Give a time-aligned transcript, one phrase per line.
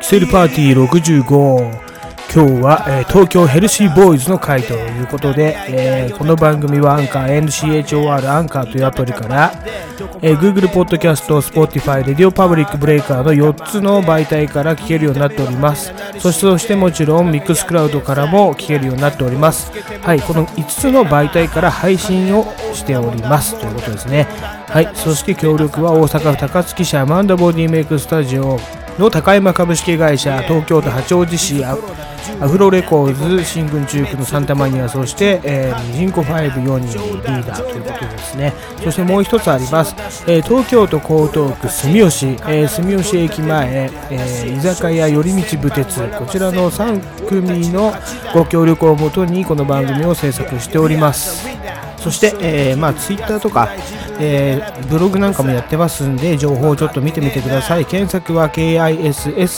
[0.00, 1.90] キセルパーティー65
[2.32, 9.52] 今日は、えー、東京ヘルシーボーイズの会ということで、えー、この番組はアンカー NCHOR アンカーというアプリから、
[10.22, 15.92] えー、Google Podcast、Spotify、Radio Public Breaker の4つの媒体から聞けるようになっております。
[16.18, 19.72] そしてそしてもちろん Mixcloud からも聞けるようになっております。
[20.02, 23.58] はいこの5つの媒体から配信をしております。
[23.58, 24.26] ということですね。
[24.68, 28.58] はいそして協力は大阪府高槻市アマンダボディメイクスタジオ。
[28.98, 31.76] の高山株式会社東京都八王子市ア
[32.48, 38.54] フロレコーズ新軍中区のサンタマニアそして、えー、ジンコ54人リーダーということですね。
[38.82, 39.94] そしてもう一つあります、
[40.26, 46.00] えー、東京都江東区住吉、えー、住吉駅前、えー、居酒屋寄り道部鉄。
[46.18, 47.92] こちらの3組の
[48.34, 51.69] ご協力をもとにこの番組を制作しております。
[52.00, 53.68] そして、えー、まあ、ツイッターとか、
[54.18, 57.84] えー、ブログなんかもやってますんで、情報をちょっと見てみてください。
[57.84, 59.50] 検索は KISSSELLX、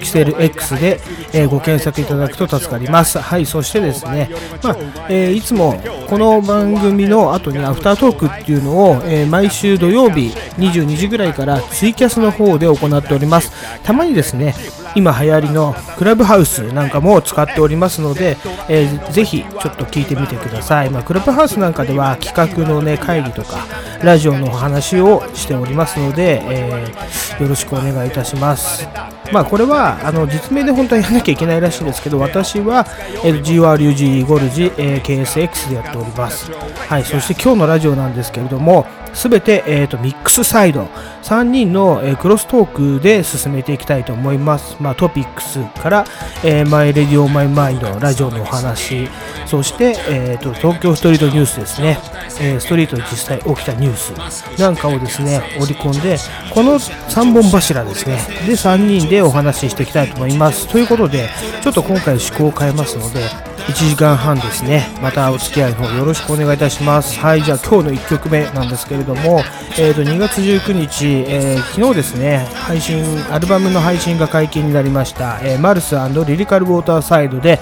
[0.00, 1.00] キセル X で、
[1.32, 3.18] えー、ご検索いただくと助かります。
[3.20, 4.30] はい、そしてですね、
[4.62, 4.76] まあ、
[5.08, 13.52] えいつもこの番組の後にアフタートークっていうのを、え毎週土曜日22時ぐらいからツイキャスの方で行っております。
[13.84, 14.54] たまにですね、
[14.94, 18.36] 今流行りのクラブハウスなんかも使っておりますので、
[18.68, 23.66] えー、ぜひちょっと聞いてみてください、まあ、クラブハウスなんかでは企画の、ね、会議とか
[24.02, 29.17] ラジオのお話をしておりますので、えー、よろしくお願いいたします。
[29.32, 32.84] まあこれはあの実名で本当はやらなきゃいけないらしいんですけど私は
[33.22, 36.50] GRUG ゴルジ、えー、KSX でやっております。
[36.52, 40.88] はいそして今日のラジオなんですけれどもすべて、えーと、ミックスサイド。
[41.22, 46.04] 3人の、えー、クロストークで進めていきたいと思います、まあ、トピックスから、
[46.42, 49.08] えー、マイレディオマイマインドラジオのお話。
[49.44, 51.98] そして、えーと、東京ストリートニュースですね、
[52.40, 56.16] えー、ストリートで実際起きたニュースなんかをですね織り込んで
[56.54, 58.16] この3本柱ですね。
[58.46, 60.68] で3人ででお話ししていきたいと思います。
[60.68, 61.28] ということで
[61.62, 63.20] ちょっと今回趣向を変えますので
[63.66, 64.86] 1時間半ですね。
[65.02, 67.18] またお付き合いの方よろしくお願いいたします。
[67.18, 69.42] はいじゃあ今日の1曲目なんですけれども、
[69.76, 75.96] えー、と2月19日、えー、昨日ですね配信アルバムの配信が解禁になりました、えー、マルス
[76.26, 77.58] リリカルウォーターサイドで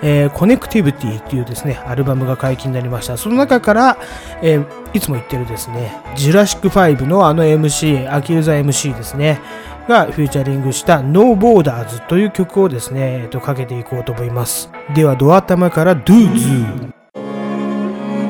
[0.00, 3.16] えー、 Connectivity というですね、アルバムが解禁になりました。
[3.16, 3.98] その中から、
[4.42, 9.40] えー、いつも言ってるですね、ジュラシック5のあの MC、アキューザ MC ですね、
[9.88, 14.70] がフューチャリングした No Borders という曲をですね、えっと、かけていこうと思います。
[14.94, 16.92] では、ドア頭から Do Do。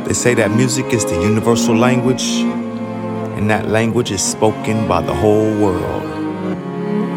[0.04, 2.46] They say that music is the universal language,
[3.36, 6.17] and that language is spoken by the whole world.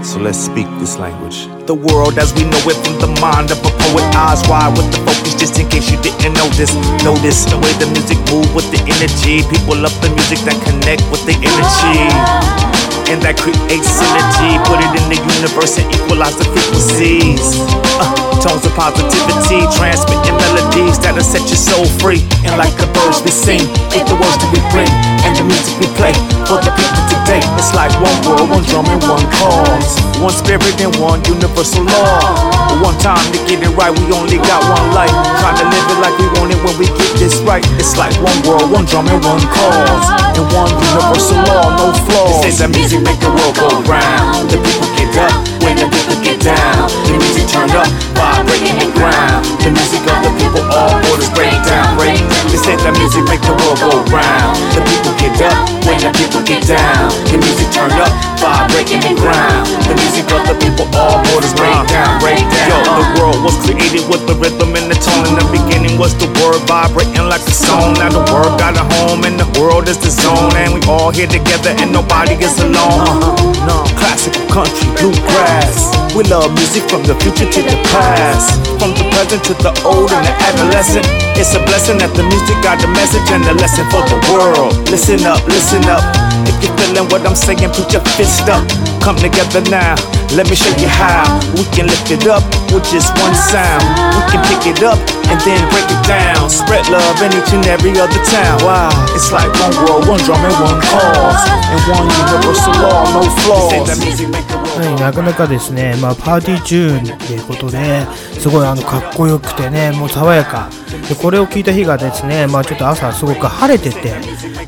[0.04, 1.46] So let's speak this language.
[1.68, 4.90] The world as we know it from the mind of a poet, eyes wide with
[4.92, 6.74] the focus, just in case you didn't notice.
[7.06, 9.46] Notice the way the music move with the energy.
[9.46, 12.82] People love the music that connect with the energy
[13.14, 14.58] and that creates synergy.
[14.66, 17.62] Put it in the universe and equalize the frequencies.
[18.02, 22.26] Uh, tones of positivity, transmitting melodies that'll set your soul free.
[22.42, 23.62] And like the birds we sing,
[23.94, 24.90] with the words that we bring,
[25.22, 26.14] and the music we play
[26.50, 27.42] for the people today.
[27.62, 30.02] It's like one world, one drum, and one cause.
[30.18, 32.82] One spirit and one universal law.
[32.82, 35.14] One time to get it right, we only got one life.
[35.14, 37.66] Trying to live it like we want it when we get this right.
[37.78, 40.08] It's like one world, one drum, and one cause.
[40.34, 42.42] And one universal law, no flaws.
[42.42, 44.50] This is music make the world go round.
[44.50, 46.86] The people get up the people get down.
[47.10, 49.42] The music turned up, vibrating the ground.
[49.66, 52.22] The music of the people, all borders break down, break.
[52.54, 54.54] They say that music make the world go round.
[54.78, 55.58] The people get up
[55.90, 57.10] when the people get down.
[57.34, 59.66] The music turned up, vibrating the ground.
[59.90, 62.70] The music of the people, all borders break down, break down.
[62.70, 65.34] Yo, the world was created with the rhythm and the tone.
[65.34, 67.98] In the beginning was the word vibrating like a song.
[67.98, 70.54] Now the word got a home and the world is the zone.
[70.62, 73.02] And we all here together and nobody is alone.
[73.02, 73.66] Uh-huh.
[73.66, 73.82] No.
[73.98, 75.71] Classical country, bluegrass.
[76.12, 78.60] We love music from the future to the past.
[78.76, 81.08] From the present to the old and the adolescent.
[81.40, 84.76] It's a blessing that the music got the message and the lesson for the world.
[84.92, 86.04] Listen up, listen up.
[86.44, 88.60] If you're feeling what I'm saying, put your fist up.
[89.00, 89.96] Come together now.
[90.36, 93.84] Let me show you how we can lift it up with just one sound.
[94.16, 96.52] We can pick it up and then break it down.
[96.52, 98.64] Spread love in each and every other town.
[98.64, 101.44] Wow, it's like one world, one drum, and one cause.
[101.72, 104.61] And one universal law, no flaws.
[104.78, 108.06] はい、なかなかですね、まあ、パーティーチューンっていうことで
[108.40, 110.70] すごいあのかっこよくてね、もう爽やか。
[111.08, 114.14] でこれを聞いた日がですね、まあ、ちょっと朝すごく晴れてて、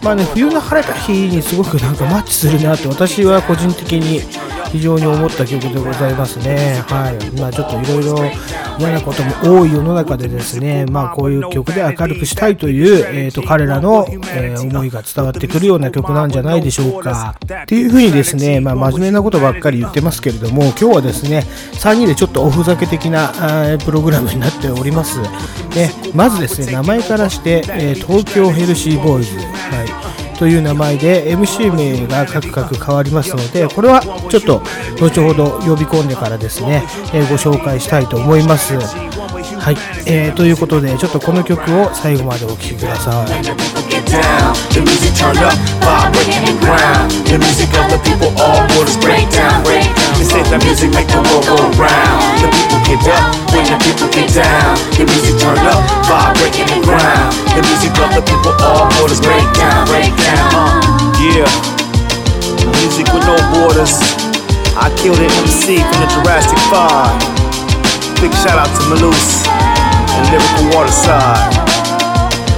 [0.03, 4.21] まあね、冬の晴れた日にすごくなんかマッチするなって私は個人的に
[4.73, 6.81] 非常に思った曲でございますね。
[6.87, 7.39] はい。
[7.39, 8.17] まあちょっといろいろ
[8.79, 17.35] 嫌なことも多い世の中でですね、まあこういう曲で明るくしたいという、えっ、ー、と、彼らの、えー、思いが伝わってくるような曲なんじゃないでしょうか。
[17.39, 23.31] っていうふうにですね、まあ真面目なことばっかり言ってますけれども、今日はですね、3人でちょっとおふざけ的な
[23.85, 25.21] プログラムになっております。
[25.21, 29.37] ね、まずですね、名前からして、え、東京ヘルシーボーイズ。
[29.37, 30.13] はい。
[30.37, 34.61] という名前で MC 名がカクカク変わりますのでこれはちょっと
[34.99, 38.73] 後ほど呼び込んでからですね、え、ご紹介したいと思います
[39.63, 43.27] はい、えー、ということでちょっとこの曲を最後までお聴きください
[50.23, 52.23] They say that music make the world go round.
[52.39, 54.79] The people get up when the people get down.
[54.95, 57.35] The music turn up, vibrating the ground.
[57.51, 60.47] The music of the people, all borders break down, break down.
[60.55, 60.79] Uh,
[61.19, 61.49] yeah,
[62.79, 63.99] music with no borders.
[64.79, 67.32] I killed an MC from the Jurassic 5.
[68.23, 69.43] Big shout out to Maloose
[70.15, 71.51] and Lyrical Waterside.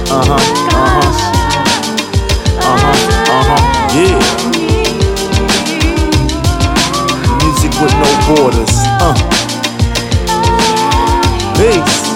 [0.06, 1.10] Uh huh, uh huh.
[2.62, 2.94] Uh huh,
[3.34, 3.62] uh huh,
[3.98, 4.22] yeah
[7.42, 8.74] Music with no borders.
[9.02, 9.18] Uh.
[11.58, 12.14] Peace.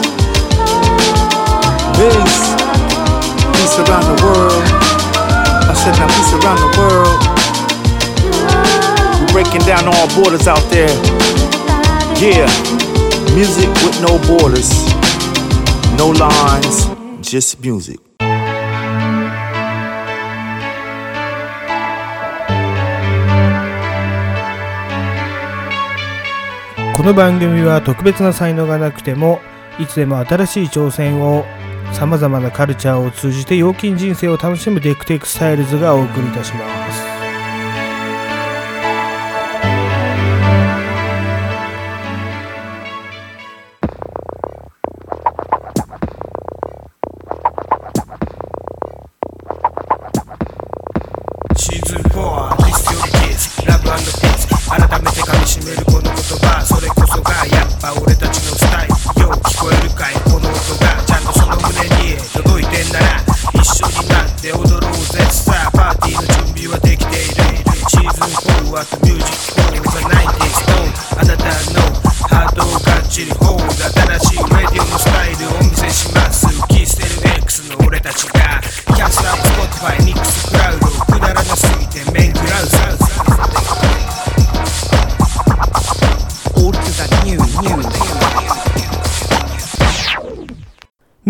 [1.98, 2.54] Peace.
[3.50, 4.62] Peace around the world.
[5.66, 7.18] I said now peace around the world.
[9.18, 10.94] We're breaking down all borders out there.
[12.22, 12.89] Yeah.
[13.34, 14.70] Music with no borders.
[15.96, 16.90] No lines,
[17.22, 18.00] just music.
[26.96, 29.40] この番組は特別な才能がなくても
[29.78, 31.44] いつでも新しい挑戦を
[31.92, 36.99] さまざまなカルチャーを通じて陽気人生を楽しむデクテクスタイルズがお送りいたします。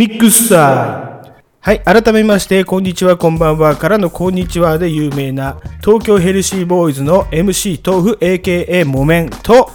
[0.00, 1.30] ミックスタイ
[1.60, 9.70] はい、改めまして、こんにちは、こんばんはからのこんにちはで有名な東京ヘルシーボーイズの MC 豆腐 AKA モメンと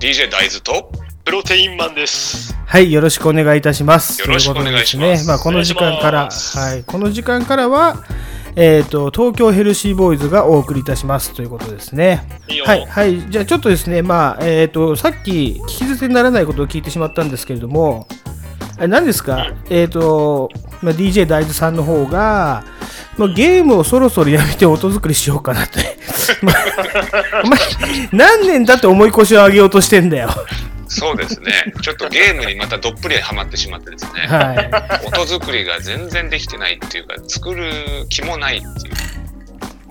[0.00, 0.90] DJ 大豆と
[1.22, 2.56] プロテインマンです。
[2.64, 4.22] はい、よろしくお願いいたします。
[4.22, 5.22] よろしくお願いします。
[5.24, 8.02] ね、まあ、この時間から、はい、この時間からは、
[8.56, 12.26] えーと、東京ヘルシーボーイズがお送りいたしますということですね。
[12.48, 18.08] いはい、はい、じゃあちょっとですね、まあえーと、さっき聞き捨てにならないことを聞いてしまったんですけれども、
[18.78, 20.50] あれ何ですか、えっ、ー、と、
[20.82, 22.64] まあ、DJ 大豆さんの方が、
[23.16, 25.98] まあ、ゲームをそろそろやめて音作りしようかなって。
[26.42, 26.54] まあ、
[28.12, 30.30] 何年だって思い越しを上げようとしてんだよ。
[30.86, 31.52] そうですね。
[31.82, 34.20] ちょっとゲームにまたどっぷりはまってしまってですね。
[34.26, 35.06] はい。
[35.06, 37.70] 音作りが全然できてないっていうか、作る
[38.08, 38.94] 気もないっていう。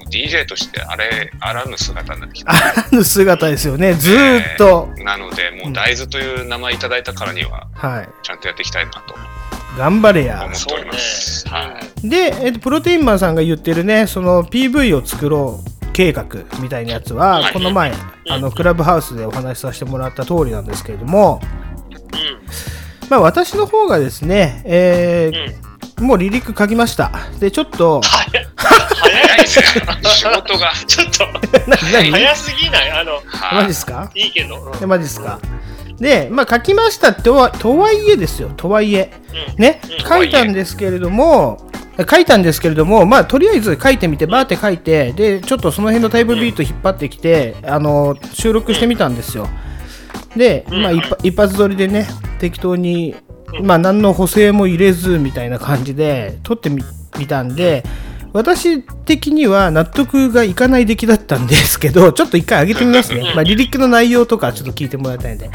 [0.10, 2.52] DJ としてあれ、あらぬ姿になってきた。
[2.52, 9.02] あらぬ姿ですよね、ずっと、えー、なので、もう大豆という名前いただいたからには、はい、ちゃんとやっていきたいなと。
[9.78, 10.44] 頑張れや。
[10.44, 11.46] 思っております。
[11.46, 16.26] ね、はい、で、えっと、プロテインマンさんが言ってるね、その PV を作ろう計画
[16.60, 17.92] みたいなやつは、はい、この前、
[18.30, 21.42] あのクラブハウスでお話しさせてもらった通りなんですけれども、
[21.92, 27.12] うん、まあ私の方がですね、えー、うん、もう離陸書きました。
[27.40, 28.02] で、ちょっと、
[29.00, 29.66] 早いですね。
[30.04, 30.72] 仕事が。
[30.88, 31.26] ちょっと、
[32.12, 32.92] 早すぎない？
[32.92, 33.22] あの、
[33.54, 34.12] マジっすか？
[34.16, 34.72] いいけど。
[34.82, 35.40] うん、マジっすか？
[35.98, 39.12] で、まあ、書きましたとは、とはいえですよ、とはいえ。
[39.56, 41.58] うん、ね、うん、書いたんですけれども、
[42.08, 49.50] 書いたんですけれども、まあ、とりあえず書いてみて、バーって書いて、で、ちょっとその辺のタイプビート引っ張ってきて、あの、収録してみたんですよ。
[50.36, 50.92] で、まあ、
[51.24, 53.16] 一発撮りでね、適当に、
[53.64, 56.84] まあ、何の補正も入れずみたいな感じで撮ってみ
[57.28, 57.84] たんで、
[58.34, 63.34] 私的には納得がいかない出来だったんですけど、 ちょっと一回上げてみますね。
[63.36, 65.50] まあ、リリックの内容とかちょっと聞いてもらいたいんで。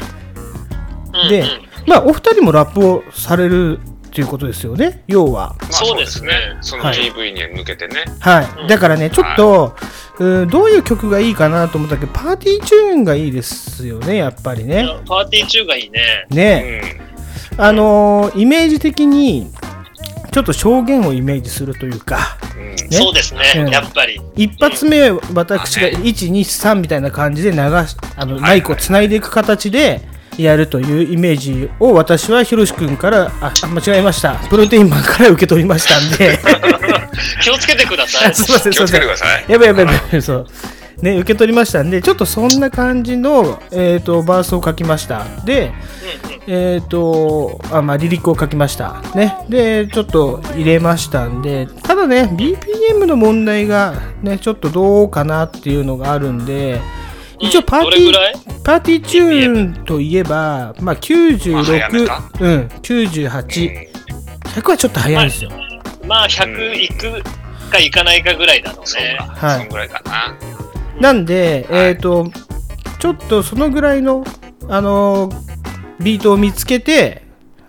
[1.29, 1.45] で、
[1.85, 5.55] まあ、お二人もラップをされるっていうことですよね、要は。
[5.69, 8.05] そうですね、その PV に向けてね。
[8.19, 9.75] はい、だからね、ちょっと、
[10.19, 14.85] うんどういう曲がいいかなと思ったけどパーティーチューンがいいですよねやっぱりね。
[15.07, 16.27] パーティー中がいいね。
[16.29, 17.01] ね。
[17.57, 19.51] あのーイメージ的に
[20.33, 22.97] ちょっと証言をイメージするというかね。
[22.97, 23.69] そうですね、うん。
[23.69, 24.19] やっぱり。
[24.35, 26.09] 一発目私がまあね。
[26.09, 27.61] 123みたいな感じで流し
[28.15, 28.41] あのい。
[28.41, 30.01] マイクをつないでいく形で
[30.37, 34.35] やるというイメージを私はひろし君からあ間違えました。
[34.49, 36.39] プロテインマンから受け取りましたんで。
[37.41, 38.33] 気をつけてください。
[38.35, 39.45] すいません気をつけてくだささい。
[39.47, 40.47] やばいやばいやばいそう
[41.01, 45.25] ね受け取りましたんでちょっとそんな感じの、えー、とバースを書きました。
[45.45, 45.71] で
[46.45, 49.01] えっ、とあまあリリックを書きました。
[49.15, 49.37] ね。
[49.49, 56.81] でちょっと入れましたんでただね BPM の問題がねちょっとどうかなっていうのがあるんで
[57.39, 63.87] 一応パーティーパーティーチューンといえば、まあ、まあ早め96か、うん、98、
[64.43, 65.51] 100はちょっと早いんですよ。
[66.05, 67.21] まあ、100いく
[67.69, 68.85] かいかないかぐらいだろうね。
[68.85, 69.59] そうか、はい。
[69.59, 70.37] そんぐらいかな。
[70.99, 72.31] なんで、はいえっ、と、
[72.99, 74.23] ちょっとそのぐらいの、
[74.69, 75.53] あのー
[75.99, 77.23] ビートを見つけて、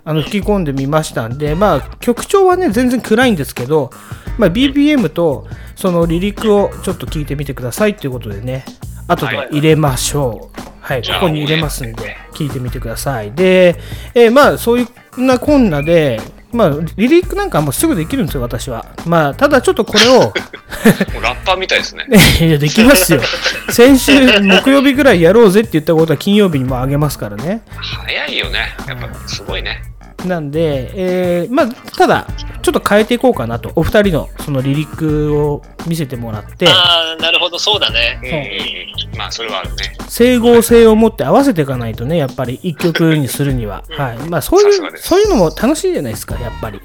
[0.04, 3.90] あの吹き込んでみましたんで、まあ、曲調はね、全然暗いんですけど、
[4.38, 8.64] まあ、BPM とそのリリックをちょっと聞いてみてくださいっていうことでね、
[9.08, 10.60] 後で入れましょう。
[10.80, 13.32] はい、ここに入れますんで、聞いてみてください。
[13.32, 13.76] で、
[14.14, 16.20] えーまあ、そういうなこんなで、
[16.54, 18.86] まあ、リリックなんかもうすぐできるんですよ、私は。
[19.06, 20.32] まあ、ただちょっとこれを、
[21.20, 22.06] ラッパーみたいですね。
[22.40, 23.20] いや、できますよ。
[23.70, 27.62] 先週、木曜日ぐらいやろうぜって言ったことは金曜日にもあげますからね。
[27.76, 28.76] 早いよね。
[28.86, 29.93] やっぱすごいね。
[30.26, 32.26] なんで、えーまあ、ただ、
[32.62, 33.72] ちょっと変えていこうかなと。
[33.76, 38.18] お二人のそのリリックを見せてもらって、ああ、なるほど、そうだね。
[39.12, 39.18] うん。
[39.18, 39.96] まあ、それはあるね。
[40.08, 43.84] 整合性を持って合わせていかないとね、やっぱり一曲にするには。
[43.90, 44.18] はい。
[44.30, 46.80] まあ、そういう、そういうのも楽しいじゃないですか、やっぱり。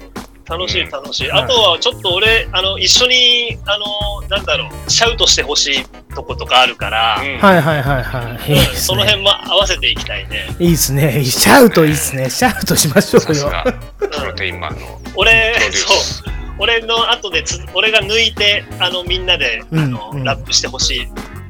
[0.50, 1.28] 楽しい、うん楽しい。
[1.28, 8.52] はいあとは、ちょっと俺、あの、一緒に、あの、なんだろう、シャウトしてほしいとことかあるから、うんはいはいはいはい。
[8.52, 8.64] いいね。
[8.74, 10.46] その辺も合わせていきたいね。
[10.58, 11.24] いいですね。
[11.24, 12.28] シャウトいいですね。
[12.28, 13.64] シャウトしましょうよ。
[13.98, 16.24] プロテインマンの俺そうス。。
[16.58, 21.08] 俺の後でつ、俺が抜いて、あの、みんなで、あの、うんうんラップしてほしい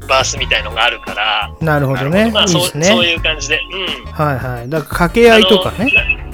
[0.09, 2.31] バースみたいのがあるから、なるほどね。
[2.31, 3.13] まあ、いいそうそうですね。
[3.13, 3.61] いう感じで、
[4.05, 4.13] うん。
[4.13, 4.69] はいはい。
[4.69, 6.30] だから掛け合いとかね。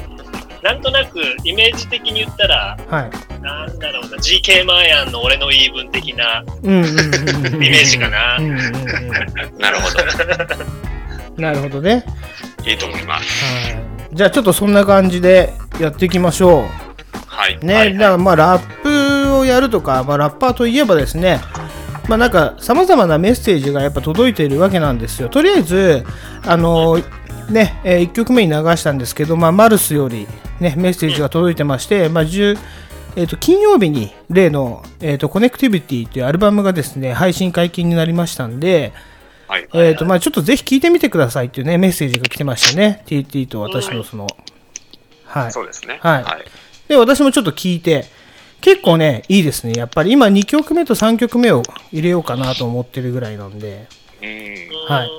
[0.67, 3.11] ななんとなくイメージ的に言ったら、はい。
[3.41, 6.43] なんだろうな、GK マーヤンの俺の言い分的な。
[6.65, 8.41] イメージかな。
[9.59, 11.41] なるほど。
[11.41, 12.05] なるほどね。
[12.67, 13.45] いいと思います。
[13.45, 13.77] はい。
[14.13, 16.65] じゃあちょっとそんな感じでやっていきましょ
[17.27, 17.59] はい。
[17.63, 17.65] う。
[17.65, 17.75] ね。
[17.75, 21.41] はいだからまあラップをやるとか、まあラッパーといえばですね、
[22.09, 25.29] まあなんか様々なメッセージがやっぱ届いているわけなんですよ。
[25.29, 26.05] とりあえず、
[26.45, 27.01] あの
[27.51, 30.27] ね、え1曲目に流したんですけど、まあ、マルスより、
[30.61, 32.59] ね、メッセージが届いてまして、まあ10
[33.17, 38.93] えー、と金曜日に例の、えーと「コネクティビティ」というアルバムがですね配信解禁になりましたんで、
[39.49, 39.69] はい。
[39.73, 44.27] えーとまあ、ちょっとぜひ聞いてみてくださいっていうねメッセージが来てましたね TT と私のその、
[45.25, 45.99] はいそうですね。
[46.03, 46.45] はいはい。
[46.89, 48.05] で私もちょっと聞いて
[48.61, 51.63] 結構ねいいですねやっぱり今2曲目と3曲目を
[51.93, 53.87] 入れようかなと思ってるぐらいなんで
[54.21, 54.95] うん。
[54.95, 55.11] はい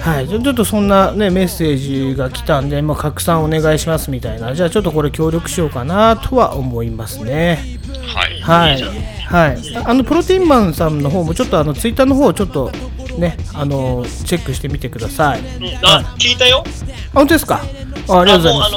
[0.00, 7.78] はい、ちょっとそんな、ね、メッセージが来たんで、まあ、拡散お願いしますみたいな、じゃあちょっとこれ協力しようかなとは思いますね。
[8.06, 8.40] はい。
[8.40, 8.82] はい、
[9.26, 12.70] はい、あのプロテインマンさんの方もちょっとあのツイッターの方をちょっと
[13.18, 15.40] ね、あのチェックしてみてください。
[15.40, 15.46] うん
[15.84, 16.64] あ、聞いたよ。
[16.66, 16.70] あ
[17.14, 17.60] 本当ですか？
[18.08, 18.72] あありがとうございます。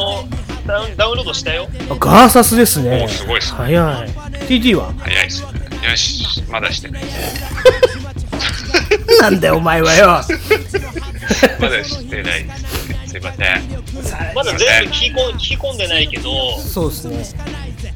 [0.68, 1.68] ダウン、ダウンロードしたよ。
[1.90, 3.08] あガーサスですねお。
[3.08, 3.58] すごいっすね。
[3.58, 4.10] 早い。
[4.48, 4.94] TT は？
[5.00, 5.50] 早いっすね。
[5.90, 7.04] よし、まだしてない。
[9.22, 10.22] なんだよ、お前はよ。
[11.60, 13.12] まだしてないです。
[13.12, 14.34] すいません。
[14.36, 17.26] まだ全部聞き込ん聞き込んでないけど、そうですね。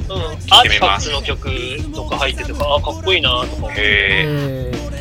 [0.09, 1.50] うん、アーティファクツの曲
[1.93, 3.81] とか入っててか、あ、かっこいいなとか思って。
[3.81, 4.91] へえー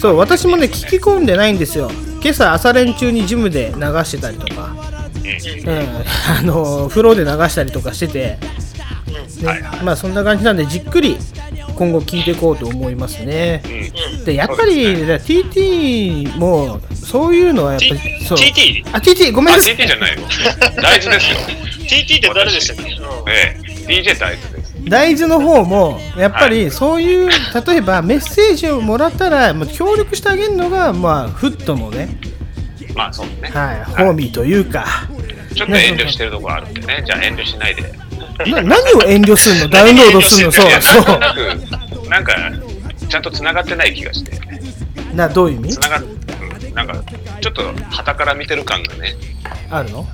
[0.00, 1.90] そう、私もね、聞き込んでないんですよ。
[2.20, 4.76] 今朝、朝練中にジムで流してたりとか、
[5.24, 5.38] え。
[5.64, 6.04] うん、
[6.38, 8.38] あの、風呂で流したりとかしてて、
[9.40, 11.16] ねはいはいまあそんな感じなんで、じっくり
[11.76, 13.62] 今後聞いていこうと思いますね。
[13.64, 14.24] うん。
[14.24, 18.38] で、やっぱり、TT も、そういうのはやっぱり、T- そう。
[18.38, 18.84] TT?
[18.92, 19.76] あ、TT、ごめんあ、なさい。
[19.76, 20.22] TT じゃないよ。
[20.82, 21.36] 大豆ですよ。
[21.86, 22.88] TT って誰でしたっけ、うん
[23.28, 23.76] ええ。
[23.86, 24.74] DJ 大豆です。
[24.88, 32.08] 大豆の方もやっぱりそういう、例えばメッセージをもらったらもう協力してあげるのがまあフットのね、
[32.94, 33.50] まあそうね。
[33.52, 35.08] はい、ホーミーというか
[35.54, 37.02] ちょっと遠慮してるところあるんでね。
[37.04, 37.92] じゃあ遠慮しないで。
[38.44, 39.68] な何を遠慮するの？
[39.68, 40.52] ダウンロードするの？
[40.52, 41.04] そうそなん
[41.88, 42.34] となんか、
[43.08, 44.38] ちゃんと繋がってない気がして。
[45.12, 45.74] うなどういう意味？
[45.74, 46.06] 繋がっ、う
[46.70, 47.02] んなんか、
[47.40, 49.14] ちょっと、旗から見てる感がね。
[49.70, 50.06] あるの？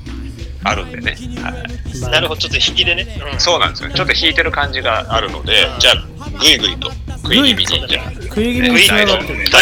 [0.64, 1.16] あるんでね。
[1.42, 1.62] はい
[2.10, 3.06] なるほど、ちょっと引きでね。
[3.32, 3.90] うんそうなんですよ。
[3.90, 6.06] ちょっと引いてる感じがあるので、じゃあ、
[6.38, 6.90] ぐいぐいと
[7.22, 8.88] 食い気味に、じゃあ、食い気味に。
[8.88, 9.06] 大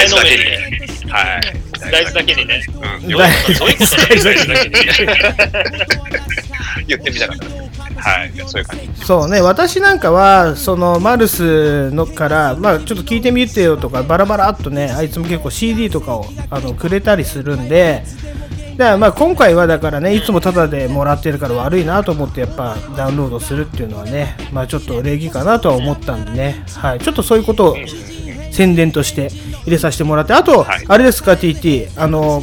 [0.08, 1.10] 豆だけに。
[1.10, 1.40] はい。
[1.90, 2.62] 大豆だけにね。
[2.68, 4.20] うん、大豆だけに
[6.86, 7.59] 言ってみたかった。
[8.00, 8.32] はい。
[8.46, 9.04] そういう感じ。
[9.04, 18.02] そうね、私なんかは、そのマルスのから、まあ、ちょっと聞いてみてよとか、バラバラっとね、あいつも結構 CD とかをあのくれたりするんで、
[18.80, 27.76] だからまあ今回はだからね、いつもタダでもらってるから悪いなと思って、やっぱダウンロードするっていうのはね、まあちょっと礼儀かなとは思ったんでね、はい、ちょっとそういうことを
[28.52, 29.28] 宣伝として
[29.64, 32.42] 入れさせてもらって、あと、はいあれですか、TT、あの、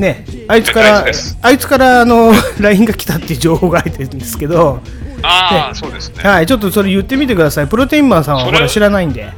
[0.00, 1.04] ね、あいつから
[1.42, 4.80] あいつからあの LINE が来たっていう情報が入ってるんですけど、
[5.22, 6.22] ああ、そうですね。
[6.22, 7.68] はい、ちょっとそれ言ってみてください。
[7.68, 9.32] プロテインマンさんはそれほら知らないんで。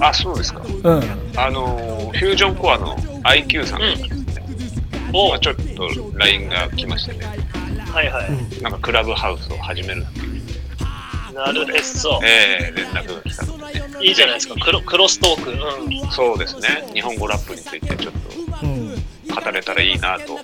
[0.00, 0.62] あ、そうですか。
[0.64, 1.02] うん。
[1.36, 4.08] あのー、フュージョンコアの IQ さんからですね、
[5.12, 5.62] おまあ、ちょっと
[6.18, 7.26] LINE が来ましてね、
[7.90, 8.62] はいはい。
[8.62, 12.20] なんかクラブハウスを始めるっていう、なるへそ。
[12.24, 14.04] えー連絡が来たのでね。
[14.06, 14.54] いいじゃないですか。
[14.56, 15.50] クロクロストーク。
[15.50, 16.10] うん。
[16.10, 16.88] そうですね。
[16.92, 18.14] 日本語ラップについてちょっ
[18.62, 18.93] うん。
[19.28, 20.38] と語れたらいいなと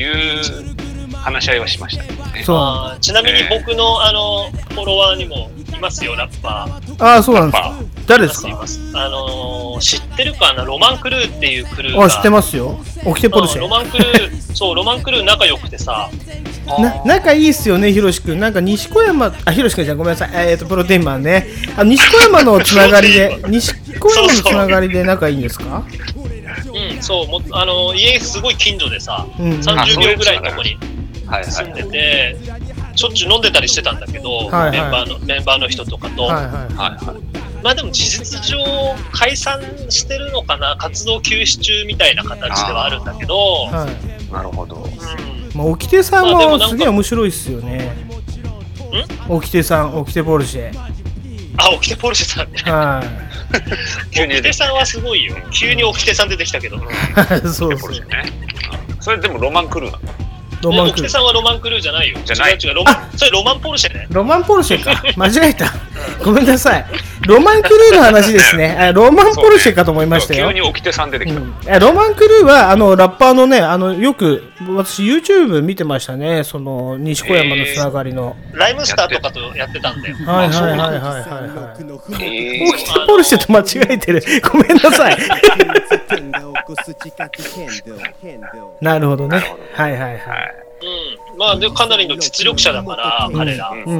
[0.00, 2.04] いう話し合いはしました。
[2.44, 3.00] そう。
[3.00, 7.04] ちなみに僕の、あのフォロワーにもいますよ、ラッパー。
[7.04, 7.74] ああ、そうなんですか。
[8.06, 8.48] 誰いですか。
[8.94, 10.64] あのー知ってるかな？
[10.64, 12.04] ロマンクルーっていうクルーが。
[12.04, 12.78] あ、知ってますよ。
[13.04, 13.56] オキテポルシェ。
[13.56, 16.08] うんロマンクルー、 そう、ロマンクルー仲良くてさ、
[16.78, 18.38] な仲いいっすよね、ヒロシ君。
[18.38, 20.30] なんか西小山、あ、ヒロシ君じゃんごめんなさい。
[20.50, 21.46] えっ、と、プロテインマンね。
[21.76, 25.82] あ、西小山のつながりで、 西小山のつながりで仲いいんですか？
[26.16, 26.21] うん、
[27.02, 30.78] そう、もあの家すごい近所でさ、うん30秒ぐらいのとこに
[31.26, 31.90] はい住んではい。
[31.90, 32.36] て、
[32.94, 36.44] しょっちゅう飲んでたりしてたんだけど、はいはいメンバーのメンバーの人とかと、はいはい。
[36.44, 37.42] はいはい。
[37.62, 38.58] まあでも事実上
[39.12, 44.32] 解散してるのかな、活動休止中みたいな形ではあるんだけど、はい。
[44.32, 44.76] なるほど。
[44.76, 47.94] うん、まあ、オキテさんもすげえ面白いっすよね。
[49.28, 50.72] オキテさん、オキテポルシェ。
[51.56, 52.58] あ、オキテポルシェさんね。
[52.64, 53.02] は
[54.10, 55.36] 急にオキテさんはすごいよ。
[55.50, 56.78] 急にオキテさん出てきたけど。
[57.44, 57.94] そうそうポル。
[57.94, 58.24] シェね。
[59.00, 60.31] それでもロマンクルーなの
[60.62, 61.08] ロマンクルー。
[61.08, 62.18] さんはロマンクルーじゃないよ。
[62.24, 64.06] じゃない違う違う、ロマン、それロマンポルシェね。
[64.10, 65.02] ロマンポルシェか。
[65.16, 65.72] 間違えた。
[66.24, 66.86] ごめんなさい。
[67.26, 68.70] ロマンクルーの話ですね。
[68.78, 70.48] あロマンポルシェかと思いましたよ。
[70.48, 71.40] 急に起きてさん出てきた。
[71.40, 74.42] うんえロマンクルーはあのラッパーのね、あのよく
[74.76, 78.36] 私 YouTube 見てましたね、その西小山のつながりの。
[78.52, 80.16] ライムスターとかとやってたんだよ。
[80.26, 81.76] はいはいはいはいはいは
[82.20, 82.24] い。
[82.24, 84.22] えオキテポルシェと間違えてる。
[84.52, 85.16] ごめんなさい。
[88.80, 89.38] なるほどね。
[89.74, 90.54] はいはいはい。
[90.82, 91.21] うん。
[91.36, 93.72] まあ、でかなりの実力者だから、彼ら。
[93.84, 93.90] キ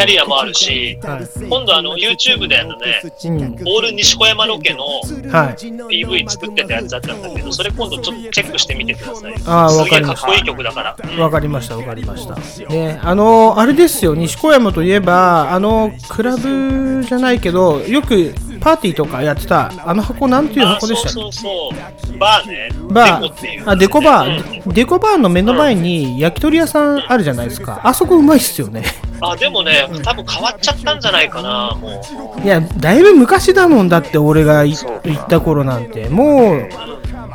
[0.00, 1.44] ャリアもあるし、はい。
[1.48, 3.42] 今度あの YouTube であのね、うん。
[3.66, 4.84] オール西小山ロケの
[5.30, 5.54] はい。
[5.54, 9.34] PV 作ってたやつだったんだけど、それ今度ちょっとチェックしてみてください。
[9.46, 10.96] あーすわかりましたっこいい曲だから。
[11.02, 12.34] うんわかりましたわかりました。
[12.68, 21.20] ね、あのあれですよ、西小山といえば、あのクラブじゃないけど、よくパーティーとかやってた、あの箱なんていうあ箱でしたっけ？
[21.20, 22.18] そうそうそう。
[22.18, 22.68] バーね。
[22.90, 27.80] バー、あ、デコバー、デコバーの目の前に焼き鳥屋さんあるじゃないですか。
[27.84, 28.82] あそこうまいっすよね。
[29.20, 32.02] あ、でもね、多分変わっちゃったんじゃないかな、も
[32.38, 32.40] う。
[32.44, 36.08] いや、だいぶ昔だもんだって、俺がい行った頃なんて。
[36.08, 36.68] もう、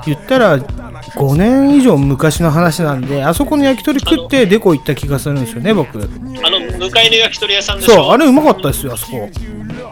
[0.06, 5.98] 言ったら、5年以上昔の話なんで、あそこの焼き鳥食ってデコ行った気がするんですよね、僕。
[6.00, 7.94] あの、向かいの焼き鳥屋さんでしょ？
[7.94, 9.30] そう、あれうまかったですよ、あそこ。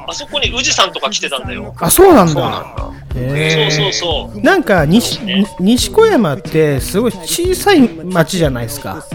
[0.07, 1.73] あそこに宇治さんとか来てたんだよ。
[1.79, 2.75] あ、そうなんそうなんだ。
[2.77, 2.91] だ。
[3.15, 4.41] へーそうそうそう。
[4.41, 9.05] なんか西に西小山ってすごい小さい町じゃないですか。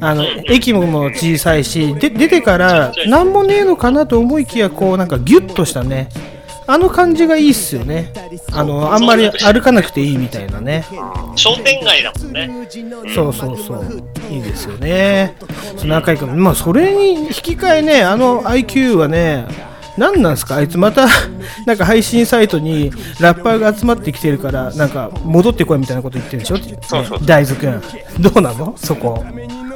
[0.00, 6.08] あの駅もも小さいしで出てから何もねえのかなと思いきやこうなんかギュッとしたね
[6.66, 8.12] あの感じがいいっすよね
[8.52, 10.84] あのあんまり歩かなくていいみたいなね
[11.36, 12.68] 商店街だもんね。
[13.14, 15.36] そうそうそういいですよね
[15.76, 19.46] その赤いからまあそれに引き換えねあの IQ はね
[19.98, 20.56] 何なんですか？
[20.56, 21.06] あいつまた
[21.66, 27.18] なんか配信サイトにラッパーが集まってきてるからなんか戻ってこいみたいなこと言ってるでしょ、ねそうそう。
[27.24, 27.82] 大豆くん。
[28.20, 28.74] どうなの？
[28.76, 29.24] そこ。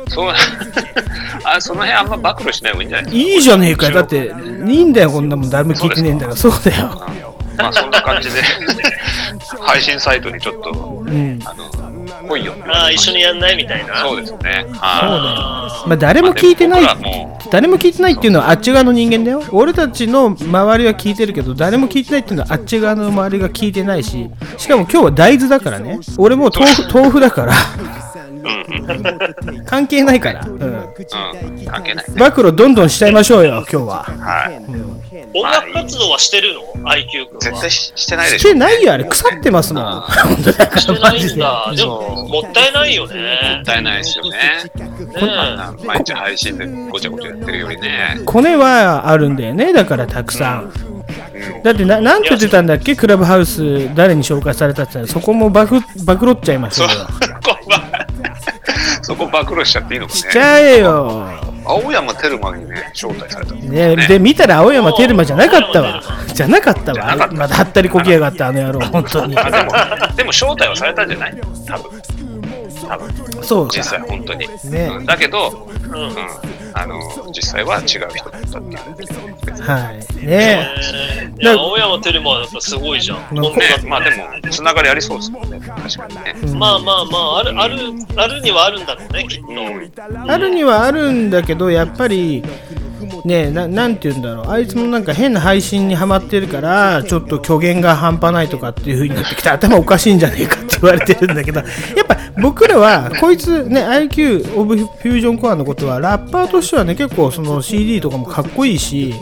[0.09, 0.33] そう。
[1.45, 3.13] あその辺あんま暴露しない方がいいんじゃない。
[3.13, 3.95] いいじゃねえかよ。
[3.95, 4.33] だって
[4.67, 5.51] いいんだよこんなもん。
[5.51, 6.37] 誰も聞いてねえんだから。
[6.37, 7.07] そうだよ。
[7.59, 8.41] まあそんな感じで。
[9.61, 10.71] 配信サイトにちょっと
[11.07, 11.41] うん。
[11.45, 11.91] あの
[12.29, 12.55] 来いよ。
[12.67, 14.01] ああ、一緒にやんないみたいな。
[14.03, 14.39] そうですね。
[14.39, 14.55] そうだ。
[14.55, 16.83] よあまあ誰も聞いてない。
[17.51, 19.43] 誰も聞いてないっていうのはあっち側の人間だよ。
[19.53, 24.29] 俺たちの周りは聞いてるけど誰も聞いてないっていうのはあっち側の周りが聞いてないし。
[24.57, 26.01] しかも今日は大豆だからね。
[26.19, 27.53] 俺もう豆腐豆腐だから。
[29.65, 30.89] 関係ないから、うん、うん。
[31.67, 32.05] 関係ない。
[32.17, 34.57] 暴露どんどんしちゃいましょうよ今日は、はい。
[35.35, 37.39] 音楽活動はしてるの ?IQ。
[37.41, 38.49] 絶対ししてないでししょ。
[38.51, 41.73] てないよあれ腐ってますもんあ本当だかしてないらマジでんだ。
[41.77, 43.15] でも、もったいないよね
[43.57, 43.65] もっ。
[43.65, 44.31] たいないですよね。
[44.31, 44.41] ね
[45.17, 48.21] あんな毎日配信でごちゃごちゃやってるよりね。
[48.25, 50.73] コネはあるんだよねだからたくさん
[51.63, 52.95] だってななんて言ってたんだっけ？
[52.97, 57.01] クラブハウス誰に紹介されたって言ったらそこも暴露暴露っちゃいましそたよ
[59.07, 60.41] そこ暴露しちゃっていいのかしちね。
[60.45, 61.29] ゃえよ
[61.65, 63.55] 青山テルマにね、招待された。
[63.55, 69.73] ね、で見たら青山テルマじゃなかったわじゃなかったわあれまだはったりこきやがったあの野郎本当にあでも、
[70.17, 71.41] でも招待はされたんじゃない？
[71.67, 72.03] 多分。
[72.89, 73.45] 多分。
[73.45, 74.49] そう実際本当に。
[74.71, 76.17] ねうんだけど、うん。
[76.77, 76.83] うん。
[76.83, 77.99] あの、実際は違う人
[78.31, 79.63] だったっていう。
[79.63, 80.69] はいね
[81.41, 83.19] いや、青山テルマはやっぱすごいじゃん。
[83.35, 85.61] まあこんなね、まあでも、つながりありそうですもんね。
[85.61, 86.35] 確かにね。
[86.43, 87.77] うんまあまあまあ、ある、ある、
[88.17, 89.49] あるにはあるんだろうね、きっと。
[89.49, 90.31] うん。
[90.31, 92.43] あるにはあるんだけどやっぱり
[93.25, 101.67] ねななんて言うんだろうあいつもなんか変な配信にはまってるからちょっと虚言が半端ないとかっていう風になってきて頭おかしいんじゃねえかって言われてるんだけどや
[102.03, 109.15] っぱ僕らはこいつね IQ オブフュージョンコアのことはラッパーとしてはね結構その CD とかもかっこいいし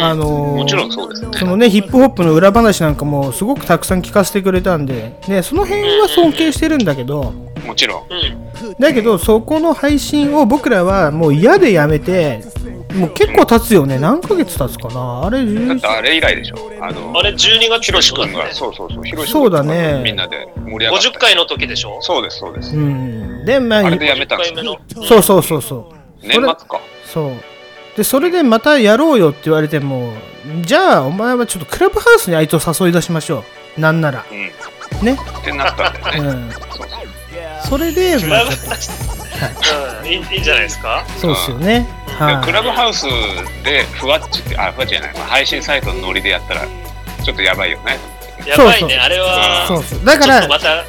[0.00, 1.24] あのー。
[1.36, 8.04] そのねヒップホップの裏話なんかもすごくたくさん聞かせてくれたんで、ね、その辺は尊敬してるんだけど、もちろん。
[8.10, 8.74] うん。
[8.78, 12.42] だけどそこの配信を僕らはもう嫌でやめて
[12.94, 16.70] もう結構経つよね何ヶ月経つかなあれだ11ってあれ以来でしょ。
[16.80, 21.08] あの、あれ、12月ひろし君が、そうそうそう、ひろしそうだねみんなで盛り上がった。
[21.08, 22.76] 50回の時でしょそうです、そうです。
[22.76, 25.06] うんでまああれでやめたんで50す回目の。
[25.06, 26.80] そうそうそうそう年末か。
[27.06, 27.32] そう
[27.96, 30.12] でそれでまたやろうよって言われても
[30.62, 33.44] じゃあお前はちょっとクラブハウスにあいつを誘い出しましょ
[33.76, 34.34] うなんならう
[35.02, 35.06] ん。
[35.06, 36.28] ねってなったんだよね。
[36.28, 37.03] うんそうそう
[37.68, 38.44] それでまあ
[40.02, 41.04] うん、いいいいんじゃないですか？
[41.20, 41.86] とそうっすよね
[42.18, 43.06] ではいクラブハウス
[43.64, 46.66] でふわっちって、あ、ふわっちじゃない、まあ配信サイトのノリでやったら、
[47.24, 47.98] ちょっとやばいよね。
[48.46, 49.66] やばいそうそうね、あれは。
[49.66, 50.86] そうそうだからまた、うん。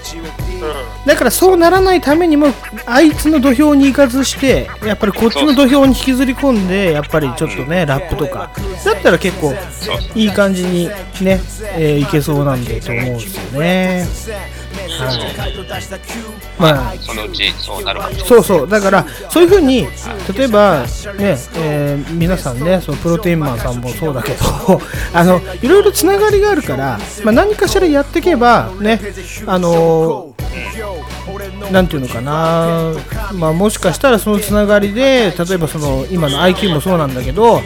[1.06, 2.48] だからそうならないためにも
[2.86, 8.52] あいつの土俵に行かずしてやっぱりこっちの土俵に引きずり込んでやっぱりちょっとねラップとか
[8.84, 9.54] だったら結構。
[10.16, 10.88] いい感じに
[11.22, 11.42] ね、
[11.78, 14.06] えーいけそうなんでと思うんですよね。
[16.58, 16.74] はい。
[16.74, 18.16] まあそのうちそうなるかも。
[18.16, 19.88] そうそうだからそういうふうに
[20.36, 20.82] 例えば
[21.18, 24.38] ね、えー皆さんねそのプロテインマンさんもそうだけど
[25.14, 29.00] あのいろいろつながりがあるから、まあ、何かしらやっていけばね
[29.46, 30.34] あの
[31.72, 32.94] なんていうのかな、
[33.34, 37.62] まあ、もしかしたらそのつながりで例えばその今の IQ もそうなんだけど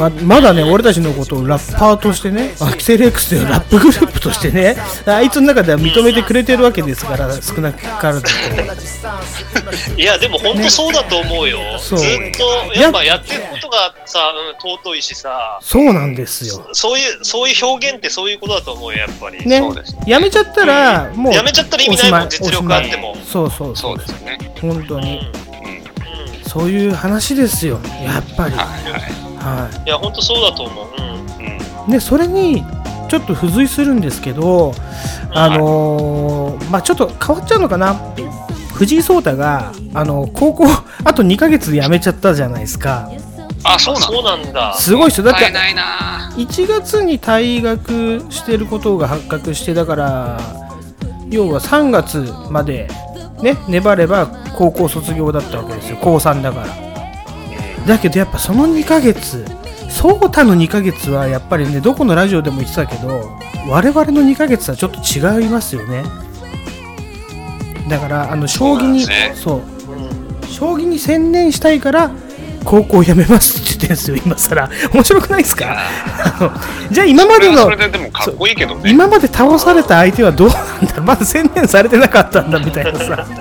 [0.00, 8.24] ままだね俺たちのことをラッパーとしてね アキセル X というラップグループとしてねあいつの中では認めてくれてるわけですから少なからず。
[9.96, 11.58] いや、でも本当そうだと思うよ。
[11.78, 11.98] ずそう。
[11.98, 16.68] っと、やっぱやってることがさ、うん、尊いしさ、そうなんですよ。
[16.72, 19.46] そういう、そういう表現ってそういうことだと思うよ、やっぱり。
[19.46, 19.58] ね。
[19.58, 23.12] そうですやめちゃったらもうやめちゃったら意味ないもん実力あっても。
[23.12, 23.26] おしまい。
[23.26, 23.76] そうそう。
[23.76, 24.38] そうですよね。
[24.60, 25.30] 本当に。
[25.44, 25.49] うん。
[26.54, 26.62] うん。
[26.62, 29.02] そういう話ですよやっぱりはいはい。
[29.40, 30.86] はいや、本当そうだと思う。
[30.98, 31.46] うん。
[31.84, 31.88] うん。
[31.88, 32.64] いでそれに
[33.08, 34.72] ちょっと付随するんですけど
[35.32, 37.94] あのーまあちょっと変わっちゃうのかな
[38.74, 40.66] 藤井聡太があの高校
[41.04, 43.10] あと2ヶ月で辞めちゃったじゃないですか
[43.64, 44.74] あ、そうなのそうなんだ。
[44.74, 50.40] すごい人だって買えないな1月に退学してることが発覚してだから
[51.28, 52.88] 要は3月まで
[53.42, 55.98] ね粘れば高校卒業だったわけですよ。
[56.00, 56.90] 高3だから。
[57.86, 59.44] だけどやっぱその2ヶ月
[59.88, 63.30] 颯太の2ヶ月はやっぱりねどこのラジオでも言ってたけど
[63.68, 66.04] 我々の2ヶ月はちょっと違いますよね。
[67.88, 70.46] だからあの将棋にそうなんですそう。
[70.46, 72.10] 将棋に専念したいから
[72.64, 74.68] 高校辞めますってるんですよ今更。
[74.92, 75.76] 面白くないですか？
[75.78, 76.50] あの
[76.90, 78.90] じゃあ今までのそれででもかっこいいけどね。
[78.90, 81.00] 今まで倒された相手はどうなんだ？
[81.02, 83.26] まだ専念されてなかったんだみたいなさ。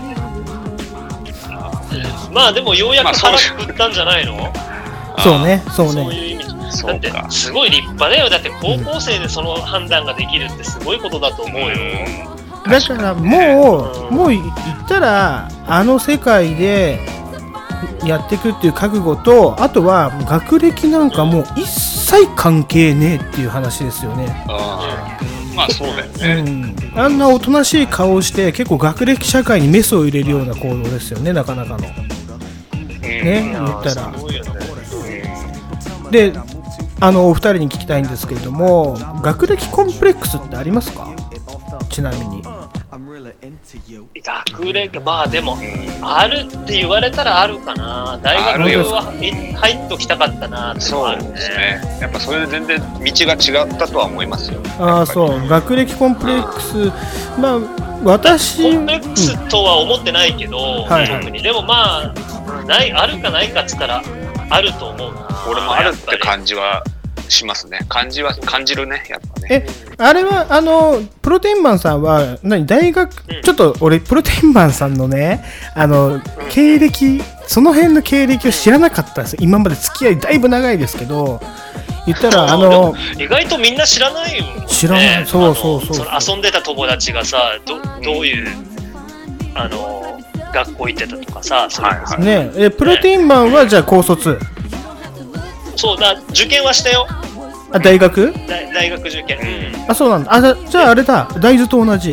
[2.32, 4.54] まあでもようやく腹くくったんじゃないの、
[5.20, 7.12] そうねそうそうねいう意味だって。
[7.32, 8.30] すごい立派だよ。
[8.30, 11.76] だって高校生でその判断ができるってすごいことだと思うよ、
[12.70, 14.44] だからもうもう言っ
[14.88, 17.00] たらあの世界で
[18.06, 24.28] やっていくっていう覚悟とあとは学歴なんかもう一切関係ねえっていう話ですよね、
[25.56, 26.12] まあそうだよ
[26.42, 26.52] うね。
[26.52, 31.80] ん、あんなおとなしい顔をして結構学歴社会にメスを入れるような行動ですよねなかなかの。
[31.80, 34.12] ね言ったら。
[36.12, 36.34] で
[37.02, 41.08] あのお二人に聞きたいんですけれども学歴コンプレックスってありますか？
[41.90, 42.40] ちなみに。
[42.40, 42.44] い
[44.24, 48.20] 学歴、まあでも、うんあるって言われたらあるかな。
[48.24, 51.82] 大学はい入っときたかったなってのはあるそうですね。
[52.02, 54.62] やっぱそれで全然道が違ったとは思いますよ。
[54.80, 56.76] ああそう学歴コンプレックス
[57.40, 57.60] まあ
[58.06, 61.44] 私コンプレックスとは思ってないけど、はいはい特に。
[61.44, 62.14] でもまあ、
[62.66, 64.02] ない、あるかないかっつったら、
[64.50, 65.28] あると思うな。
[65.50, 66.84] 俺もあるって感じは
[67.30, 67.80] しますね。
[67.88, 69.48] 感じは感じるね、やっぱね。
[69.50, 75.44] えあれはあのプロテインマンさんは何大学、うんちょっと俺プロテインマンさんのね
[75.76, 81.42] あの経歴その辺の経歴を知らなかったんですよ今まで付き合いだいぶ長いですけど
[82.06, 84.66] 言ったらあの意外とみんな知らないよ、ね。
[84.68, 88.48] 知らないそうそうそう遊んでた友達がさ、どどういう、
[89.54, 90.20] あの、
[90.54, 92.22] 学校行ってたとかさ、それはいはい。
[92.22, 94.40] ねえプロテインマンはじゃあ高卒
[95.80, 97.08] そうだ、受験はしたよ。
[97.72, 98.34] あ大学？
[98.48, 99.38] 大大学受験。
[99.40, 102.12] うんあそうなんだあじゃじゃああれだ大豆と同じ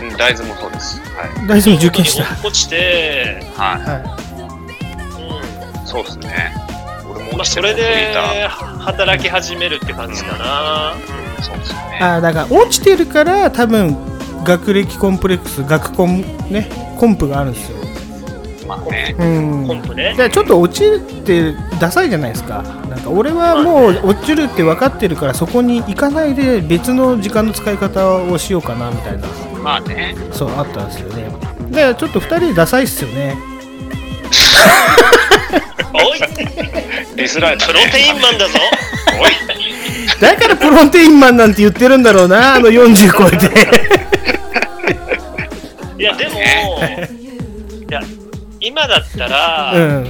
[0.00, 1.00] うん大豆もそうです。
[1.00, 1.46] はい。
[1.46, 3.78] 大豆も受験した落ちて、はは
[5.16, 5.86] うんい。
[5.86, 6.54] そうですね。
[7.10, 8.14] 俺もまあ、それで
[8.48, 10.94] 働き始めるって感じかな。
[11.42, 11.98] そうですよね。
[12.00, 13.96] いあだから落ちてるから多分
[14.44, 17.78] 学歴コンプレックス学コンねコンプがあるんですよ
[18.66, 19.14] まあね。
[19.18, 19.66] うん。
[19.66, 20.10] コンプね。
[20.10, 22.62] だからちょっと落ちるってダサいじゃないですか。
[22.88, 29.26] なんか俺はもう落ちるって分かってるからそこに行かないで別の時間の使い方をしようかなみたいな。
[29.62, 30.14] まあね。
[30.32, 31.28] そうあったんですよね。
[31.70, 33.36] だからちょっと2人でダサいっすよね。
[35.94, 36.20] おい、
[37.16, 38.58] リスライダープロテインマンだぞ。
[39.20, 39.30] おい。
[40.20, 43.46] だからプロテインマンなんて言ってるんだろうなあの40超えて。
[45.98, 46.40] いや、でも、
[48.82, 50.04] 今だったら、うん。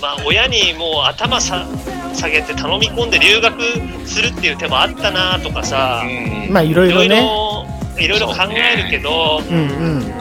[0.00, 1.66] まあ、親にもう頭さ
[2.14, 3.60] 下げて頼み込んで留学
[4.06, 6.52] するっていう手もあったなとかさ、うん。
[6.52, 7.66] まあいろいいろねろ、
[7.98, 9.60] いろいろ考えるけど、うんう
[10.00, 10.12] ん。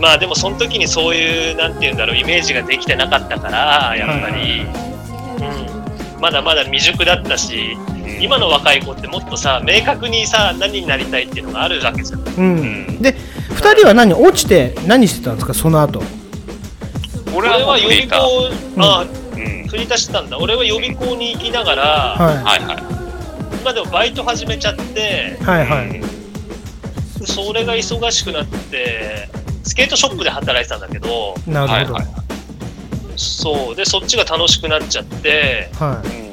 [0.00, 7.76] まあでもその時にそういう、なんていうんだろう、イメージができてなかったから、やっぱり、うん、まだまだ未熟だったし、
[8.20, 12.20] 今の若い子ってもっとさ、明確にさ、何になりたいっていうのがあるわけじゃん。
[12.20, 13.00] うん。
[13.00, 13.14] で
[13.50, 14.12] 2人は何？
[14.12, 15.54] 落ちて何してたんですか？
[15.54, 16.02] その後
[17.36, 19.68] 俺は予備校ー。、あうん。
[19.68, 20.38] 振り出したんだ。
[20.38, 22.78] 俺は予備校に行きながら、ははいはい。
[23.60, 26.00] 今でもバイト始めちゃってい、はいはい
[27.26, 29.28] それが忙しくなって、
[29.64, 32.08] スケートショップで働いてたんだけど、なるほどはいはい。
[33.16, 36.25] そう、で、そっちが楽しくなっちゃって、はいうん。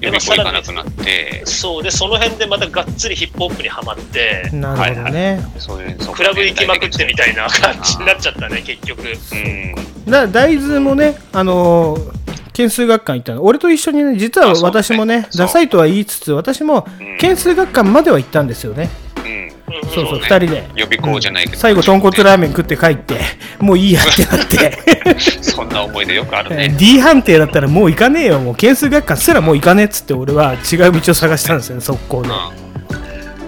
[0.00, 9.02] 予備校行かなくなって、そう、で、その辺でまたがっつりヒップホップにはまって、なるほどね、そういクラブ行きまくってみたいな感じになっちゃったね、結局。
[9.02, 9.74] うん。
[9.74, 13.44] だから大豆もね、あのー懸数学館行ったの。
[13.44, 17.12] 俺と一緒にね実は私もねダサいとは言いつつ私もうん。
[17.16, 19.09] 懸数学館までは行ったんですよね、うん。
[19.94, 21.56] そうそうね2人で予備校じゃないけど。
[21.56, 23.16] 最後豚骨ラーメン食って帰って
[23.60, 24.78] もういいやってなって
[25.42, 26.74] そんな思い出よくあるね。
[26.76, 32.28] D 判定だったらもう行かねえよもう懸数学館すらもう行かねえっつって俺は違う道を探したんですよね速攻で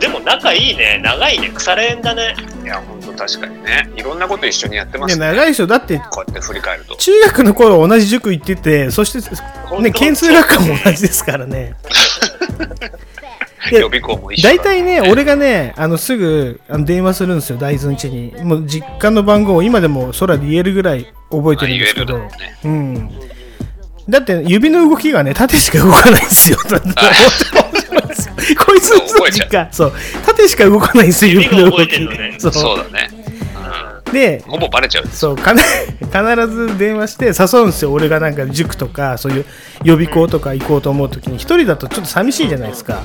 [0.00, 2.34] でも仲いいね、長いね、腐れ縁だね。
[2.64, 3.88] いや、本当確かにね。
[3.94, 5.26] いろんなこと一緒にやってまいやすね。
[5.28, 6.96] 長いでしょだってこうやって振り返ると。
[6.96, 9.20] 中学の頃同じ塾行っててそして
[9.80, 11.74] ね懸数学館も同じですからね
[13.70, 18.32] 予備校も一緒だ大体ね、俺がね、あのすぐあの電話するんですよ、大豆ん家に。
[18.42, 22.18] もう実家の番号を今でも空で言えるぐらい覚えてるんですけど。
[22.18, 22.28] ね
[22.64, 23.10] うん。
[24.08, 26.58] だって指の動きがね、縦しか動かないんですよ。
[28.58, 29.92] こいつの実家、そう、
[30.26, 32.34] 縦しか動かないんですよ、指の動きね。
[32.38, 33.08] そうそうだね。
[34.12, 35.06] でうん。、ほぼバレちゃう。
[35.06, 35.54] そう必
[36.48, 39.46] ず電話して誘うんですよ俺がなんか塾とかそういう
[39.82, 43.02] 予備校とか行こうと思う時に一人だとちょっと寂しいじゃないですか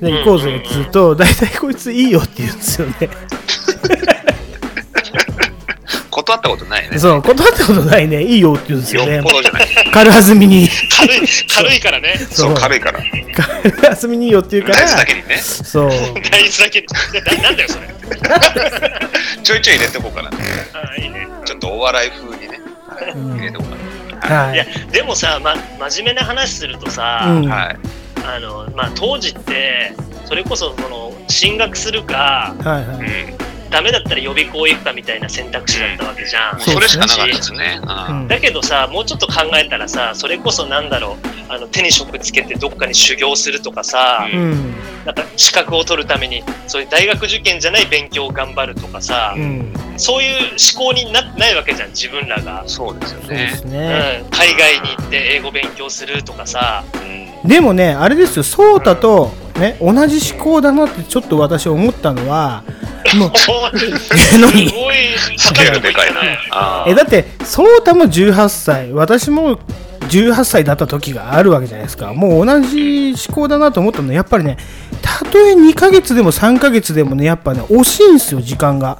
[0.00, 2.94] で行こうぜって言うと大体こいついいよって言うんですよね
[6.10, 6.98] 断ったことないね。
[6.98, 9.68] そう断ったことないねいいよって言うんですよねよっぽどじゃない。
[9.92, 12.16] 軽はずみに軽い、軽いからね。
[12.30, 13.00] そう、軽いから。
[13.00, 15.38] 軽はずみにいいよって言うから大事だけにね。
[15.38, 16.86] そう大豆だけに。
[17.12, 17.88] でななんだよ、それ。
[19.42, 20.30] ちょいちょい入れてこうかな。
[20.74, 21.26] あいいね。
[21.44, 22.60] ちょっとお笑い風にね。
[22.88, 25.56] はいうん入れてこうかはいや、でもさ、ま、
[25.88, 27.54] 真面目な話するとさ、うんな。
[27.54, 27.76] はい。
[28.24, 29.92] あの、まあ、当時って、
[30.26, 33.50] それこそ、その、進学するか、はいはいうん。
[33.70, 36.56] ダメだったら予備校行くかみたいな選択肢だったわけじゃん。
[36.56, 37.80] もうそれしかなかったですね。
[37.82, 38.28] ううんん。
[38.28, 50.36] だけどさ、もうちょっと考えたらさ、それこそなんだろう、あの手に職つけてどっかに修行するとかさ、ううんなんか資格を取るために、そういう大学受験じゃない勉強を頑張るとかさ、うんそういう
[50.74, 52.64] 思考になってないわけじゃん、自分らが。
[52.66, 53.60] そうですよね。
[53.66, 57.29] ねうん、海外に行って英語勉強するとかさ、うん。
[57.44, 62.64] でもね、あれですよ、ソータと、ね、同じ思考だなってちょっと私思ったのは、
[63.16, 63.32] もう
[63.98, 64.94] す何 ごい
[65.36, 66.84] スケールでかいな。
[66.86, 69.58] えだってソータも18歳私も
[70.08, 72.12] 18歳だった時があるわけじゃないですか。
[72.12, 74.58] もう同じ思考だなと思ったのはやっぱりね
[75.02, 78.98] たとえ2ヶ月でも3ヶ月でもねやっぱね惜しいんですよ時間が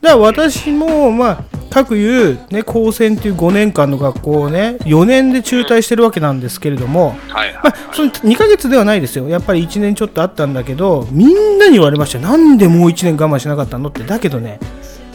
[0.00, 14.58] だから私もまあ各いうね高専っていう5年間の学校をね4年で中退してるわけなんですけれどもはいまあ、その2ヶ月ではないですよ、やっぱり1年ちょっとあったんだけど、みんなに言われましたよ、なんでもう1年我慢しなかったのって、だけどね、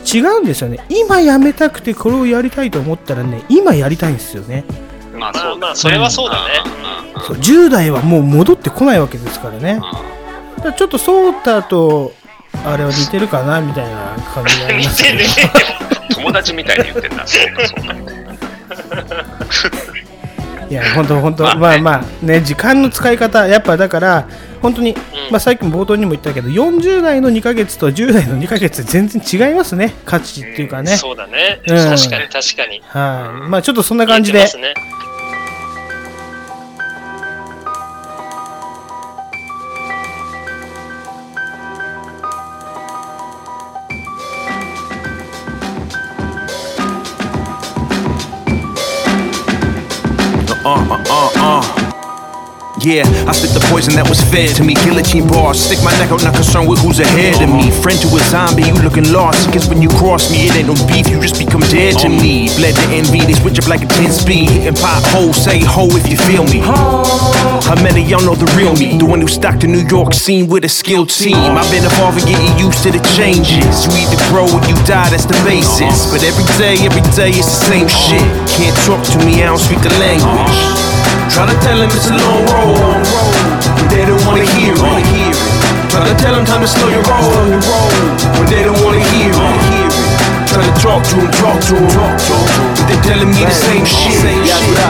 [0.06, 4.64] 違うんですよね、今やめたくてこれをやりたいと思ったらね、今やりたいんですよね、
[5.18, 6.54] まあまそうだあまあそれはそうだね。
[7.28, 9.82] そう10代はもう戻ってこないわけですからね、
[10.58, 12.14] だからちょっとソータと
[12.64, 15.20] あれは似てるかなみたいな感じがあり見ますけど。
[16.16, 17.26] 友達みたいに言ってんな。
[20.70, 24.28] いや、本当、本当、まあまあ、ね、時間の使い方、やっぱだから、
[24.62, 24.96] 本当に、
[25.30, 30.98] まあ、さっきも冒頭にも言ったけど、40代の2ヶ月と10代の2ヶ月、全然違いますね、価値っていうかね。
[30.98, 31.62] そうだね。
[31.68, 31.78] うん。
[31.78, 32.82] 確かに確かに。
[32.88, 34.74] はい、まあ、ちょっとそんな感じでね
[52.86, 54.78] Yeah, I spit the poison that was fed to me.
[54.86, 57.74] Guillotine bars, stick my neck out, not concerned with who's ahead of me.
[57.82, 59.50] Friend to a zombie, you looking lost.
[59.50, 62.46] Because when you cross me, it ain't no beef, you just become dead to me.
[62.54, 64.54] Bled to envy, they switch up like a 10 speed.
[64.54, 66.62] Hitting potholes, say ho if you feel me.
[67.66, 69.02] How many y'all know the real me?
[69.02, 71.58] The one who stocked the New York scene with a skilled team.
[71.58, 73.90] I've been evolving, getting used to the changes.
[73.90, 76.06] You either grow or you die, that's the basis.
[76.14, 78.30] But every day, every day, it's the same shit.
[78.62, 81.05] Can't talk to me, I don't speak the language.
[81.30, 83.04] Try to tell them it's a long road,
[83.78, 85.36] but they don't wanna hear it.
[85.90, 87.60] Try to tell them time to slow your roll,
[88.36, 89.94] but they don't wanna hear it.
[90.48, 94.14] Try to talk to them, talk to but they telling me the same shit.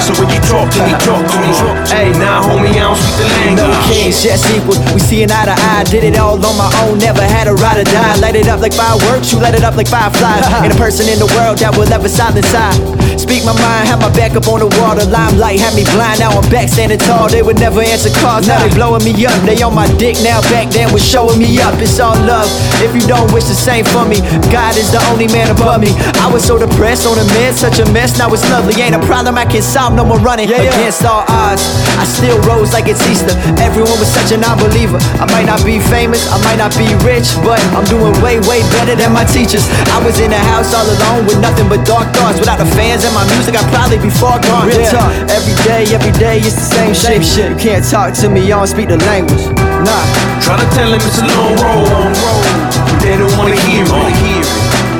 [0.03, 1.49] So when you talk to me, talk to me.
[1.89, 3.87] Hey, now homie, I don't speak the No language.
[3.89, 4.79] kings, just equals.
[4.93, 5.83] We seeing eye to eye.
[5.89, 6.97] Did it all on my own.
[6.99, 8.15] Never had a ride or die.
[8.19, 9.31] Light it up like fireworks.
[9.31, 10.43] You light it up like fireflies.
[10.63, 12.71] Ain't a person in the world that will ever silence I.
[13.15, 14.93] Speak my mind, have my back up on the wall.
[14.93, 16.19] The limelight had me blind.
[16.19, 17.29] Now I'm back standing tall.
[17.31, 18.45] They would never answer calls.
[18.47, 19.39] Now they blowing me up.
[19.47, 20.41] They on my dick now.
[20.51, 21.73] Back then was showing me up.
[21.79, 22.45] It's all love.
[22.83, 24.19] If you don't wish the same for me,
[24.51, 25.95] God is the only man above me.
[26.21, 28.17] I was so depressed on a mess, such a mess.
[28.17, 28.73] Now it's lovely.
[28.81, 29.93] Ain't a problem I can solve.
[29.93, 31.63] No more running yeah against all odds.
[31.97, 33.33] I still rose like it's Easter.
[33.61, 34.97] Everyone was such a non-believer.
[35.21, 38.61] I might not be famous, I might not be rich, but I'm doing way, way
[38.75, 39.65] better than my teachers.
[39.95, 42.39] I was in the house all alone with nothing but dark thoughts.
[42.39, 44.67] Without the fans and my music, I'd probably be far gone.
[44.67, 45.11] Real talk.
[45.31, 47.23] Every day, every day, it's the same, shit.
[47.25, 47.49] shit.
[47.51, 49.45] You can't talk to me, I don't speak the language.
[49.85, 50.05] Nah.
[50.43, 54.34] Try to tell them it's a long road, but they don't wanna hear it.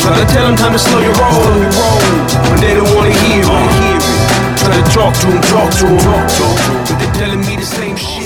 [0.05, 1.33] Try to tell them time to slow your roll,
[2.45, 4.03] but they don't wanna hear it.
[4.61, 6.23] Try to talk to them, talk to them,
[6.85, 8.25] but they telling me the same shit.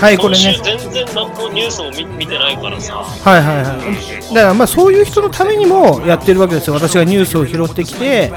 [0.00, 3.62] はいこれね全然何のニュースも見見てないからさはいはいは
[4.30, 4.34] い。
[4.34, 6.74] だからまあそういう人のためにもやってるわけですよ。
[6.74, 8.32] 私がニュースを拾ってきて、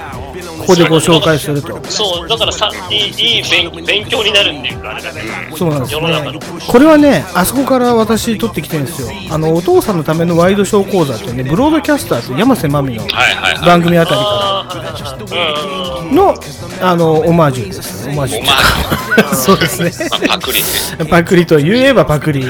[0.65, 1.79] ここでご紹介すると。
[1.85, 5.21] そうだからさいいいい勉勉強になるっていうかあれだね
[5.55, 6.39] そうなんです世の中のね。
[6.67, 9.09] これはね、あそこから私取ってきてるんですよ。
[9.31, 13.65] あの、お父さんのためのワイドショー講座っていうね、ブロードキャスターって山瀬まみのはいはいはい。
[13.65, 16.35] 番組あたりかあーはいらの、
[16.81, 18.13] あの、オマージュですね。
[18.13, 19.91] オマージュそうですね。
[20.27, 20.63] まあ、パクリ。
[21.09, 22.45] パクリと言えばパクリ。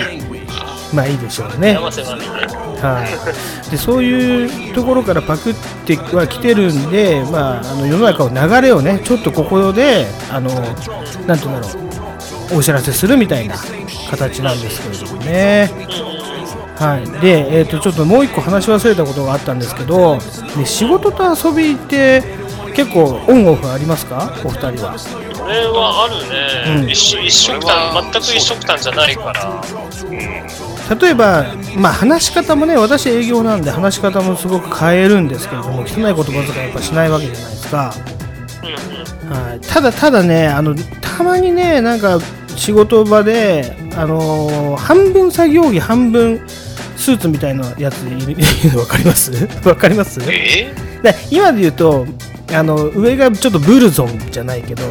[0.94, 1.74] まあいいでしょうね。
[1.74, 3.06] 山瀬まみねは
[3.68, 10.50] い、でそういうところからパクってはきてるんで、まあ、あの世の中の流れをねちょっとここであの
[11.26, 11.86] なんていうんだろう。
[12.54, 13.56] お知らせするみたいな
[14.08, 15.72] 形なんですけれどもね。
[16.78, 22.22] はい、で、えー、とちょっともう一個話し忘れたことがあったんですけど、ね、仕事と遊びって
[22.76, 24.32] 結構オンオフありますか？
[24.44, 24.96] お二人は。
[25.40, 26.90] これはあるね、うん。
[26.90, 29.64] 一緒一緒くたん全く一緒くたんじゃないから
[31.02, 31.46] 例えば、
[31.78, 37.78] まあ、話し方もね私営業なんで話し方もすごく変えるんですけれども汚い言葉遣いやっぱしないわけじゃないですか、
[39.30, 42.20] はい、ただただねあのたまにねなんか
[42.56, 46.42] 仕事場で、あのー半分作業着半分
[46.96, 48.44] スーツみたいなやついるいる
[48.74, 49.32] の分かります？
[49.64, 50.20] 分かります？
[50.30, 52.06] えで今で言うと
[52.54, 54.84] あの上がちょっとブルゾンじゃないけど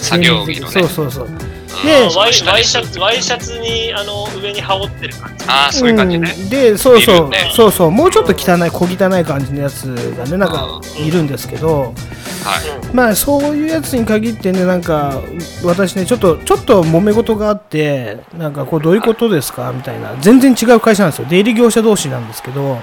[0.00, 0.72] 作業着のね。
[0.72, 1.26] そうそうそう。
[1.26, 1.51] ー
[1.84, 2.92] でワイワイシャツ。
[2.92, 5.44] ツワイシャツにあの上に羽織ってる感じ。
[5.48, 6.34] ああ、そういう感じね。
[6.36, 6.48] うん。
[6.48, 7.50] でそうそう、ね。
[7.54, 7.90] そうそう。
[7.90, 9.84] もうちょっと汚い小汚い感じのやつ
[10.16, 12.94] がねなんかいるんですけど、はい。
[12.94, 15.20] まあそういうやつに限ってねなんか
[15.64, 19.72] 私ねちょっとちょっと揉め事があってなんかこれどういうことですか？
[19.72, 20.14] みたいな。
[20.20, 21.28] 全然違う会社なんですよ。
[21.28, 22.78] 出入り業者同士なんですけど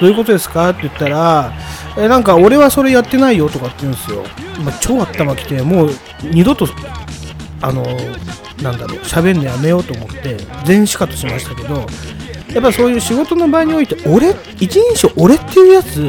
[0.00, 0.70] どういうことですか？
[0.70, 1.52] って言ったら
[1.96, 4.24] えなんか俺はそれやってないよとかって言うんですよ、
[4.62, 5.90] まあ、超頭きてもう
[6.22, 6.66] 二度と
[7.62, 7.82] あの
[8.62, 11.86] なんだろう喋るのやめようと思って全シカトしましたけど
[12.52, 14.30] やっぱそういう仕事の場において俺
[14.60, 16.08] 一人称俺っていうやつ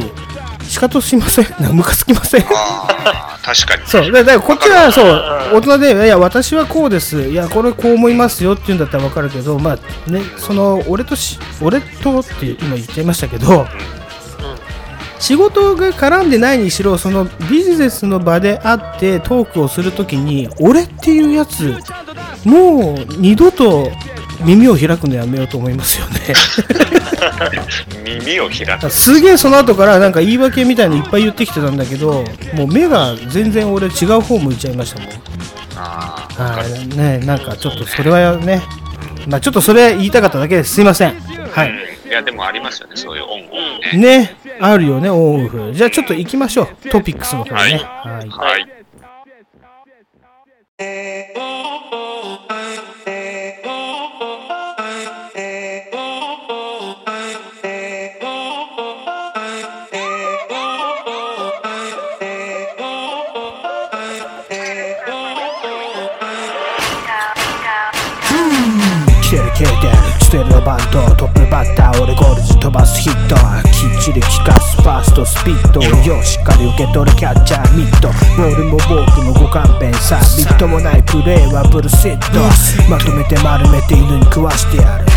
[0.62, 1.46] 仕方しません？
[1.60, 2.42] なんかムカつきません？
[2.42, 3.86] ああ、確かに。
[3.86, 4.12] そう。
[4.12, 7.22] だからこっちはそう、大人で、いや、私はこうです。
[7.22, 13.66] いや、これこう思いますよって言うんだったらわかるけど、まあね、その、俺とし、俺とって今言っちゃいましたけど、
[15.18, 21.74] 仕事が絡んでないにしろ、そのビジネスの場であってトークをするときに、俺っていうやつ、
[22.44, 23.90] もう二度と
[24.44, 26.20] 耳を開くのやめようと思いますよね。
[28.04, 28.90] 耳を開く。
[28.90, 35.10] すげえその後からなんか言い訳みたいのいっぱい言ってきてたんだけどもう目が全然俺違う方向いちゃいましたもん。
[35.76, 36.96] あはい。
[36.96, 38.62] ねなんかちょっとそれはね
[39.26, 41.14] まあちょっとそれ言いたかっただけですすいません。
[41.18, 44.18] はいいやでもありますよねそういうオンオフね。
[44.18, 44.36] ね。
[44.60, 45.72] あるよねオンオフ。
[45.74, 46.88] じゃあちょっと行きましょう。
[46.88, 47.60] トピックスの方ね。
[47.60, 48.78] はい、はい
[70.28, 73.34] ステルのバンドトップバッター俺ゴールズ飛ばすヒット。
[73.72, 78.08] きっちり効かすファーストスピットよしっかり受け取るキャッチャーミット。
[78.36, 82.44] ボールも僕もご勘弁さビットもないプレーはブルシット。
[82.90, 85.07] まとめて丸めて犬に食わしてやる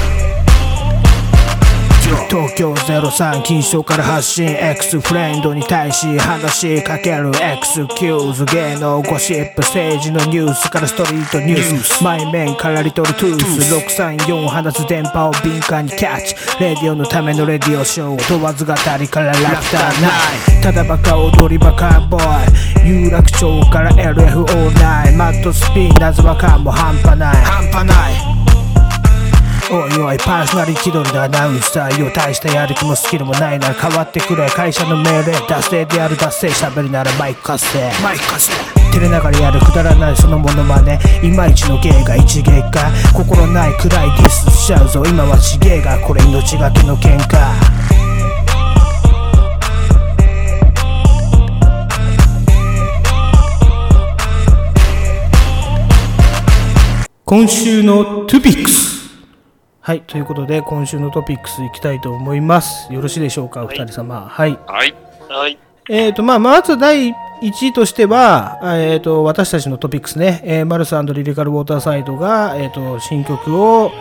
[2.30, 16.36] 東京03金賞から発信 X フレンドに対し話しかける X キューズ芸能ゴシップ政治のニュースからストリートニュース前面からリトルトゥース634放つ電波を敏感にキャッチ。
[16.60, 23.04] レディオのためのレディオショー問わず語りからラフターないただバカ踊りバカボーイ。
[23.04, 25.94] 有楽町から LFO9 マットスピン。
[26.00, 27.36] 謎はかも半端ない。
[27.36, 28.31] 半端ない
[29.74, 34.50] おいおいパーソナリティ取りのアナウンサーよ大したやる気もスキルもないなら変わってくれ。
[34.50, 38.54] 会社の命令達成である達成喋りならマイク貸せマイク貸せ
[38.92, 41.00] 照れながらやるくだらないそのものまね。
[41.24, 42.92] いまいちの芸が一芸か。
[43.16, 45.06] 心ないくらいディスしちゃうぞ。
[45.06, 47.40] 今はちげえがこれ命がけの喧嘩。
[57.24, 59.01] 今週のトピックス
[59.84, 62.94] はい、ということで今週のトピックスいきたいと思います。
[62.94, 64.28] よろしいでしょうか、お二人様。
[64.30, 64.60] はい。
[64.68, 64.94] はい。
[65.28, 65.58] はい。
[65.90, 73.92] えっ、ー、と、まあ、まず第1位としては、えっ、ー、と、私たちのトピックスね、えー、マルスリリカルウォーターサイドが、えっ、と、新曲を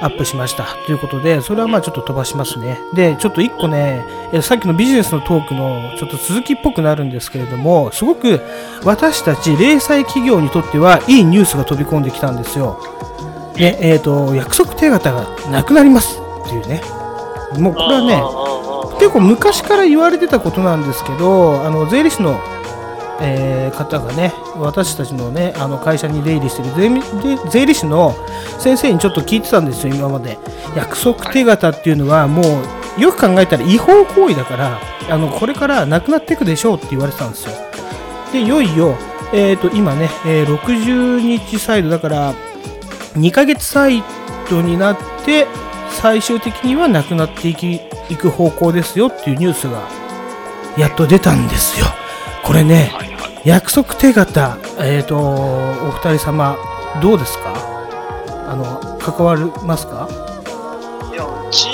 [0.00, 0.64] アップしました。
[0.86, 2.78] ということで、それはまあちょっと飛ばしますね。
[2.94, 4.02] で、ちょっと1個ね、
[4.32, 8.40] えさっきのビジネスのトークのちょっと続きっぽくなるんですけれども、すごく
[8.82, 12.80] 私たち零細企業にとってはいいニュースが飛び込んできたんですよ。
[13.58, 16.80] ねえーと、約束手形がなくなりますっていうね、
[17.58, 18.22] もうこれはね、
[18.98, 22.40] 結構昔から言われてたことなんですけど、あの税理士の、
[23.20, 26.92] えー、方がね、私たちのね、あの会社に出入りしてる
[27.50, 28.14] 税理士の
[28.58, 30.38] 先生にちょっと聞いてたんですよ、今まで。
[30.76, 32.42] 約束手形っていうのは、も
[32.96, 34.80] うよく考えたら違法行為だから、
[35.10, 37.52] あのこれからなくなっていくでしょうって言われてたんですよ。
[38.32, 38.94] で、いよいよ、
[39.32, 42.34] えーと、今ね、えー、60日サイドだから、
[43.18, 44.02] 2ヶ月サイ
[44.48, 45.46] トになって
[45.90, 49.82] 最終的にはなくなっていきいく方向ですよっていうニュースが
[50.76, 51.86] やっと出たんですよ。
[52.44, 52.92] これね、
[53.44, 56.56] 約束手形、えっ、ー、と、お二人様、
[57.02, 57.52] どうですか？
[58.48, 60.08] あの、関わりますか？
[61.12, 61.68] いや、うち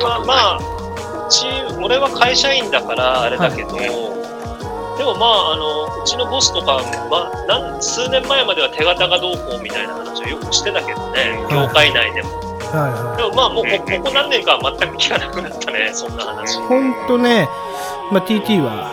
[0.00, 1.46] は、まあ、うち、
[1.82, 4.17] 俺は会社員だからあれだけど、はい
[4.98, 12.48] でもまあ、あの、うちのボスとか、まあ、なん数年前までは手形がどうこうみたいな話をよくしてたけどね、業界内でも。
[12.68, 16.58] はいはい、でもまあもうこここ何年かは全く聞かなくなったね、そんな話。
[16.66, 17.48] 本当ね、
[18.10, 18.90] まあ、TT は、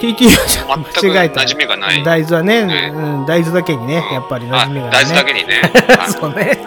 [0.00, 0.24] TT
[0.68, 1.42] は間違えた。
[1.42, 2.02] 馴染みがない。
[2.04, 5.62] 大豆はね、ねうん、大豆だけにね、やっぱり馴染みがない、ね、大豆だけにね。
[6.08, 6.58] そうね。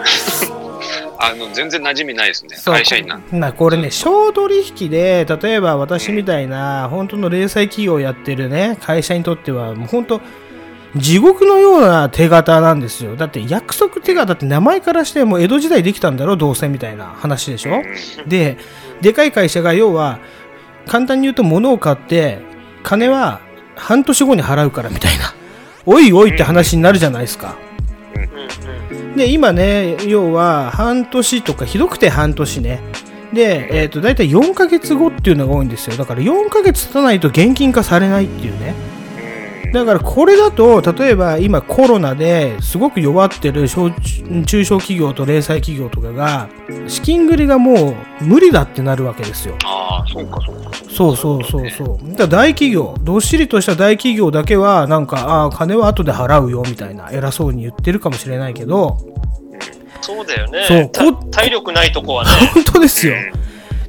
[1.18, 10.20] あの全然馴染みないですね、会社員なんなこれね、小取引で、例えば私みたいな、本当の零細企業をやってるね、会社にとっては、もう本当、
[10.96, 13.16] 地獄のような手形なんですよ。
[13.16, 17.82] だって約束手形って名前からしても江戸時代できたんだろ、どうせみたいな話でしょ？
[18.26, 18.56] で、
[19.00, 20.18] でかい会社が要は、
[20.86, 22.38] 簡単に言うと物を買って、
[22.82, 23.40] 金は
[23.74, 25.34] 半年後に払うからみたいな。
[25.86, 27.56] おいおいって話になるじゃないですか。
[28.14, 28.83] うんうん
[29.16, 32.80] で、今ね、要は半年とか、ひどくて半年ね。
[33.32, 35.96] で、えっ、と、大体4ヶ月後っていうのが多いんですよ。
[35.96, 38.74] だから4ヶ月経たないと現金化されないっていうね。
[39.74, 43.90] だからこれだと、例えば今コロナですごく弱ってる小
[44.46, 46.48] 中小企業と零細企業とかが、
[46.88, 49.56] 資金繰りがもう無理だってなるわけですよ。
[49.64, 50.70] ああ、そうか、そうか。
[50.88, 52.16] そうそうそうそう。
[52.16, 58.98] だ大企業、どっしりとした大企業だけは、なんか、ああ、金は後で払うよみたいな、偉そうに言ってるかもしれないけど、
[60.00, 60.92] そうだよね。
[60.92, 62.30] そう体力ないとこはね。
[62.52, 63.14] 本当ですよ。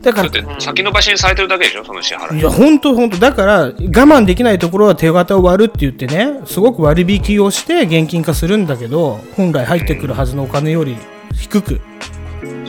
[0.05, 0.29] だから
[0.61, 2.39] 先延ばしにされてるだけでしょ、その支払い。
[2.39, 10.95] いや、本当本当だから、我慢できないところは手形を割るって言ってね、すごく割引をして現金化するんだけど、本来入ってくるはずのお金より
[11.33, 11.81] 低く。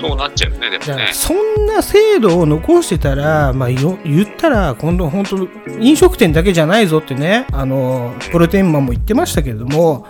[0.01, 1.11] そうなっちゃうよね、でもね。
[1.13, 5.47] そんな制度を残してたら、まあ、よ言ったら、今度本当、
[5.79, 10.07] 飲食店だけじゃないぞってね、あの、プロテインマンも言ってましたけれども、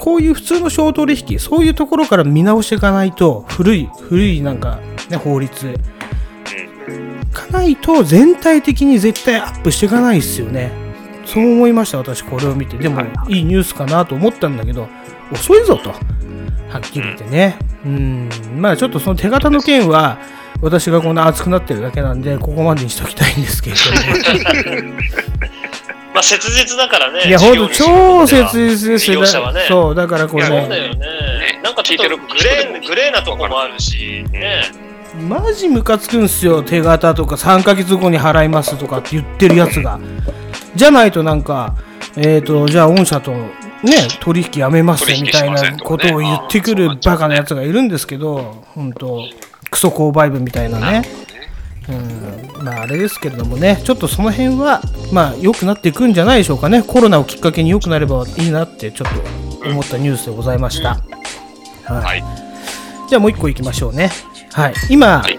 [0.00, 5.78] こういう普通の商取引、そういうところから見直していかないと、古い、古いなんか、ね、法律、
[7.52, 10.72] ないと全体的に絶対アップしていかないですよね。
[11.24, 12.76] そう思いました、私これを見て。
[12.76, 14.88] でも、いいニュースかなと思ったんだけど、
[15.32, 15.90] 遅いぞと。
[15.90, 17.58] はっきり言ってね。
[17.84, 18.28] うん。
[18.56, 20.18] まあちょっとその手形の件は、
[20.60, 23.82] 私がこんな熱くなってるだけなんで、ここまでにしときたいんですけれど
[24.82, 24.94] も。
[26.14, 27.28] まあ切実だからね。
[27.28, 29.64] いや、ほんと超切実です事業者はね。
[29.68, 31.60] そう、だからこれそうだね、よね。
[31.62, 34.70] なんかちょっとグレーグレーなとこもあるし、ね。
[35.14, 36.62] マジムカつくんすよ。
[36.62, 40.00] 手形とか3ヶ月後に払いますとかって言ってるやつが。
[40.74, 41.76] じゃないとなんか、
[42.16, 43.48] えっ、と、じゃあ御社とね、
[44.20, 49.24] 取引やめますみたいなことを言ってくるバカなやつがいるんですけど、本当
[49.70, 51.02] クソ購買部みたいなね。
[51.88, 54.80] うん、まああれですけれどもね、ちょっとその辺は、
[55.12, 56.82] まあ良くなっていくんじゃないでしょうかね。
[56.82, 61.00] コロナをきっかけに良くなればいいなってちょっと思ったニュースでございました。
[61.84, 62.02] はい。
[62.02, 62.24] はい。
[63.08, 64.10] じゃあもう一個いきましょうね。
[64.52, 64.74] はい。
[64.90, 65.38] 今、はい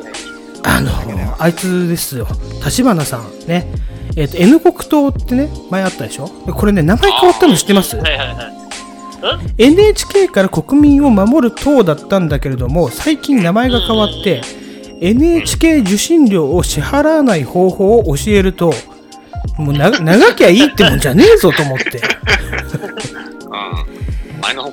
[0.65, 0.91] あの、
[1.39, 2.27] あいつですよ。
[2.65, 3.67] 立花さんね。
[4.15, 6.29] えっ、と、N 国党ってね、前あったでしょ？
[6.45, 7.97] でこれね、名前変わったの知ってます？
[7.97, 8.53] はいはいはい。
[9.57, 14.41] NHK から国民を守る党だったんだけれども最近名前が変わって
[14.99, 18.73] NHK 受信料を支払わない方法を教えると
[19.57, 22.01] もうな長きゃいいってもんじゃねえぞと思って
[24.35, 24.41] うん。
[24.41, 24.71] 前の方。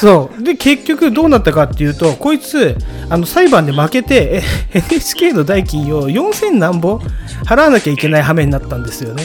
[0.00, 2.76] そうで結局どうなったかっていうとこいつ
[3.10, 4.42] あの裁判で負けて
[4.72, 6.98] え NHK の代金を4000何ぼ
[7.46, 9.22] 払わなきゃいけない羽目になったんですよね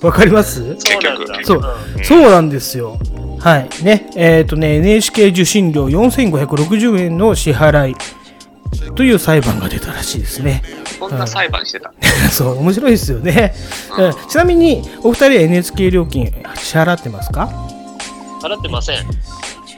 [0.00, 0.76] わかります？
[0.78, 1.36] そうなんだ。
[1.36, 1.62] 結局そう、
[2.04, 2.98] そうなんですよ。
[3.38, 3.84] はい。
[3.84, 7.96] ね、えっ、とね、NHK 受信料4560円の支払い
[8.96, 10.62] という裁判が出たらしいですね。
[10.98, 11.92] そんな裁判してた。
[12.32, 13.54] そう、面白いですよね。
[13.98, 17.50] うんちなみに、お二人は NHK 料金支払ってますか？
[18.40, 18.96] 払ってません。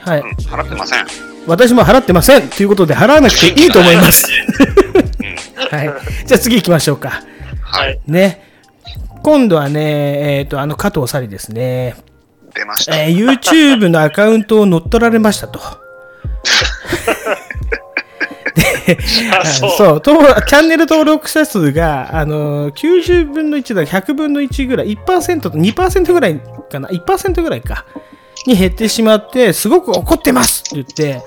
[0.01, 0.19] はい。
[0.21, 0.29] うん。
[0.45, 1.05] 払ってません。
[1.47, 4.27] 私も払ってませんということで、払わなくていいと思います。
[5.69, 5.93] はい。
[6.25, 7.21] じゃあ次行きましょうか。
[7.61, 8.11] ははいい。
[8.11, 8.49] ね。
[9.23, 11.95] 今度はね、えっ、と、あの、加藤紗里ですね。
[12.53, 12.95] 出ました。
[12.97, 15.59] えー YouTube のアカウントを乗っ取られましたと。
[19.31, 19.71] あ、そう。
[19.77, 26.39] そうチャンネル登録者数が、あのー90分の1だ、100分の1ぐらい、1%と2%ぐらい
[26.71, 27.85] かな、1%ぐらいか、
[28.47, 31.21] に減ってしまって、すごく怒ってますって言って、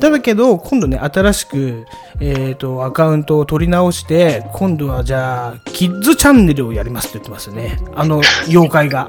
[0.00, 1.84] だけど、今度ね、新しく、
[2.20, 7.80] えっ、と、アカウントを取り直して、今度はじゃあ、キッズチャンネルをやりますって言ってますよね。
[7.96, 9.08] あの、 妖怪が。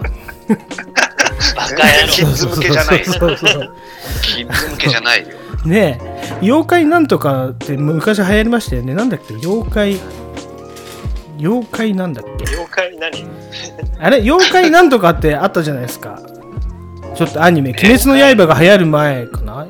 [1.56, 3.04] バカ野キッズ向けじゃない。
[3.04, 3.20] キッズ
[4.72, 5.28] 向けじゃないよ。
[5.66, 8.94] ねえ、妖怪なんとかって昔流行りましたよね。
[8.96, 10.00] なんだっけ、妖怪、
[11.38, 12.46] 妖怪なんだっけ？
[12.56, 13.28] 妖怪何？
[14.00, 16.20] あれ、妖怪なんとかってあったじゃないですか。
[17.20, 19.68] ちょっとアニメ、鬼滅の刃が流行る前かな？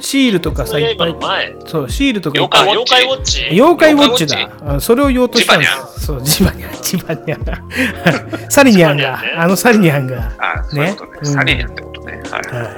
[0.00, 1.56] シールとかさ、いっぱい。
[1.64, 2.68] そう、シールとかいっあ、ぱい。
[2.68, 3.44] 妖怪ウォッチ？
[3.52, 4.24] 妖怪ウォッチ？
[4.24, 4.74] 妖だ。
[4.74, 6.04] あそれを言おうとしたんです。
[6.04, 8.50] そう、ジバニャン、ジバニャン。
[8.52, 10.30] サリニャンがあのサリニャンが。
[10.74, 10.94] ね。
[11.22, 12.20] うんサリニャンってことね。
[12.30, 12.54] はい。
[12.54, 12.70] は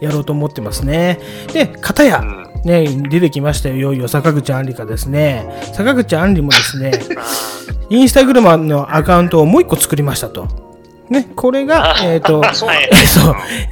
[0.00, 1.18] い、やろうと思ってますね。
[1.54, 5.46] で、片や、うんね、出てきましたよ、いよいよ坂口杏里香ですね。
[5.72, 6.90] 坂口杏里もですね、
[7.88, 10.67] インスタグラムのアカウントをもう一個作りましたと。
[11.10, 12.70] ね、これが、あえっ、と、そう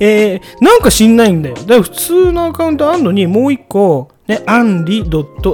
[0.00, 1.54] えーなんか知んないんだよ。
[1.56, 5.04] だから普通のアカウントあんのに、もう一個、ね、アンリ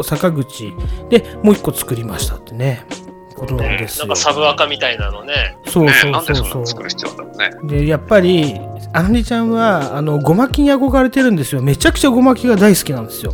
[0.04, 0.72] 坂口
[1.10, 2.86] で、もう一個作りましたってね、
[3.34, 4.06] ことなんですよ。
[4.06, 5.34] なんかサブアカみたいなのね。
[5.34, 7.56] ねそうそうそうそうそんなの作る必要だね。
[7.64, 8.60] でやっぱり
[8.92, 13.32] あんりちゃんはあのごまきに憧れてるんですよめちゃくちゃごまきが大好きなんですよ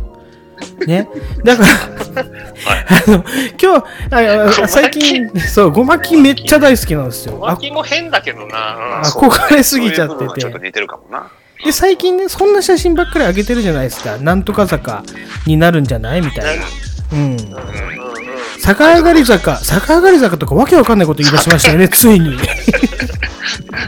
[0.85, 1.07] ね。
[1.43, 1.69] だから、
[2.21, 3.23] あの、
[3.61, 7.39] 今日、あ最近、そう、ごまきめっちゃ大好きなんですよ。
[7.39, 9.01] 脇も変だけどな。
[9.03, 10.41] 憧れすぎちゃってて。
[10.41, 11.29] ちょっと似てるかもな。
[11.63, 14.17] で、最近ね、そんな写真ばっかり上げてるじゃないですか。
[14.17, 15.03] なんとか坂
[15.45, 16.65] になるんじゃないみたいな。
[17.13, 17.37] うん。
[18.63, 22.37] 逆上がり坂、逆上がり坂とかわけわかんないこと言い出しましたよね、ついに。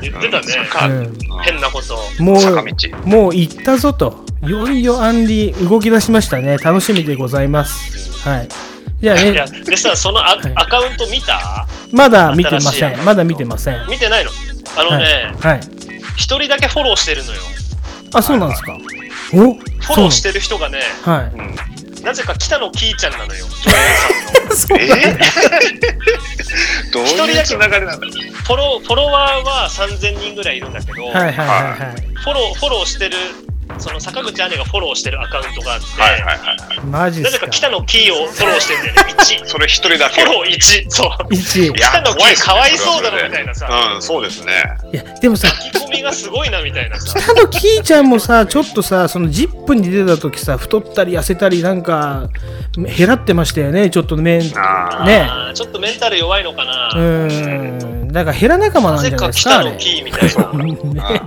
[0.02, 0.48] 言ってたね。
[0.90, 1.98] うん変なこと。
[2.22, 4.26] もう、もう行ったぞと。
[4.44, 6.58] いよいよアンディ動き出しましたね。
[6.58, 8.28] 楽しみでございます。
[8.28, 8.50] はい。
[9.00, 11.68] じゃあね、でさ、そのア,、はいアカウント見た？
[11.92, 13.04] まだ見てません。
[13.04, 13.88] まだ見てません。
[13.90, 14.32] 見てないの？
[14.78, 15.54] あのね、はい。
[15.54, 15.62] はい。
[16.16, 17.42] 一、人だけフォローしてるのよ。
[18.14, 18.78] あ、そうなんですか。
[19.34, 19.38] お？
[19.38, 21.32] フォローしてる人がね、はい。
[22.02, 22.06] うん。
[22.06, 23.46] なぜか北野キーちゃんなのよ。
[23.46, 25.16] 女優さんのえ
[26.92, 32.14] どういうつなんだフォローフォロワーは3000人ぐらいいるんだけど、はいはいはいはい。
[32.16, 33.16] フォローフォローしてる、
[33.82, 36.80] その坂口姉がフォローしてるアカウントがあって、はいはいはい。
[36.86, 37.32] マジっすか？
[37.32, 37.50] なぜか。
[37.50, 39.14] 北野キーをフォローしてるんだよね。
[39.18, 39.46] 1。
[39.46, 40.22] それ一人だけ。
[40.22, 40.90] フォロー1。
[40.90, 41.10] そう。
[41.34, 41.64] 1。
[41.64, 44.54] いや北野キーかわいそうだろみたいなさうん、そうですね。
[44.94, 47.20] いや、でもさ、書き込みがすごいなみたいなさ。
[47.20, 52.30] 北野キーちゃんもさ、ちょっとさ、そのジップに出た時さ、太ったり痩せたり、なんか、
[52.76, 54.42] 減らってましたよね、ちょっとね。
[54.56, 55.28] あね。
[55.56, 56.90] ちょっとメンタル弱いのかな。
[56.96, 57.91] うーん。
[58.12, 59.72] だから、ヘラ仲間ななんじゃないですか、あれ。
[59.72, 60.64] 北野キーみたいな。
[60.94, 61.22] ね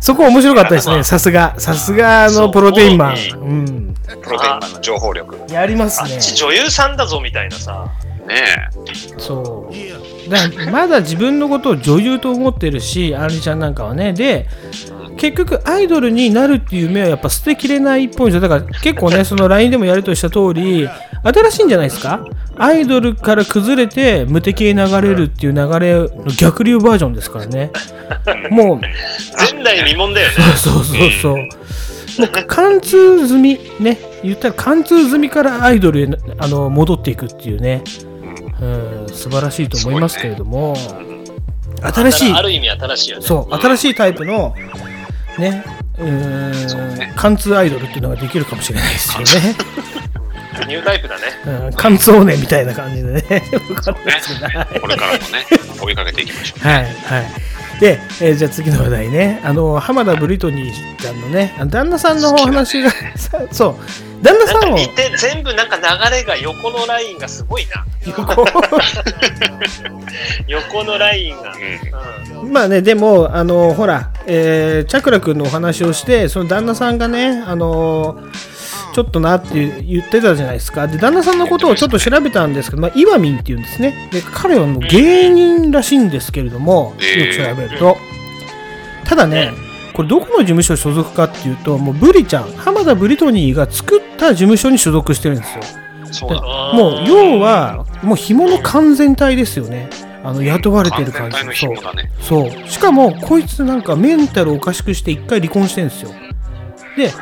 [0.00, 1.54] そこ面白かったですね、さすが。
[1.58, 3.14] さすがのプロテインマン。
[4.22, 5.36] プロテインマンの情報力。
[5.36, 6.20] ねやりますねあっ。
[6.20, 7.86] ち女優さんだぞみたいなさ。
[8.28, 8.44] え。
[9.18, 10.30] そう。
[10.30, 14.12] だまだ自分のことを女優と思ってるし、アンリちゃんなんかはね。
[14.12, 14.46] で、
[15.20, 18.48] 結局アイドルになるっていう夢はやっぱ捨てきれないっぽいんですよ。
[18.48, 20.88] だから結構ね、その LINE でもやりとりした通り、
[21.22, 22.24] 新しいんじゃないですか？
[22.56, 26.08] アイドルから崩れて無敵へ流れるっていう流れの
[26.38, 27.70] 逆流バージョンですからね。
[28.50, 30.34] もう、前代未聞だよね。
[30.56, 31.36] そうそうそう。
[31.36, 31.44] も
[32.26, 36.08] う貫通済み、ね、言ったら貫通済みからアイドルへ
[36.38, 37.82] あの戻っていくっていうね、
[38.60, 38.66] う
[39.04, 40.74] ん、素晴らしいと思いますけれども、
[41.82, 43.24] 新しい、ある意味新しいよね。
[43.24, 44.54] そう、新しいタイプの、
[45.40, 45.64] ね、
[45.98, 49.56] うーん、ね貫通アイドルっていうのができるかもしれないですよね。
[50.66, 51.22] ニュータイプだね。
[51.66, 53.22] うん、貫通おねみたいな感じでね。
[53.70, 55.46] わかんないですけどはいこれからもね、
[55.80, 56.68] 追いかけていきましょう。
[56.68, 57.80] はい、はい。
[57.80, 59.40] で、えーじゃあ次の話題ね。
[59.42, 63.76] あの、浜田ブリトニーちゃんのね、旦那さんのお話が、さそう、
[64.22, 65.82] 旦那さんを、似て、全部なんか流
[66.16, 67.84] れが横のラインがすごいな。
[68.06, 68.44] 横
[70.48, 71.52] 横のラインが。
[71.52, 72.42] うん。
[72.42, 78.18] うんまあね、でも、あの、ほら、えー、チャクラ君のお話をして、その旦那さんがね、あの
[78.92, 80.88] ちょっとなって言ってたじゃないですか。
[80.88, 84.08] で、旦那さんのことをちょっと調べたんですけど、まあ、イワミンっていうんですね。
[84.10, 87.96] で、彼はもう芸人らしいんですけれども、えーよく調べると。
[89.04, 89.52] ただね、
[90.00, 95.62] これどこの事務所所属かっていうと、もうブリちゃん、浜田ブリトニーが作った事務所に所属してるんですよ。
[96.10, 99.90] そうもう、要は、もう紐の完全体ですよね。
[100.24, 101.76] あの、雇われてる感じのそう。
[102.20, 102.68] そう。
[102.68, 106.10] しかも、こいつなんかメンタルおかしくして一回離婚してるんですよ。
[106.96, 107.12] で、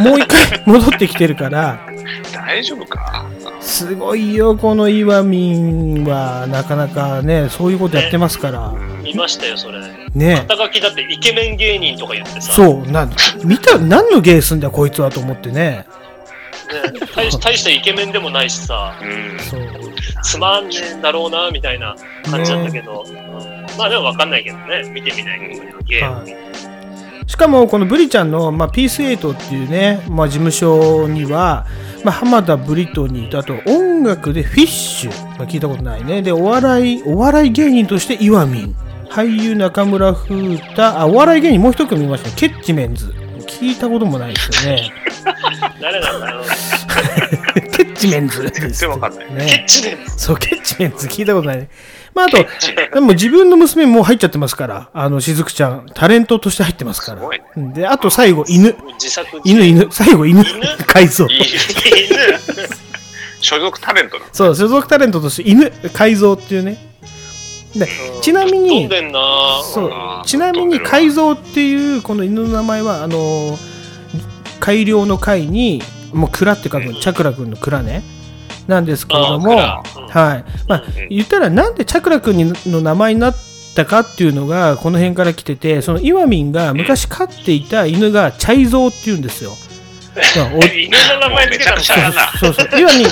[0.00, 1.78] もう一回戻ってきてるから、
[2.34, 3.26] 大丈夫か？
[3.64, 8.72] すごいよ、このイワミンは、なかなかね、そういうことやってますから。
[9.02, 9.80] 見ましたよ、それ。
[10.14, 10.44] ね。
[10.46, 12.52] 肩書きだってイケメン芸人とか言ってさ。
[12.52, 13.12] そう、なん
[13.42, 15.54] 見た、何の芸すんだよ、こいつはと思ってね。
[15.54, 15.86] ね
[17.16, 19.38] 大し 大したイケメンでもないしさ、うん。
[19.40, 19.60] そう。
[20.22, 21.96] つまんねえんだろうな、みたいな
[22.30, 23.04] 感じだったけど。
[23.08, 24.88] うんまあでもわかんないけどね。
[24.90, 26.16] 見てみないけど、ゲーム。
[26.16, 26.73] はい
[27.26, 31.66] しかもこのブリちゃんの、まあ、ピースエイトっていうね、まあ、事務所には、
[32.04, 36.22] まあ、浜田ブリトニーとあと音楽でフィッシュ、まあ、聞いたことないね。
[36.22, 38.76] でお笑いお笑い芸人としてイワミン
[39.08, 42.34] 俳優中村風太あお笑い芸人もう一組いましたね。
[42.36, 43.14] ケッチメンズ。
[43.46, 44.92] 聞いたこともないですよね。
[45.80, 46.44] 誰なんだろう。
[47.70, 49.26] ケッチメンズ全然わかんない。
[49.26, 51.68] ケッねチメンそうケッチメンズ聞いたことないね
[52.14, 52.38] まああと
[52.94, 54.88] でも自分の娘も入っちゃってますから。
[54.94, 57.28] あのしずくちゃんタレントとして入ってますから。
[57.28, 57.72] ねうん。
[57.72, 58.74] であと最後犬。
[58.94, 59.88] 自作自犬犬。
[59.90, 60.40] 最後犬。
[60.40, 60.76] 犬？
[60.86, 61.26] 改造。
[61.26, 61.44] 犬。
[63.40, 65.70] 所属タレントそう所属タレントとして犬。
[65.92, 66.78] 改造っていうね。
[67.74, 67.88] で
[68.22, 68.88] ちなみに
[69.64, 70.26] そう。
[70.26, 73.58] ちなみに改造っていうこの犬の名前はあの
[74.60, 76.94] 改良の会にもう蔵って書くの。
[77.00, 78.02] チャクラ君の蔵ね
[78.66, 80.44] なんですけれどもあーはい。
[80.68, 83.34] まあ言ったらなんでチャクラ君にの名前になっ
[83.74, 89.52] たかっていうのがこの辺から来ててそのイワミンが昔飼っていた犬がチャイゾウっていうんですよ。
[90.14, 92.54] 犬の名前つけたのめちゃくちゃだなそう。
[92.54, 93.06] そう、イワミン、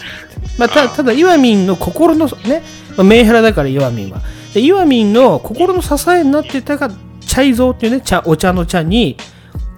[0.58, 2.62] まあ、たただ、イワミンの心のね、
[2.96, 4.20] まあメンヘラだから、イワミンは。
[4.54, 9.18] でイワミンの心の支えになってたが、チャイゾウっていうね、茶お茶の茶に、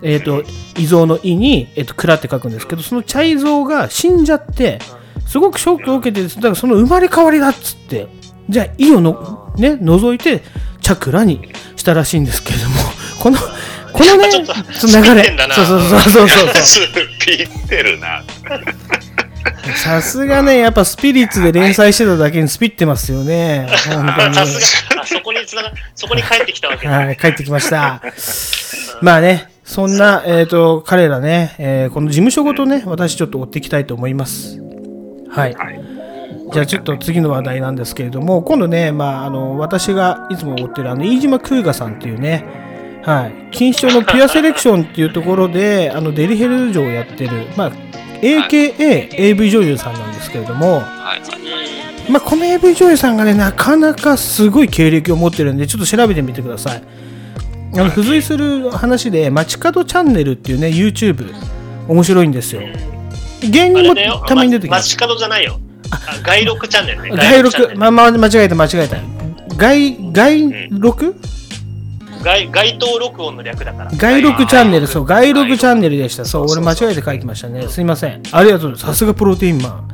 [0.02, 0.44] えっ、と、
[0.78, 4.78] 遺蔵の意に、えっ、と、蔵って書くんですけど、その茶遺蔵が死んじゃって、
[5.28, 8.08] すごくショックを受けて、だからその生まれ変わりだっつって、
[8.48, 10.42] じゃあ、意をの、ね、除いて、
[10.80, 12.76] チャクラにしたらしいんですけれども、
[13.20, 13.38] この、
[13.92, 16.86] このね、流れそうそうそうそうそう
[17.20, 18.22] ピってるな。
[19.76, 23.68] さすがね、やっぱスピリッツで連載してただけにスピってますよね。
[23.90, 24.34] 本当に。
[24.34, 26.92] さすが、あそこにつなが、そこに帰ってきたわけだ。
[26.92, 28.00] はい、帰ってきました。
[29.02, 34.67] まあね、そんな、えっ、と、彼らね、えーこの事務所ごとね、私ちょっと追っていきたいと思います。
[35.30, 35.56] はい。
[36.52, 42.44] じゃあちょっと次の話題なんですけれども、今度ね、まあ、あの、私がいつも追ってるあの、飯島空河さんっていうね、
[43.02, 47.72] はい、錦糸町のピュアセレクションっていうところで、 あの、デリヘル嬢をやってる、まあ、
[48.20, 52.10] AKA AV 女優さんなんですけれども、はい。
[52.10, 56.82] まあ、この AV 女優さんがね、なかなかすごい経歴を持ってるんで、ちょっと調べてみてください。
[57.74, 61.32] あの付随する話で、街角チャンネルっていうね、YouTube、
[61.86, 62.62] 面白いんですよ。
[63.40, 64.26] 芸人も。
[64.26, 64.88] たまに出てきます。
[64.88, 65.58] 街角じゃないよ。
[65.90, 67.10] あ外録チャンネルね。
[67.10, 68.96] 外録、まあまあ、間違えた、間違えた。
[69.56, 71.14] 外、外録？
[72.22, 73.90] 外街頭録音の略だから。
[73.92, 76.24] 外録チャンネル、そう、外録チャンネルでした。
[76.24, 77.68] そう、俺間違えて書きましたね。
[77.68, 78.22] すいません。
[78.32, 78.76] ありがとう。
[78.76, 79.88] さすがプロテインマン。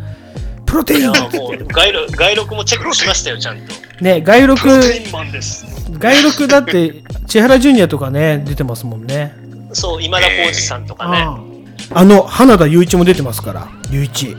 [0.66, 3.74] プロテインいやもう外録外録もチェックしましたよ、ちゃんと。
[4.00, 5.66] ね、外録、プロテインマンです。
[5.98, 9.32] 外録だって、千原ジュニアとかね、出てますもんね。
[9.72, 11.53] そう、今田耕司さんとかね。
[11.90, 14.36] あの、花田雄一も出てますから、雄一。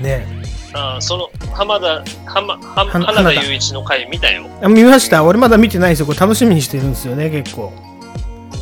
[0.00, 0.26] ね
[0.74, 4.46] あその浜田浜浜田雄一の回見たよ。
[4.62, 6.06] あ見ました俺まだ見てないんですよ。
[6.06, 7.72] これ楽しみにしてるんですよね、結構。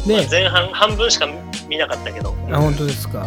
[0.07, 1.29] で、前半半分しか
[1.69, 2.35] 見なかったけど。
[2.51, 3.27] あ、本当ですか。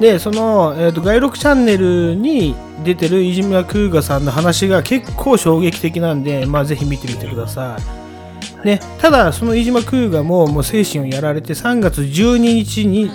[0.00, 2.54] で、その、えっ、と、外録チャンネルに
[2.84, 7.76] 出てる飯島空河さんの話が結構衝撃的なんで、まあ、ぜひ見てみてくださ
[8.64, 8.66] い。
[8.66, 13.10] ね、ただ、その飯島空河ももう精神をやられて3月12日に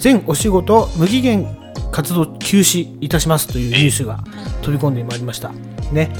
[0.00, 1.46] 全お仕事無期限
[1.92, 4.24] 活動休止いたしますというニュースが
[4.62, 5.50] 飛び込んでまいりました。
[5.92, 6.10] ね。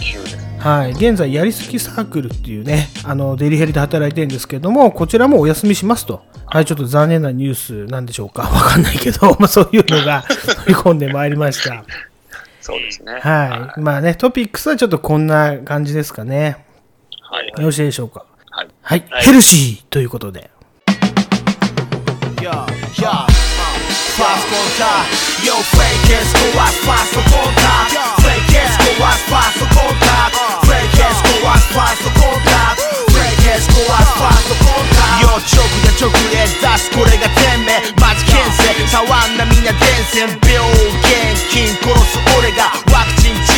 [0.58, 11.82] はい、現在、やりすぎサークルっていうね、あのデリヘルで働いてるんですけども、こちらもお休みしますと、はい、ちょっと残念なニュースなんでしょうか、わかんないけど、 まあ、そういうのが飛び込んでまいりました。
[12.60, 13.14] そうですね。
[13.22, 16.58] はい、まあね、トピックスはちょっとこんな感じですかね。
[17.22, 17.46] はい。
[17.46, 18.26] よろしいでしょうか。
[18.50, 18.68] はい。
[18.82, 20.50] はい、はいヘルシーということで。
[22.36, 23.39] Yeah,
[24.20, 24.36] yeah.
[24.36, 25.08] Fast contact.
[25.40, 27.96] Yo, fake is go as fast for contact.
[28.20, 30.36] Fake is go as fast for contact.
[30.68, 32.84] Fake is go as fast for contact.
[33.16, 35.24] Fake is go as fast for contact.
[35.24, 40.60] Yo, 直で直で出すこれが天命マジ牽制触んなみんな伝染病
[41.00, 43.49] 現金殺す俺がワクチン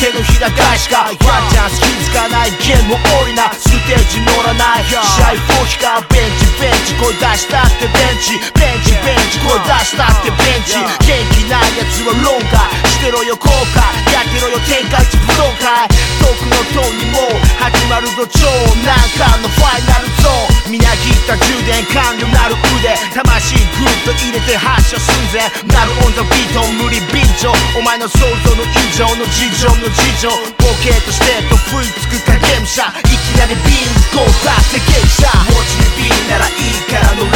[0.00, 2.50] 手のひら返しかワンチャンス気づかない。
[2.56, 4.84] ゲーム降りなステージ乗らない。
[4.88, 8.36] 試合フォーヒかベンチベンチ声出したってベンチ。
[8.52, 10.76] ベンチベンチ声出したってベンチ。
[11.08, 13.80] 元気ないやつはロンガーしてろよ後悔。
[14.12, 15.88] やってろよ天下一武道会
[16.20, 18.44] 遠くの塔にも始まるぞ超
[18.84, 20.76] 難関のファイナルゾーン。
[20.76, 22.92] みなぎった充電完了なる腕。
[23.16, 25.48] 魂グッと入れて発射寸前。
[25.64, 27.56] なるオンザビート無理便乗。
[27.72, 30.28] お前の想像の以上の事情の事情。
[30.60, 37.30] ボケとしてと食いつく影武者いきなりビンゴ出せ芸者持ち指ならいいから乗れ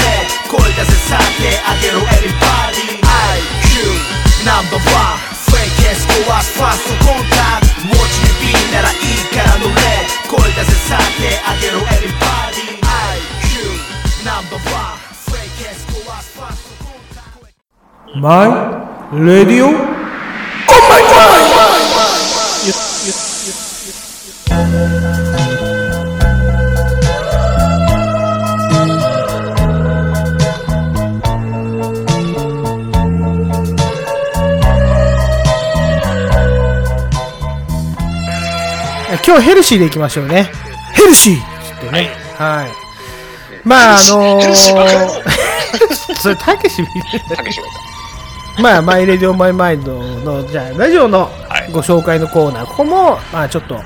[0.49, 3.05] 声出せさてあげろ Everybody IQ
[4.47, 9.77] ナンバーワンフェイケスコアスファーストコンタクト持ち指ならいいから乗れ
[10.29, 17.47] 声出せさてあげろ Everybody IQ ナンバーワンフェイケスコアスファーストコンタク
[18.13, 18.29] トマ
[19.13, 19.95] イレディオ
[39.27, 40.51] 今日ヘルシーでいきましょうね。
[40.93, 42.11] ヘルシーっつってね。
[42.37, 43.67] はい。
[43.67, 46.93] まあ、あのヘルシーそれ、たけし見る
[47.35, 47.47] たい
[48.63, 53.79] まあ、マイレディオマイマインドの、じゃあ、ラジオのはいご紹介のコーナー、ここも、まあ、ちょっと、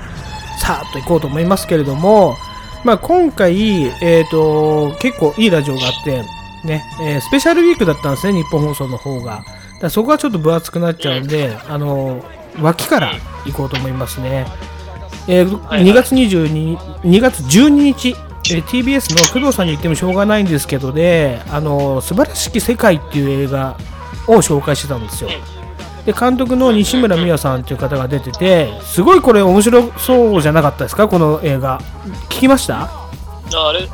[0.58, 2.36] さーっといこうと思いますけれども、
[2.84, 6.24] まあ、今回、えーと、結構いいラジオがあって、
[6.64, 9.44] ねえー、スペシャルウィークだったんですね、日本放送の方が。
[9.80, 12.24] だそこはちょっと分厚くなっちゃうんで、あの
[12.60, 13.12] 脇から
[13.46, 14.46] 行こうと思いますね。
[15.28, 18.08] えー、2月22 2月12日、
[18.50, 23.76] えー、TBS の工藤さんに言ってもしょうがないんですけどで、あの素晴らしき世界っていう映画
[24.26, 25.30] を紹介してたんですよ。
[26.06, 31.06] で監督の西村美和さんという方が出ててすごいこれ面白そうじゃなかったですか？
[31.08, 31.80] この映画。
[32.30, 32.88] 聞きました？
[33.54, 33.86] あれ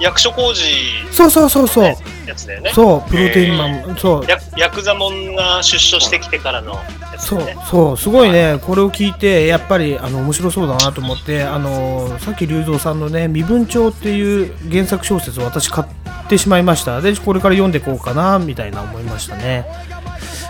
[0.00, 0.62] 役所工事
[1.10, 1.84] そうそうそうそう。
[2.26, 2.70] やつだよね。
[2.74, 4.26] そうプロテインマンそう。
[4.56, 6.78] ヤクザモンが出所してきてからの
[7.18, 7.96] そうそう。
[7.96, 8.58] すごいね。
[8.62, 17.00] これを聞いてやっぱりあの面白そうだなと思ってあのさっき龍造さんのね「身分帳」っていう原作小説を私買ってしまいました。
[17.00, 19.66] でこれから読んでいこうかなみたいな思いましたね。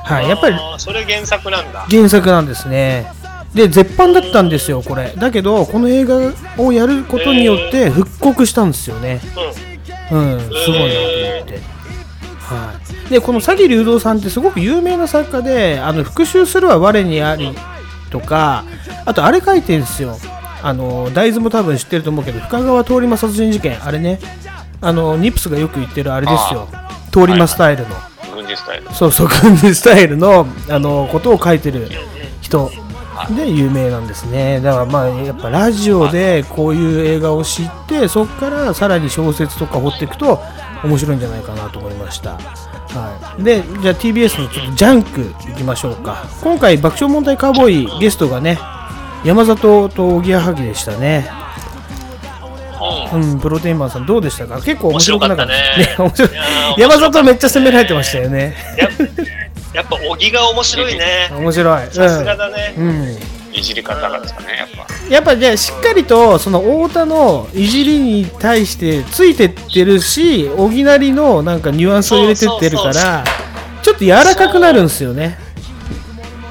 [0.04, 1.86] はいやっぱりそれ原作なんだ。
[1.90, 3.12] 原作なんですね
[3.54, 5.12] で絶版だったんですよこれ。
[5.16, 9.20] だけどこの映画をやることによって復刻したんですよね。
[10.10, 11.78] うん、うん、すごいなと思って。
[12.40, 17.54] はい、でこの佐木隆三さんってすごく有名な作家で「あの復讐するは我にあり」
[18.10, 18.64] とか
[19.04, 20.18] あとあれ書いてるんですよ。
[20.62, 23.78] あの大豆も多分知ってると思うけど深川通り魔殺人事件。
[23.84, 24.18] あれね。
[24.80, 26.68] あのニップスがよく言ってるあれですよ。
[27.10, 27.96] 通り魔スタイルの、
[28.34, 28.94] 軍事スタイル。
[28.94, 31.90] そうそう軍事スタイルのあのことを書いてる
[32.40, 32.70] 人
[33.30, 34.60] で有名なんですね。
[34.60, 40.40] だからまあやっぱラジオでこういう映画を知ってそこからさらに小説とか掘っていくと
[40.84, 42.32] 面白いんじゃないかなと思いました。
[42.34, 46.24] はい、でじゃあ TBS のちょっとジャンクいきましょうか。
[46.42, 48.58] 今回爆笑問題カーボーイゲストがね
[49.24, 51.28] 山里とおぎやはぎでしたね。
[53.12, 54.62] うん、プロテインマンさんどうでしたか？
[54.62, 55.46] 結構面白かった。
[55.46, 55.52] ね。
[55.78, 56.30] ね面白い。
[56.78, 58.56] 山里めっちゃ攻められてましたよね
[59.78, 61.30] やっぱ小木が面白いね。
[61.30, 61.86] 面白い。
[61.92, 63.16] さすがだね、うん。
[63.52, 64.86] いじり方がですかね、やっぱ。
[65.08, 73.22] やっぱじゃあしっかりとその太田のいじりに対してついてってるし、小木なりのなんかニュアンスを入れてってるから、
[73.82, 75.38] ちょっと柔らかくなるんですよね。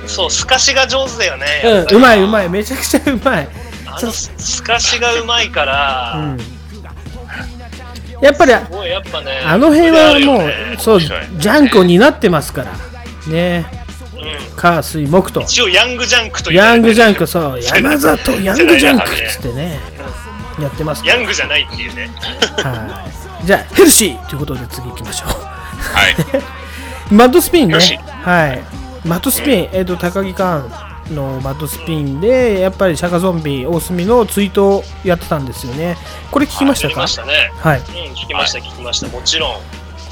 [0.06, 1.46] そう、透かしが上手だよね。
[1.90, 3.50] うん、うまいうまい、めちゃくちゃうまい。
[3.86, 6.38] あの透かしがうまいから、うん、
[8.22, 8.62] やっぱり、ね、
[9.46, 12.87] あの辺はもう、ね、そう、ジャンクを担ってますから。
[13.30, 13.66] ね。
[14.56, 15.42] 火水木と。
[15.42, 17.60] 一応ヤングジャンクとヤングジャンクそう。
[17.62, 19.80] 山里ヤングジャンクっつってね。
[20.60, 22.10] やってますヤングじゃないっていうね。
[22.58, 23.08] は
[23.44, 23.46] い。
[23.46, 25.30] じゃあヘルシーということで次行きましょう。
[25.30, 26.16] はい。
[27.14, 27.78] マッドスピンね。
[28.24, 28.64] はい。
[29.06, 30.70] マッドスピン、えっ、ー、と高木寛
[31.12, 35.96] のマッドスピンでやっぱり釈迦ゾンビ大隅のツイートをやってたんですよね。
[36.32, 36.94] これ聞きましたか？
[36.94, 37.52] 聞きましたね。
[37.60, 39.08] はい、うん、聞きました聞きました。
[39.08, 39.60] もちろ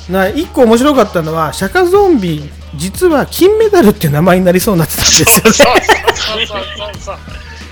[0.09, 0.13] ん。
[0.13, 5.81] な1個面白かったのは釈迦ゾンビ実は金メダルっていう名前になりそうになってたんですよね。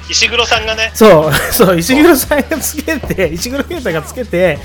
[0.10, 0.92] 石黒さんがね。
[0.94, 4.60] そうそう石黒さんがつけて石黒啓太がつけて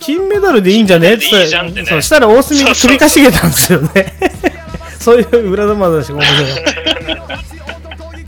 [0.00, 1.14] 金メダルでいいんじゃね？
[1.14, 4.14] って言ったら、ね、そうしたら大隅が首かしげたんですよね。
[4.98, 6.52] そういう裏玉だし面白い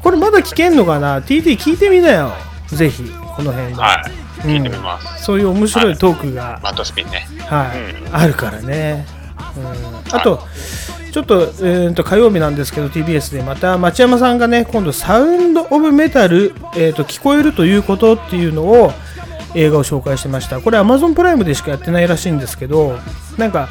[0.03, 2.33] これまだ聞けんのかな？TT 聞いてみなよ。
[2.69, 3.03] ぜひ
[3.37, 4.11] この辺で、はい。
[4.47, 7.29] 聞いてみます、そういう面白いトークが、マットスピンね。
[7.47, 7.69] はい、
[8.11, 9.07] あるからね、
[9.57, 10.47] うん、あと、
[11.13, 18.93] ちょっと,、えー、と火曜日なんですけど TBS でまた町山さんがね今度サウンド・オブ・メタル、えー、と聞こえるということっていうのを
[19.55, 20.61] 映画を紹介してました。
[20.61, 22.99] これ Amazon プライムでしかやってないらしいんですけど
[23.37, 23.69] なんか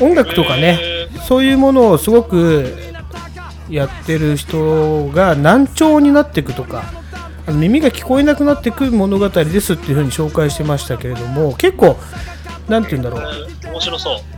[0.00, 0.78] 音楽とかね
[1.26, 2.72] そういうものをすごく
[3.68, 6.84] やってる人が難聴になっていくとか
[7.48, 11.96] 耳が聞こえなくなっていく物語ですっていう風に紹介してましたけれども結構
[12.68, 13.68] なんて言うんだろう。
[13.70, 14.35] 面白そう。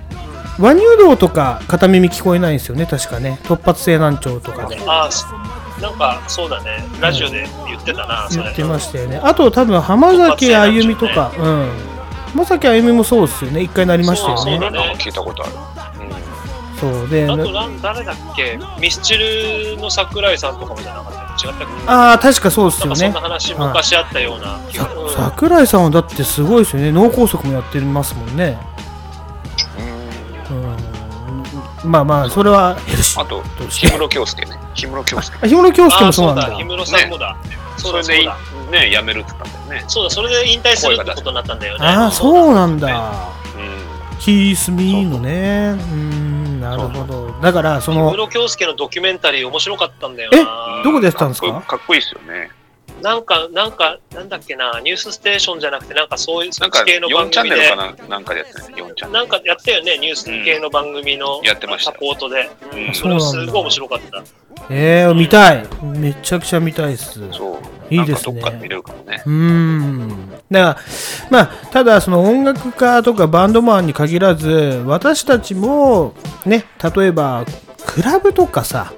[0.59, 3.39] 和乳道とか片耳聞こえないんですよね確かね。
[3.45, 4.67] 突発性難聴とか。
[4.67, 5.11] でああ
[5.81, 6.85] なんかそうだね。
[7.01, 9.21] ラジオで言ってたな、うん、言ってましたよね。
[9.23, 11.71] あと多分浜崎あゆみとか、ね、うん。
[12.33, 13.63] 浜崎あゆみもそうですよね。
[13.63, 14.53] 一回なりましたよね。
[14.53, 14.97] そうだね。
[14.99, 15.53] 聞いたことある。
[16.81, 17.53] そうであと
[17.83, 18.59] 誰だっけ？
[18.81, 21.55] ミスチルの桜井さんとかもじゃなかった違っ
[21.87, 22.97] たああ確かそうですよね。
[22.97, 24.59] そんな話昔あったような
[25.17, 26.93] 桜井さんはだってすごいですよね。
[26.93, 28.59] 脳梗塞もやってますもんね。
[28.83, 28.88] うん
[31.85, 34.59] まあまあそれはヘルシーあと氷室京介ね。
[34.75, 35.39] 氷室京介。
[35.41, 36.51] 氷室京介もそうなんだ。
[36.53, 38.29] 氷室さんもだ、ね、それで
[38.71, 39.85] ね辞めるって言ったんだよね。
[39.89, 41.87] そうだそれで引退するってことになったんだよね。
[41.87, 43.33] ああそうなんだ、
[44.19, 45.77] キースミーのね。
[45.93, 47.33] うんなるほど。
[47.41, 48.11] だから、その。
[48.11, 50.81] 小室京介のドキュメンタリー面白かったんだよな。
[50.81, 51.63] えどこでやったんですか？
[51.63, 52.51] かっこいいですよね。
[53.03, 57.77] なんか、なんか、なんだっけな、ニュースステーションじゃなくて、なんかそういう、そっち系の番組で。
[57.77, 58.19] なんかな？
[58.19, 59.25] んかでやってたね、4チャンネル。
[59.25, 62.51] なんかやったよね、ニュース系の番組の、やってましたサポートで。
[62.73, 64.25] うん、それすごい面白かった。
[64.71, 65.67] ええー、見たい。
[65.83, 67.21] めちゃくちゃ見たいっす。
[67.33, 67.59] そう。
[67.91, 69.23] いいですねなんかどっかで見れるかもね。
[69.25, 70.31] うん。
[70.31, 70.77] だから、
[71.31, 76.65] まあ、ただ、その音楽家とかバンドマンに限らず、私たちも、ね、
[76.97, 77.47] 例えば、
[77.87, 78.93] クラブとかさ、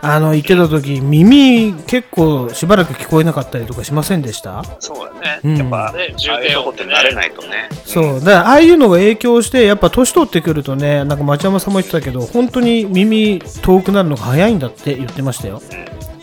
[0.00, 4.64] あの、行ってた時、耳結構しばらく聞こえなかったりとかしませんでした？
[4.78, 5.40] そうだね。
[5.42, 7.68] うんやっぱ、ね重低音ってねって慣れないとね。
[7.84, 8.20] そう。
[8.20, 15.60] だから、ああいうのが影響して、やっぱ年取ってくるとね、なんか町山さんも言ってたけど、本当に耳遠くなるのが早いんだって言ってましたよ。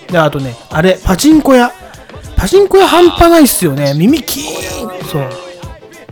[0.08, 1.72] で、あとね、あれ、パチンコ屋。
[2.38, 3.94] パチンコ屋半端ないっすよね。
[3.94, 5.06] 耳キーン。
[5.06, 5.30] そう。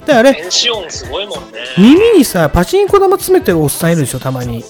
[0.06, 1.60] で、あれ、電子音すごいもんね。
[1.78, 4.66] 耳にさ、パチンコ玉詰めてるおっさんいるでしょ、たまに。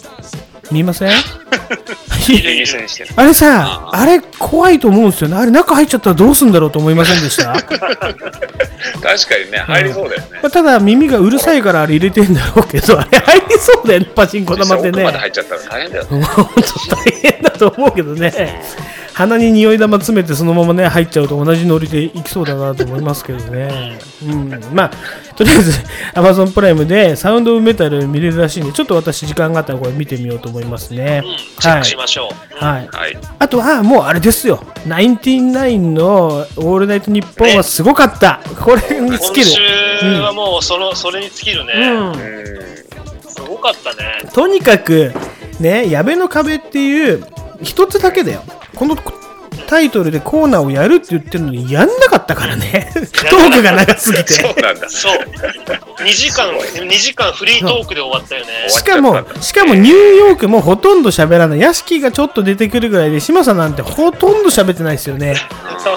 [0.72, 1.11] 見ません？
[3.18, 5.36] あれさ、あれ怖いと思うんですよね。
[5.36, 7.51] あれ中入っちゃったらどうすんだろうと思いませんでした？
[7.59, 8.16] 確か
[9.45, 10.28] にね、入りそうだよね。
[10.41, 14.89] まあただ耳がうるさいからあれ入れてんだろうけど、あれ入りそうだよね、パチンコ玉ってね。
[14.91, 16.24] 奥まで入っちゃったら大変だよね。
[16.24, 16.45] 本
[16.89, 18.61] 当大変だと思うけどね。
[19.14, 23.99] 鼻に匂い玉詰めてそのままね入っちゃうと同じノリでいきそうだなと思いますけどね。
[24.24, 24.49] うん。
[24.74, 24.91] まあ、
[25.36, 25.72] とりあえず
[26.16, 31.95] Amazon プライムでサウンドメタル見れるらしいんで、ちょっと私時間があったらこれ見てみようと思いますねうん。、チェッはいクし。
[31.95, 32.64] ましょう。
[32.64, 32.88] はい。
[32.88, 33.18] はい。
[33.39, 34.64] あとはもうあれですよ。
[34.88, 38.41] ナインティナインのオールナイトニッポンはすごかった。
[38.61, 39.45] これに尽きる。
[39.45, 39.45] 今
[39.99, 41.74] 週はもうその、それに尽きるね。
[41.74, 42.07] うん。
[42.07, 43.24] うん。
[43.30, 44.30] すごかったね。
[44.34, 45.11] とにかく、
[45.59, 47.26] ね、矢部の壁っていう、
[47.62, 48.43] 一つだけだよ。
[48.76, 48.95] この
[49.68, 52.91] タイトルでコーナーをやるって言ってるのに、やんなかったからね。
[53.30, 54.60] トークが長すぎそて。
[54.60, 54.89] うなんだ。
[54.89, 55.18] そう。
[56.04, 58.70] 2時間、2時間フリートークで終わったよね。
[58.70, 61.60] しかも、しかもニューヨークもほとんど喋らない。
[61.60, 65.36] 屋敷がちょっと出てくるぐらいで、嶋佐なんてほとんど喋ってないですよね。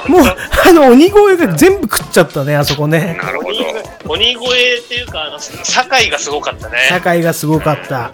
[0.09, 0.23] もう、
[0.67, 3.19] あの、鬼越が全部食っちゃったね、あそこね。
[3.23, 3.59] なるほど。
[4.09, 6.87] 鬼越っていうか、あの、酒井がすごかったね。
[6.89, 8.11] 社会がすごかった。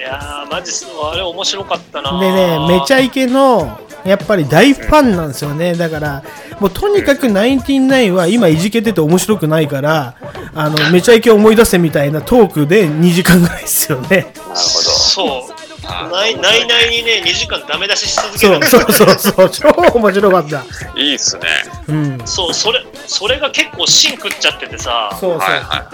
[0.00, 2.18] いやー、マジそうあれ面白かったな。
[2.18, 5.74] でね、めちゃイケの、やっぱり大ファンなんですよね。
[5.74, 6.22] だから、
[6.58, 10.14] もうとにかくナインティナインは今いじけてて面白くないから、
[10.54, 14.08] あの、めちゃイケ思い出せみたいなトークで2時間ぐらいですよね。
[14.08, 14.56] なるほど。
[14.56, 15.59] そう。
[15.90, 19.68] あないないないにね、2時間ダメ出しし続けそうるんだそうそうそう、超
[19.98, 20.64] 面白かった。
[20.96, 21.42] いいっすね。
[21.88, 22.18] うん。
[22.26, 25.38] そう、それ、それが結構芯食っちゃっててさ、そうそう。
[25.38, 25.90] はいは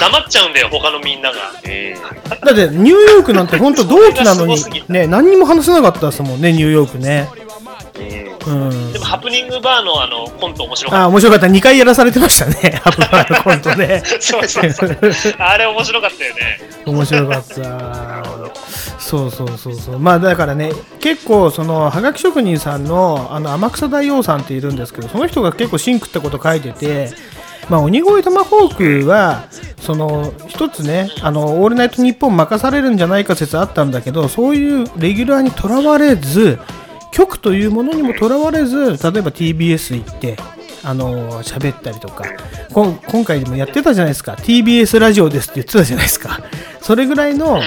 [0.00, 1.38] 黙っちゃうんだよ、他のみんなが。
[1.38, 2.40] いはい。
[2.44, 7.28] だってニューヨークなんて本当同期なのにそれがすごすぎ、たね、何にも話せなかったですもんね、ニューヨークね。
[8.46, 8.68] うん。
[8.68, 8.98] うんで。
[8.98, 11.46] も、ハプニングバーのあの、コント面白かっあ、面白かった。
[11.46, 14.02] 2回やらされてましたね、 ハプバーのコントね。
[14.02, 14.20] た。
[14.20, 15.34] そうそうそう。
[15.38, 16.60] あれ面白かったよね。
[16.84, 17.60] 面白かった。
[19.06, 19.98] そうそうそうそう。
[20.00, 27.10] まあだからね、結構その、はがき職人さんの、あの、天草大王さんっているんですけど、その人が結構シンクってこと書いてて、
[27.70, 29.44] まあ、鬼越トマホークは、
[29.80, 36.58] その、一つね、あの、オールナイトニッポン任されるんじゃないか説あったんだけど、そういうレギュラーにとらわれず、
[37.12, 40.36] 局というものにもとらわれず、例えば TBS 行って、
[40.86, 42.24] あの喋ったりとか
[42.72, 44.34] こん今回でもやってたじゃないですか。
[44.34, 46.38] TBS ラジオですって言ってたじゃないですか。
[46.80, 47.60] それぐらいの、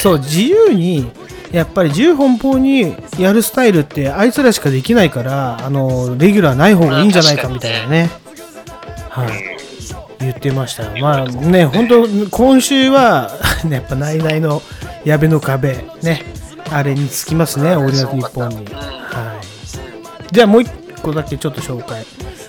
[0.00, 1.10] そう自由に
[1.50, 8.10] やっぱり自由奔放にやるスタイルってあいつらしかできないからあのレギュラーない方がいいんじゃないかみたいなね、
[9.08, 9.56] はい、
[10.20, 11.02] 言ってましたよ。
[11.02, 13.32] まあね本当今週は
[13.64, 14.62] ねやっぱナイナイの
[15.04, 16.22] 矢部の壁ね
[16.70, 19.46] あれにつきますねオールナイトニッポンに、はい、
[20.30, 20.70] じゃあもう一
[21.02, 22.04] 個だけちょっと紹介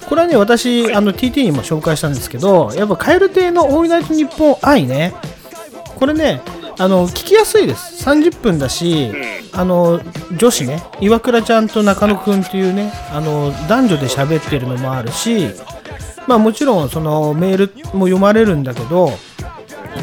[0.08, 5.14] これはね私あの TT にも紹介したんですけどやっぱ蛙亭のオールナイトニッポン愛ね。
[5.96, 6.42] これね
[6.78, 8.08] あの聞きやすいです。
[8.08, 9.12] 30分だし、
[9.54, 10.02] あの
[10.38, 15.48] 女子ね岩倉ちゃんと中野くんっていうねあの男女で喋ってるのもあるし
[16.28, 19.12] まあもちろんそのメールも読まれるんだけど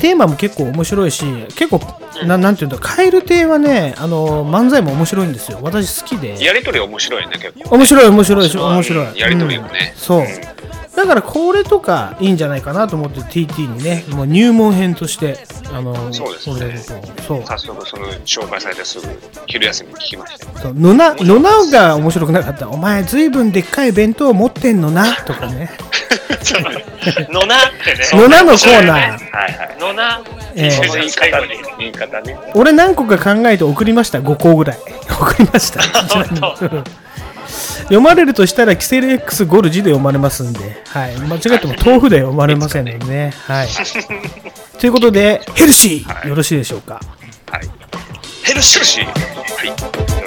[0.01, 1.25] テーマも結構面白いし
[1.57, 1.81] 結構
[2.27, 5.59] ななんていうんだ蛙亭はねあの漫才も面白いんですよ。
[5.63, 6.43] 私好きで。
[6.43, 7.77] やりとり面白いね、結構。
[7.77, 9.19] 面白い面白い面白い。
[9.19, 9.93] やりとりがね。
[9.95, 10.01] うん。
[10.01, 10.27] そう
[10.97, 15.39] だからこれとかいいんじゃないかなと思って TT にねもう入門編として
[15.73, 19.09] あのそうですねそう早速その紹介されてすぐ
[19.47, 20.53] 昼休みに聞きましたよ。
[20.63, 25.71] そう野な野なが面白くなかったお前ずいぶんでっかい弁当持ってんのなとかね
[27.31, 28.23] のなってね。
[28.23, 29.17] 野なのコーナーはいは
[29.77, 29.77] い。
[29.79, 30.21] のな。
[30.55, 31.53] ええその最後に。
[31.79, 32.37] 言い方ね。
[32.55, 34.79] 俺何個か考えて送りました5個ぐらい
[35.09, 35.81] 送りました
[36.67, 36.85] うん
[37.85, 43.69] 読まれるとしたらキセル X ゴルジで読まれますんで、はい、間違っても豆腐で読まれませんのでね、はい、
[44.79, 46.29] ということでヘルシー、はい。
[46.29, 47.01] よろしいでしょうか。
[47.51, 47.69] はい。
[48.45, 48.85] ヘルシー。
[48.85, 49.07] し、は
[50.19, 50.22] い。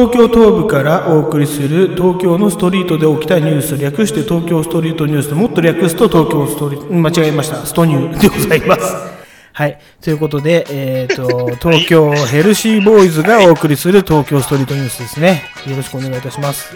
[0.00, 7.66] 東京東部からお送りする東京のストリートで起きたニュース略して東京ストリートニュースでもっと略すと東京ストリート間違えました。
[7.66, 8.82] ストニューでございます。
[9.52, 9.78] はい。
[10.00, 15.42] ということで、えー、と東京ヘルシーボーイズがお送りする東京ストリートニュースですね。
[15.66, 16.74] よろしくお願いいたします。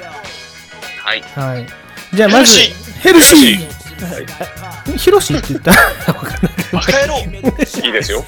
[1.02, 1.24] はい。
[1.34, 1.66] はい。
[2.12, 2.58] じゃあまず
[3.00, 3.83] ヘルシー
[4.96, 5.76] ヒロシって言ったわ
[6.20, 8.24] かんないバカ野郎いいですよ。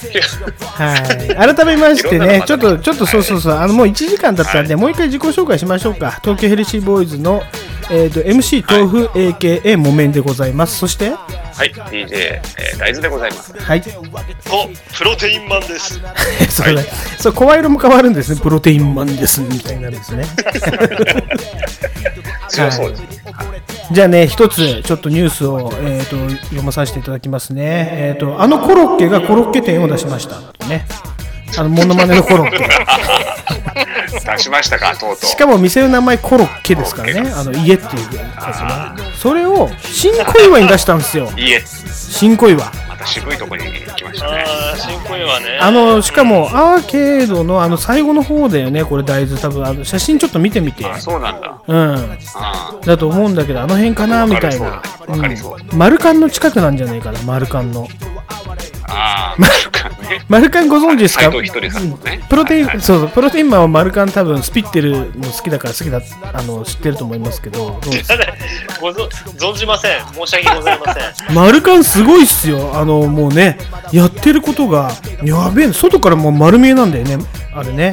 [0.61, 0.97] は
[1.51, 6.21] い、改めましてね、ちょっと、ちょっとそうそうそう、あのもう1時間だったんで、もう一回自己紹介しましょうか。
[6.23, 7.43] 東京ヘルシーボーイズの、
[7.91, 10.79] えー、と MC 豆腐 AKA 木綿でございます。
[10.79, 11.73] そして、はい。
[11.73, 13.53] DJ、えー、大豆でございます。
[13.57, 13.91] はい、と
[14.97, 16.01] プロテインマンです
[16.51, 16.83] そうだ、
[17.19, 18.41] そう、声色も変わるんですね。
[18.41, 20.25] プロテインマンですみたいになるんですね。
[22.57, 23.03] 強そうです。
[23.93, 27.89] じゃあね、一つちょっとニュースを、えー、と読まさせていただきますね。
[27.93, 30.41] えー、とあのコロッケがコロッケ店を出しました。
[30.67, 30.87] ね。
[31.57, 32.59] あのモノマネのコロッケ。
[34.27, 35.27] 出しましたか、とうとう。
[35.27, 37.33] しかも店の名前コロッケですからね。
[37.35, 39.13] あの家っていうやつね。
[39.17, 41.31] それを新小岩に出したんですよ。
[41.93, 42.73] 新小岩。
[42.97, 44.45] また渋いところに来ましたね。
[44.47, 48.85] ああ新小岩ねあの、しかもアーケードのあの最後の方だよね。
[48.85, 50.87] これ大豆多分あの写真ちょっと見てみて。
[50.87, 51.63] あ、そうなんだ。
[51.67, 52.19] うん。
[52.35, 54.83] あだと思うんだけど、あの辺かなみたいな。
[55.07, 57.87] わかりそううんマルカンの近くなんじゃないかな、マルカンの。
[58.89, 59.37] あ、あ。
[60.29, 61.31] マルカンご存知ですか？
[61.31, 66.01] プロテイン、はいはいそうそう、プロテインマンはマルカン多分スピッテルの好きだから好きだ、
[66.33, 68.09] あの、知ってると思いますけど、どうです？
[68.09, 68.17] か
[68.81, 72.79] ごぞ存じません申し訳ございませんマルカンすごいっすよ。
[72.79, 73.59] あの、もうね、
[73.93, 74.91] やってることが、
[75.23, 77.19] やべえ、外からもう丸見えなんだよね、
[77.57, 77.93] あれね。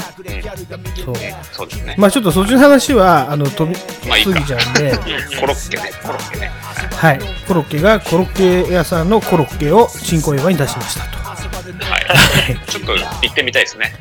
[1.05, 1.15] そう。
[1.51, 1.95] そうですね。
[1.97, 3.77] まあちょっとそっちの話は、あの、飛び
[4.07, 4.97] まあいいか過ぎちゃうんで、
[5.39, 6.51] コロッケね、コロッケね。
[6.91, 7.19] はい。
[7.47, 11.23] コロッケがコロッケ屋さんのコロッケを新小岩に出しましたと。
[11.23, 11.35] は
[12.49, 12.69] い。
[12.69, 13.93] ちょっと行ってみたいですね。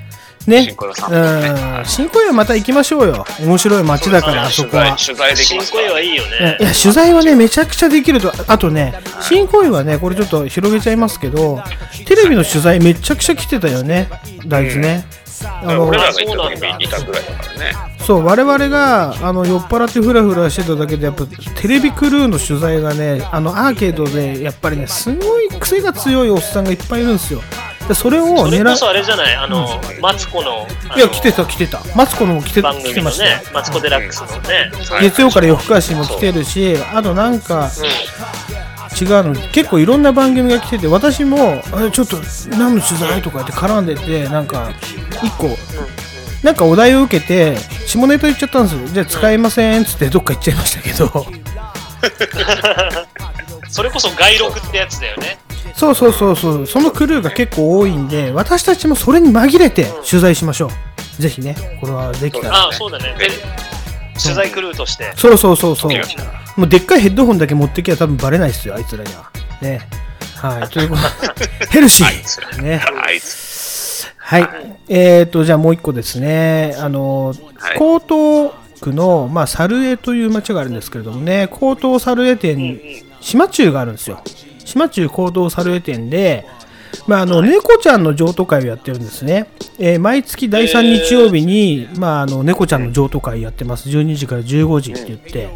[0.46, 1.84] ね新小岩さんもねうん。
[1.84, 3.24] 新小岩また行きましょうよ。
[3.40, 4.96] 面白い街だから、あそこは。
[4.96, 11.62] 取材でき新まいいよねいや取材はねめちゃくちゃできるとあとね新小岩ねこれちょっと広げちゃいますけど
[12.06, 14.08] テレビの取材めちゃくちゃ来てたよね
[14.46, 15.04] 大豆ね、
[15.44, 17.72] あの俺らが行った時にいたぐらいだからね。
[17.98, 27.40] そう我々があの酔っ払ってフラフラしてただけでやっぱテレビクルーの取材がねあのアーケードでやっぱりねすごい癖が強いおっさんがいっぱいいるんですよ。
[27.88, 29.34] でそれをそれ狙こそあれじゃない？
[29.34, 29.68] あの、
[30.00, 31.80] マツコのいや来てた来てた。
[31.96, 37.70] マツコのも来て番組のねマツコ・デラックスのね、はい月曜から夜更かしも来てるしあとなんか
[39.00, 42.16] 違うの結構いろんな番組が来てて私もあれちょっと
[42.50, 44.70] 何の取材とか言って絡んでてなんか
[45.22, 45.48] 一個
[46.42, 47.56] なんかお題を受けて
[47.86, 48.86] 下ネタ言っちゃったんですよ。
[48.88, 51.26] じゃあ使いませんっつってどっか行っちゃいましたけど。
[53.70, 55.38] それこそ外録ってやつだよね。
[55.74, 56.66] そうそうそうそう。
[56.66, 60.66] そのクルーが結構多いんで私たちもそれに紛れて取材しましょ
[61.18, 61.22] う。
[61.22, 62.56] ぜひねこれはできたら。
[62.56, 63.14] ああそうだね。
[63.18, 63.30] で
[64.20, 65.12] 取材クルーとして。
[65.16, 65.92] そうそうそうそう
[66.56, 69.30] もうでっかいヘッドホンだけ持ってきゃ多分バレないっすよあいつらには
[69.60, 69.80] ね
[70.42, 71.02] はい、ということ
[71.38, 72.62] で、 ヘルシー。
[72.62, 72.82] ね。
[73.06, 74.08] あいつ。
[74.18, 74.48] はい。
[74.88, 76.74] えっ、と、じゃあもう一個ですね。
[76.80, 78.50] あの、はい江東
[78.80, 82.80] 区の、まあ、猿江という町があるんですけれどもね、江東猿江店、
[83.20, 84.20] 島中があるんですよ。
[84.64, 86.44] 島中江東猿江店で、
[87.06, 89.48] まあ、あの、猫ちゃんの譲渡会をやってるんですね。
[89.78, 93.88] えー毎月第3日曜日に、まあ、あの、猫ちゃんの譲渡会やってます。
[93.88, 95.48] 12時から15時って言って、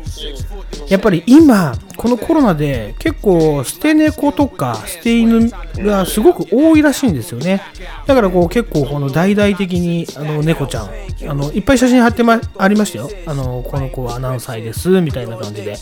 [0.89, 7.63] やっぱり今、このコロナで結構捨て猫とか捨て犬がすごく多いらしいんですよね。
[8.07, 10.91] だからこう結構この大々的にあの猫ちゃん、
[11.29, 13.11] あのいっぱい写真貼ってまありましたよ。
[13.27, 15.77] あのこの子は何歳ですみたいな感じで。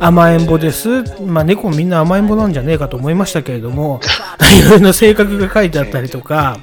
[0.00, 1.02] 甘えん坊です。
[1.22, 4.00] まあ猫もみんな甘えん坊なんじゃねえかと思いましたけれども、
[4.58, 6.60] いろいろな性格が書いてあったりとか、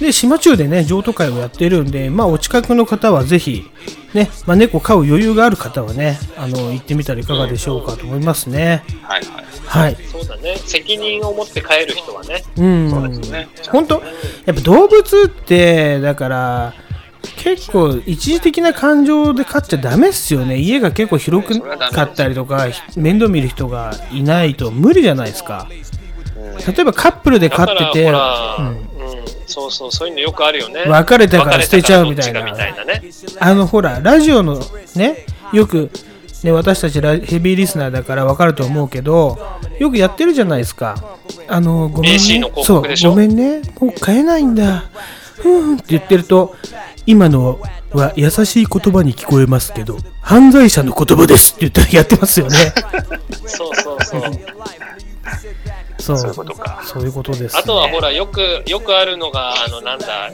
[0.00, 3.64] で、島中でね、譲渡会をやっているんで、まあ、お近くの方はぜひ、
[4.12, 8.84] ね、まあ、猫飼う余裕がある方はね、あの、行ってみたらいかがでしょうかと思いますね。
[9.02, 9.44] はいはい。
[9.66, 9.96] はい。
[10.10, 10.56] そうだね。
[10.58, 12.44] 責任を持って帰る人はね。
[12.56, 12.90] うん。
[12.90, 13.48] そうですね。
[13.70, 14.02] 本当
[14.44, 16.74] やっぱ動物って、だから、
[17.36, 20.58] 結構一時的な感情で飼っちゃダメっすよね。
[20.58, 25.68] 家が結構広くかったりとか、面倒見る人がいないと無理じゃないですか。
[26.66, 28.12] 例えばカップルで飼ってて、
[29.46, 30.84] そうそう、そういうのよくあるよね。
[30.86, 32.42] 別れたから捨てちゃうみたいな
[32.84, 33.02] ね。
[33.40, 34.60] あのほら、ラジオの
[34.94, 35.90] ね、よく、
[36.42, 39.38] ね、私たちラヘビーリスナーだから分かると思うけど、
[39.78, 40.96] よくやってるじゃないですか。
[41.48, 42.18] あの、ごめんね
[42.64, 43.62] そう、ごめんね。
[43.80, 44.84] もう買えないんだ。
[45.36, 46.56] ふーんって言ってると、
[47.06, 47.60] 今の
[47.92, 52.56] は優しい言葉に聞こえますけど、犯罪者の言葉ですって言ってやってますよね。
[53.46, 54.22] そうそうそう。
[56.04, 56.82] そう、そういうことか。
[56.84, 57.60] そういうことです、ね。
[57.60, 60.30] あとはほら、よく、よくあるのが、あの、なんだ、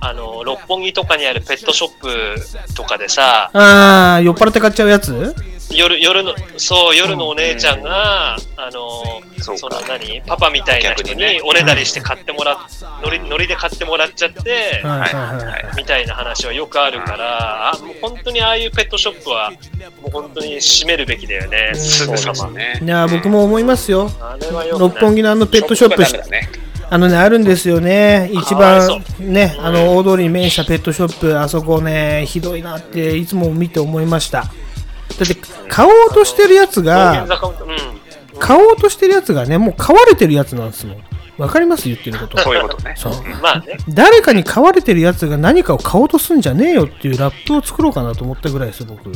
[0.00, 5.34] あの、六本木とかにあるペットショップとかでさ、あー、酔っ払って買っちゃうやつ？
[5.70, 8.55] 夜、夜の、そう、夜のお姉ちゃんが、あの、
[9.42, 12.56] そうかその何、パパみたいな人におねだりして買ってもらっ、
[13.02, 15.46] ノリ、ノリで買ってもらっちゃって、はいはいはいはい。
[15.46, 15.76] はい。
[15.76, 19.50] みたいな話はよくあるから、あもう本当にああいうペットショップは、
[20.02, 22.50] もう本当に閉めるべきだよね、すぐさま。
[22.50, 22.80] ね。
[22.82, 24.10] いやー、僕も思いますよ。
[24.78, 26.66] 六本木のあのペットショップショップがダメだね。
[26.88, 28.30] あのね、あるんですよね。
[28.32, 34.42] 一番ね、あの、大通りに面したペットショップ、あそこね、ひどいなって、いつも見て思いました。
[34.42, 34.48] だ
[35.24, 35.34] って、
[35.68, 37.95] 買おうとしてるやつが、坂うん。
[38.38, 41.02] 買おうとしてるやつがね、もう買われてるやつなんですもん。
[41.38, 41.88] わかります？
[41.88, 42.38] 言ってること。
[42.38, 42.94] そういうことね。
[42.96, 43.12] そう。
[43.42, 43.76] まあね。
[43.88, 49.10] 誰かに買われてるやつが何かを買おうとすんじゃねえよっていうラップを作ろうかなと思ったぐらいですよ、僕。
[49.10, 49.12] お、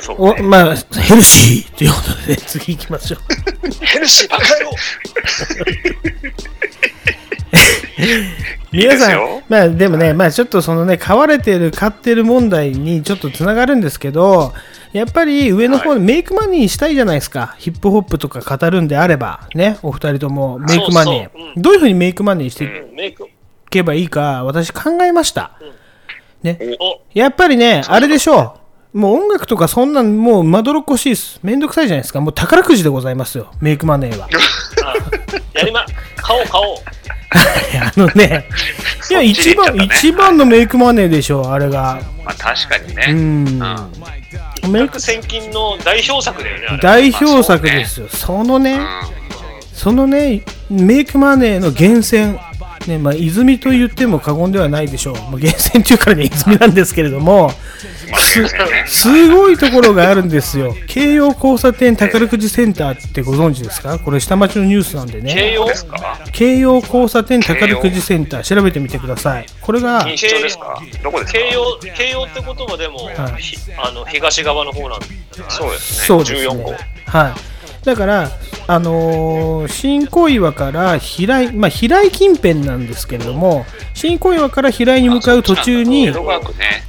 [0.00, 0.42] そうね。
[0.42, 3.20] まあ、ヘルシーということで、ね、次行きましょう。
[3.84, 4.70] ヘルシーバカ野郎
[8.72, 14.52] 皆さんいいまあでもね、まあちょっとそのね、飼われてる、飼ってる問題にちょっとつながるんですけど、
[14.92, 17.54] やっぱり上の方でメイクマネーにしたいじゃないですか。
[17.58, 21.22] ヒップホップとか語るんであれば、ね、お二人ともメイクマネー。
[21.24, 23.14] そうそううんどういうふうにメイクマネーしてい
[23.70, 25.52] けばいいか、私考えました。
[26.42, 26.58] ね。
[26.80, 28.58] お、やっぱりね、あれでしょ
[28.94, 28.98] う。
[28.98, 31.38] もう音楽とかそんなんもうまどろっこしいです。
[31.42, 32.20] めんどくさいじゃないですか。
[32.20, 33.52] もう宝くじでございますよ。
[33.60, 34.28] メイクマネーは。
[34.84, 35.84] あやりま、
[36.16, 36.76] 買おう買おう。
[37.80, 38.46] あのね、
[39.10, 42.00] いや、一番、ね一番のメイクマネーでしょ、あれが。
[42.24, 43.12] まあ確かにうね。
[43.12, 43.58] ん。
[44.68, 46.78] メイク百千金の代表作だよね。
[46.82, 48.08] 代表作ですよ。
[48.08, 48.80] そのね、
[49.72, 52.38] そのね、メイクマネーの源泉。
[52.88, 55.14] ね、まあ、泉と言っても過言ではないでしょう。
[55.14, 57.50] まあ、源泉っていうからね、泉なんですけれども、
[58.18, 58.46] す
[58.86, 60.74] すごいところがあるんですよ。
[60.86, 63.98] 京葉交差点宝くじセンターってご存知ですか？
[63.98, 65.34] これ下町のニュースなんでね。
[65.34, 66.18] 慶応ですか？
[66.32, 69.46] 京葉交差点宝くじセンター調べてみてください。
[69.60, 70.80] これが、錦糸町ですか？
[71.02, 71.38] どこですか？
[71.38, 75.06] 慶応、慶応ってことはでも、はいひあの東側の方なんだ。
[75.48, 76.06] そうですね。
[76.06, 76.78] そうです14号ね。。
[77.06, 77.55] はい。
[77.86, 78.30] だから、
[78.66, 83.64] あのー新小岩から平井、まあ、平井近辺なんですけれども、
[83.94, 86.10] 新小岩から平井に向かう途中に。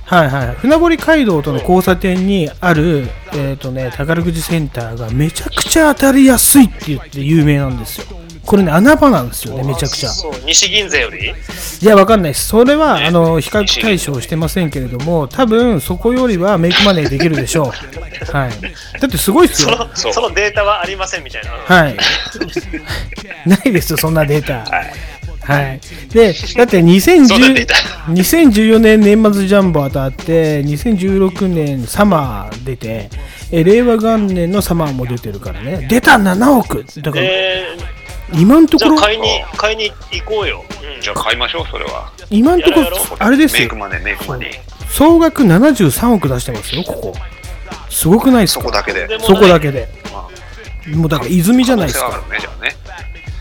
[0.06, 8.18] はいはい、船堀街道との交差点にある、えっ、とね、宝くじセンターがめちゃくちゃ当たりやすいって言って有名なんですよ。
[8.48, 10.10] これね、穴場なんですよね、めちゃくちゃ。
[10.46, 11.34] 西銀座より？
[11.82, 12.48] いや、わかんないです。
[12.48, 17.66] それは、あの、比較対象してませんけれども、多分、そこよりはメイクマネーできるでしょう。
[18.32, 18.52] はい。
[19.02, 19.90] だってすごいっすよ。
[19.94, 21.52] そのそのデータはありませんみたいな。
[21.52, 21.98] はい。
[23.46, 24.66] ないですよ、そんなデータ。
[25.54, 25.80] はい。
[26.14, 27.76] で、だってそんな2010データ
[28.12, 33.10] 2014年年末ジャンボ当たって、2016年サマー出て、
[33.52, 35.86] え令和元年のサマーも出てるからね。
[35.90, 37.78] 出た7億だから、え
[38.34, 40.64] 今のところ買いに買いに行こうよ、
[40.96, 42.12] うん、じゃあ買いましょうそれは。
[42.30, 43.60] 今のところあれですよ。
[43.62, 44.62] メイクマネメイクマネ。
[44.90, 47.14] 総額73億出してますよここ。
[47.90, 48.62] すごくないですか？
[48.62, 49.20] そこだけで。
[49.20, 50.28] そこだけで、ま
[50.94, 52.77] あ、もうだから泉じゃないですか、ねじゃね、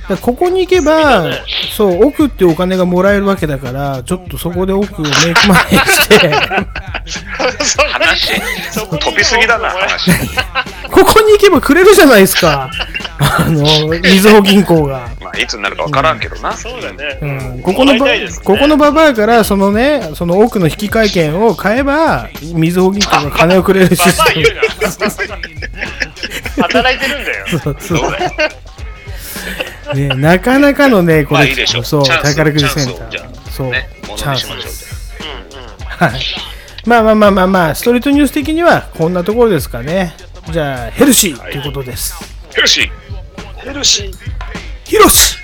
[0.09, 1.33] だここに行けば、
[1.77, 6.29] そう奥ってお金がもらえるわけだからちょっとそこで奥をメイクマネーして。
[7.93, 8.41] 話
[8.99, 10.11] 飛びすぎだな話。
[10.91, 12.71] ここに行けばくれるじゃないですか。
[13.19, 17.27] あのみずほ銀行が、まあ、いつになるか分からんけどな、うん、そうだね、う
[17.59, 24.47] ん、ここのば、ね、ここのババアからそのねその奥の引換券を買えばみずほ銀行が金をくれるシステム
[26.63, 27.47] 働いてるんだよ。
[27.59, 27.77] そう。
[27.81, 28.31] そうだよ。
[29.95, 31.85] ね、なかなかのね、これ、まあ、いいでしょう。
[31.85, 33.73] そう宝くじセンター、そう、
[34.17, 35.15] チャンスです。
[35.99, 36.13] まあ。
[36.87, 40.15] まあまあまあまあ、ストリートニュース的にはこんなところですかね。
[40.53, 42.15] じゃあ、ヘルシーということです。
[42.55, 42.91] ヘルシー。
[43.65, 44.13] ヘルシー。
[44.85, 45.36] ヒロシ。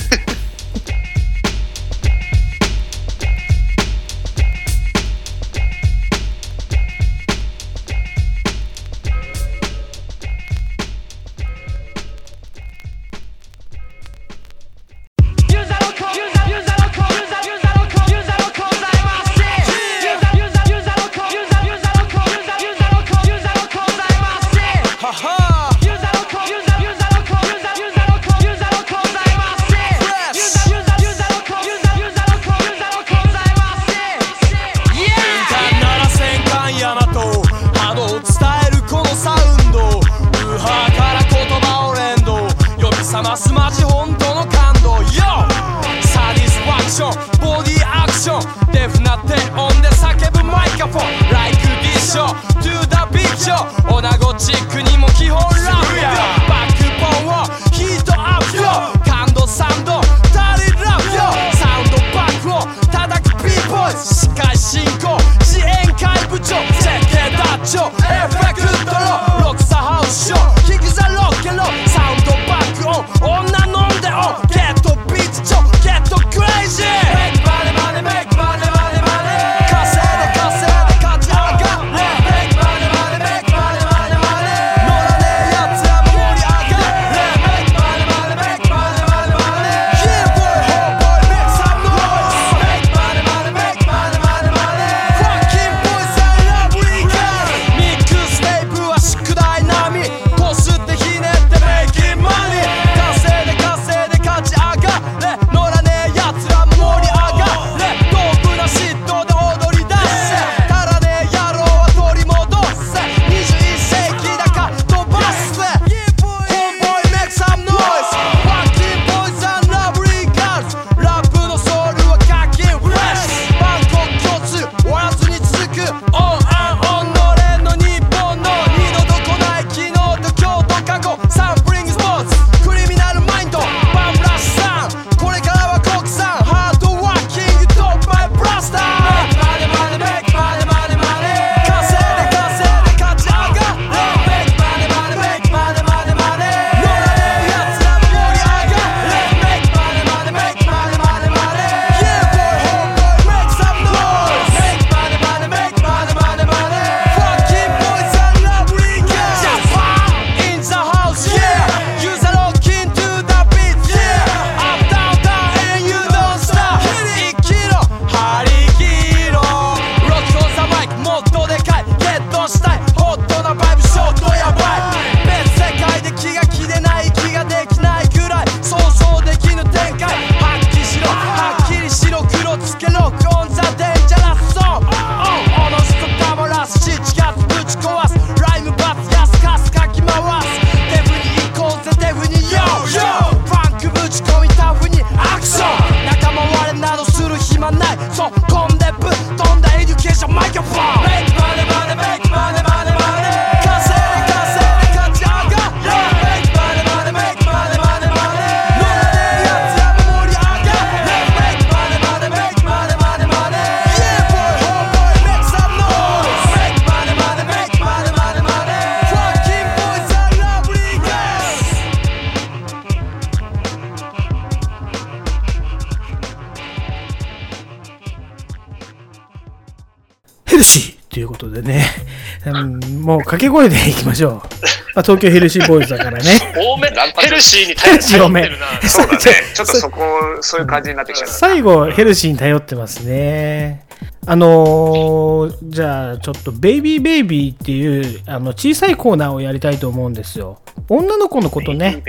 [233.33, 234.33] 掛け声でいきましょう。
[234.95, 236.25] まあ、東京ヘルシーボーイズだからね。
[236.55, 238.67] 多め、ヘルシーに頼ってるな。
[238.87, 239.19] そうだね。
[239.55, 240.03] ちょっとそこ、
[240.43, 241.29] そういう感じになってきちゃう。
[241.31, 243.87] 最後、ヘルシーに頼ってますね。
[244.27, 250.61] あのー、じゃあちょっと「ベイビーベイビー」っていうあの小さいコーナーをやりたいと思うんですよ。
[250.89, 252.05] 女の子のことね。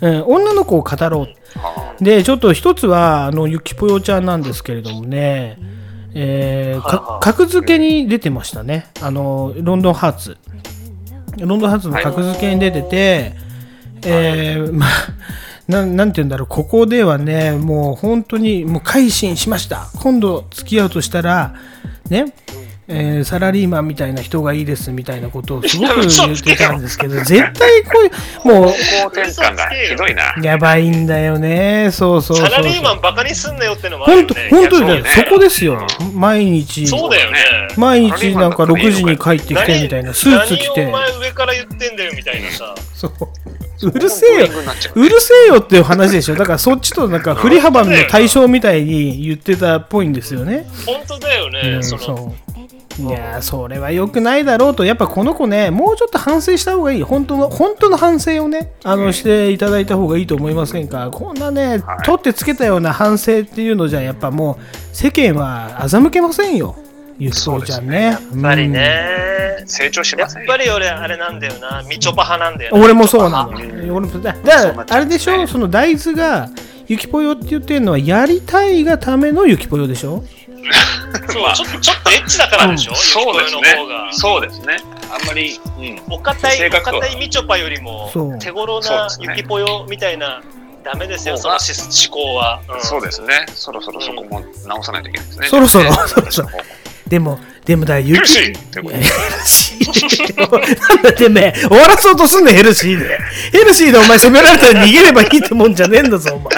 [0.00, 1.28] うん、女の子を語ろ
[2.00, 2.04] う。
[2.04, 5.56] でちょっと一つはあのゆきぽよちゃんなんですけれどもね、
[6.14, 8.86] えー、格付けに出てましたね。
[9.00, 10.38] あのロンドンハーツ。
[11.46, 13.32] ロンドンハーツの格付けに出てて、
[14.04, 14.90] えーまあ
[15.68, 21.54] ななんて言うんだろうここではねもう本当にもう改心しました今度付き合うとしたら
[22.10, 22.34] ね
[22.88, 27.90] えーサラリーマンみたいな人がいいですみたいなことをすごく言ってたんですけど絶対こ
[28.44, 28.72] ういうもう。
[30.42, 31.90] やばいんだよね。
[31.92, 32.56] そうそうそうそう。
[32.56, 34.48] サラリーマンバカにすんなよってのもあるよ本当ね。
[34.50, 35.86] 本当にねいやそうねそこですよ。
[36.12, 36.86] 毎日。
[36.86, 37.38] そうだよね。
[37.76, 40.92] 毎日なんか6時に帰ってきてみたいな、スーツ着て何をお。
[40.92, 42.74] 前上から言ってんだよみたいなさ。
[42.94, 43.12] そう。
[43.88, 44.48] うるせえよ。
[44.94, 46.36] うるせえよっていう話でしょ。
[46.36, 50.66] だからそっちとなんか振り幅の対象みたいに言ってたっぽいんですよね。
[50.86, 51.78] 本当だようね。
[51.78, 52.52] ん、そう。
[52.98, 66.76] いやーそれは良くないだろうと、やっぱこの子ね、もうちょっと反省した方がいい、本当の本当の反省をね、あのしていただいた方がいいと思いませんか、こんなね、はい取ってつけたような反省っていうのじゃ、やっぱもう、世間は欺けませんよ、
[67.18, 68.02] ゆきそうちゃんね。
[68.02, 69.64] やっやっぱりね。
[69.66, 71.82] 成長しやっませんよぱり俺あれなんだよな。
[71.88, 72.72] みちょぱ派なんだよ。
[72.74, 73.50] 俺もそうなの。
[73.50, 76.48] うん俺もだだから、あれでしょ、その大豆が、
[76.88, 80.24] ゆきぽよって言ってるのは、やりたいがためのゆきぽよでしょ？
[81.28, 82.94] そうちょっとちょっとエッチだからでしょ？
[82.94, 84.12] そうですねゆきぽよの方が。
[84.12, 84.76] そうですね
[85.12, 90.40] あんまり、うん、お堅いお性格とは堅いみちょぱよりもそう手頃なそうですねゆきぽよみたいな
[90.84, 91.36] ダメですよ。
[91.36, 92.60] そのし思考は。
[92.68, 96.48] うんそうですねそろそろそこも直さないといけないですね、そろそろそろそろ
[97.12, 98.96] でも、でもだ、ゆきヘルシーってこと。
[98.96, 99.06] ヘル
[99.44, 100.50] シー。
[100.94, 103.18] なんだてめえ、終わらそうとすんねヘルシーで。
[103.52, 106.56] ヘルシーでお前攻められたら逃げればいいってもんじゃねえんだぞ、お前。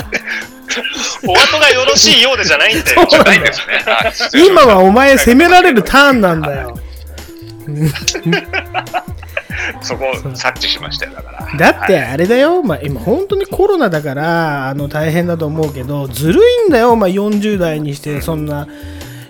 [1.26, 3.04] お後がよろしいようでじゃないんだよ。
[3.10, 4.44] じゃないんですね。
[4.46, 6.78] 今はお前攻められるターンなんだよ。
[9.80, 11.72] そこを察知しましたよだから。
[11.72, 12.04] だってはい。
[12.12, 18.68] あれだよ、まあ、今本当にコロナだからあの大変だと思うけどずるいんだよ、まあ、40代にしてそんな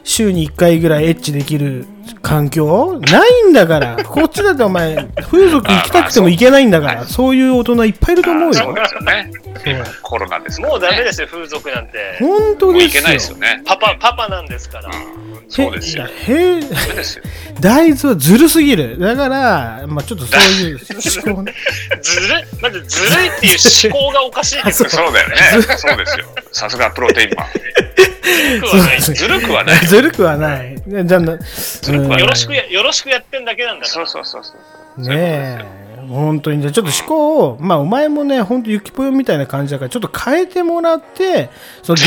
[0.05, 1.87] 週に1回ぐらいエッチできる
[2.23, 3.97] 環境ないんだから。
[4.05, 7.05] こっちだってお前風俗行きたくても行けないんだから。
[7.05, 8.55] そういう大人いっぱいいると思うよ。
[8.55, 9.31] そうですよね。
[9.67, 12.17] 今コロナですもうダメですよ、風俗なんて。
[12.21, 12.73] 本当ですよ。
[12.73, 13.63] もういけないですよね。
[13.65, 14.91] パパ、パパなんですから。
[14.91, 16.07] うんそうですよ。
[16.27, 17.25] へですよ。
[17.61, 18.99] 大豆はずるすぎる。
[18.99, 20.81] だから、まあ、ちょっとそういう
[21.27, 21.55] 思考ね。
[22.03, 22.41] ずる？
[22.41, 23.59] い、まずずるいっていう
[23.93, 25.13] 思考がおかしいですそう。
[25.13, 25.37] だよね。
[25.77, 26.27] そうですよ。
[26.53, 27.47] さすがプロテインマン
[29.01, 29.87] ずるくはない。
[29.87, 30.77] ずるくはない。
[30.87, 32.21] じゃあなるくはない。
[32.21, 34.07] よろしくや、よろしくやってんだけなんだから。
[34.07, 34.55] そうそうそう
[34.97, 35.09] そう。
[35.09, 35.85] ねえ。
[36.09, 36.61] 本当に。
[36.61, 41.51] じゃあちょっと思考をまあお前もね本当ゆきぽよみたいな感じだからちょっと変えてもらって
[41.83, 41.99] その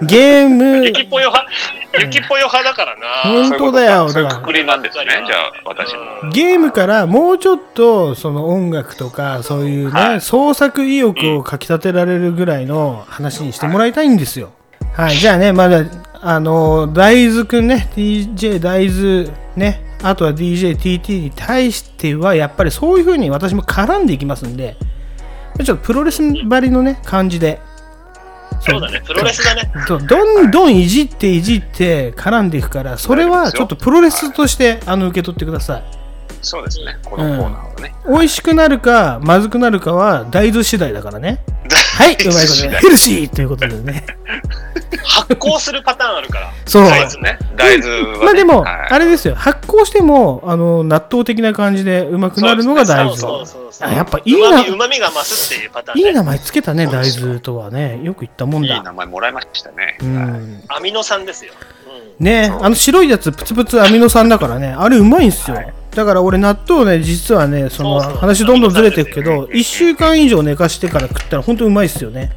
[0.00, 0.84] ゲ ゲーム。
[0.86, 1.52] ゆきぽよ派、
[2.00, 3.06] ゆきぽよ派だからな。
[3.48, 4.08] 本当だよ。
[4.08, 5.04] そうくくりなんですね。
[5.26, 6.30] じゃあ私も。
[6.30, 10.20] ゲームからもうちょっとその音楽とかそういうね、はい。
[10.20, 14.52] 創作意欲をかきたてられるぐらいの話にしてもらいたいんですよ
[14.94, 15.84] はい、じゃあねまだ
[16.20, 24.76] あの大豆くんね DJ 大豆ねあとは DJTT に対してはやっぱりそういう風に私も絡んでいきますんで
[25.64, 27.60] ちょっとプロレスばりのね感じで。
[28.60, 29.70] そうだね、プロレスだね。
[29.86, 35.82] どんどんいじっていじって絡んでいくからそれはちょっとプロレスとしてあの受け取ってください。
[36.40, 41.40] そうですねこのコーナーはね、美味しくなるかまずくなるかは大豆次第だからね。
[41.98, 42.78] はい、うまいことね。
[42.80, 44.04] ヘルシーということでね。
[45.04, 46.52] 発酵するパターンあるから。
[46.66, 46.84] そう。
[46.84, 47.38] 大豆ね。
[47.56, 49.34] 大豆は、ね、まあでも、はいあれですよ。
[49.34, 53.16] 発酵しても、あの、納豆的な感じでうまくなるのが大豆。
[53.16, 53.88] そうそうそう。
[53.88, 56.08] あやっぱいいなうまみが増すっていうパターンね。
[56.08, 58.00] いい名前つけたね、大豆とはね。
[58.02, 58.76] よく言ったもんだ。
[58.76, 60.62] いい名前もらいましたね、うはいん。
[60.68, 61.52] アミノ酸ですよ。
[62.18, 62.24] うん。
[62.24, 64.68] ねあの白いやつ、プツプツアミノ酸だからね。
[64.68, 65.56] あれうまいんすよ。
[65.94, 72.32] だから俺納豆ね、実はね、そのそうそう話どんどんずれていくけど、1週間以上寝かしてから食ったら本当うまいっすよね。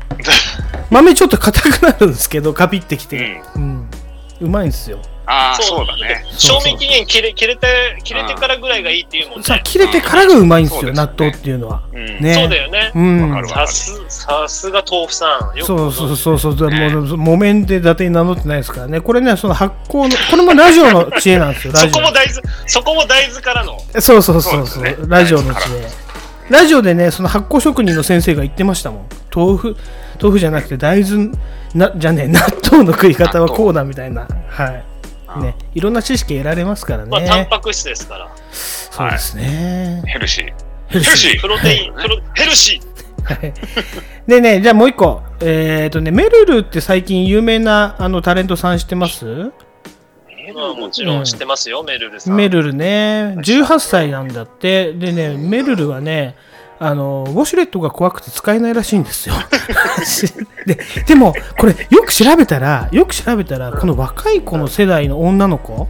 [0.90, 3.42] 豆ちょっと硬くなるんですけど、カピってきて。
[3.56, 3.90] うん。
[4.42, 5.00] うまいんすよ。
[5.30, 7.68] ああそうだね賞味期限切れ切れて
[8.04, 9.44] 切れてからぐらいがいいっていうもんね。
[9.44, 11.82] さあ、切れてからがうまいんですね納豆っていうのは。
[11.94, 12.34] うんね。
[12.34, 12.92] そうだよね。
[12.96, 13.48] うん。
[13.50, 15.58] さすさすが豆腐さん。
[15.58, 19.02] よくそうそうそうそう、もう木綿で伊達に名乗ってないですからね。
[19.02, 23.76] これね、その発酵の、これもラジオの知恵なんですよ、ラそジこも大豆そこも大豆からの。
[23.76, 24.02] オ。
[24.02, 25.88] そうそうそうそうラジオの知恵。
[26.50, 29.06] ラジオでね、その発酵職人の先生が言ってましたもん。
[29.36, 29.78] 豆腐、
[30.22, 31.32] 豆腐じゃなくて大豆、
[31.76, 32.40] なじゃねえ、納
[32.72, 34.26] 豆の食い方はこうだみたいな。
[34.48, 34.84] はい。
[35.42, 37.48] ね、いろんな知識得られますからまあタンね。
[37.50, 38.30] パク質ですから。
[38.52, 40.04] そうですね。
[40.06, 40.54] ヘルシー
[40.88, 42.88] ヘルシープロテインプロヘルシー。
[43.24, 43.54] はい
[44.28, 45.22] でね、じゃあもう一個。
[45.42, 49.26] えっ、とね、めるるって最近有名なあのタレントさん知ってます？
[49.26, 52.36] メまあもちろん知ってますよ、メルルさん。
[52.36, 54.94] メルルね、18歳なんだって。
[54.94, 56.36] でね、メルルはね、
[56.80, 59.36] あの、ウォシュレットが怖くて使えないらしいんですよ。
[60.66, 60.78] で
[61.08, 65.88] でも、これ、よく調べたら、よく調べたら、この若い子の世代の女の子、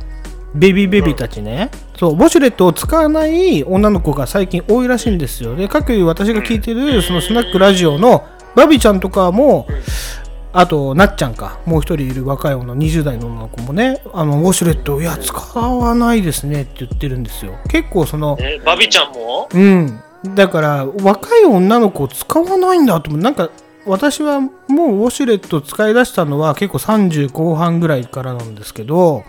[0.56, 5.56] ベビーベビーたちね、そう、ウォシュレットを使わない女の子が最近多いらしいんですよ。
[5.56, 9.68] で、各私が聞いてる、そのスナックラジオのバビちゃんとかも、
[10.54, 17.52] あと、なっちゃんか、もう一人いる若い女、20代の女の子もね、あの、ウォシュレット、いや、使わないですねって言ってるんですよ。
[17.70, 19.50] 結構、その、え、バビちゃんも？
[19.54, 20.02] うん。
[20.36, 23.22] だから、若い女の子使わないんだと思う。
[23.22, 23.50] なんか、
[23.86, 24.50] 私はもう
[24.98, 29.24] ウォシュレット使い出したのは結構30後半ぐらいからなんですけど、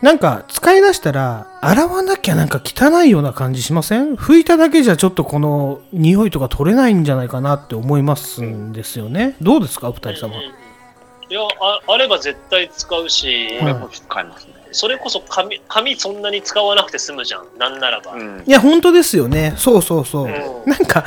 [0.00, 4.14] なんか使い出したら洗わなきゃなんか汚いような感じしません？
[4.14, 9.34] 拭いただけじゃちょっとこの匂いとか取れないんじゃないかなって思いますんですよね。
[9.42, 10.36] どうですかお二人様。
[10.36, 14.54] いやあ、あれば絶対使うし、も使いますね。
[14.72, 17.46] それこそ紙、紙そんなに使わなくて済むじゃん。
[17.58, 18.12] なんならば。
[18.12, 18.42] うん。
[18.46, 19.54] いや、本当ですよね。
[19.56, 20.24] そうそうそう。
[20.26, 21.04] うんなんか、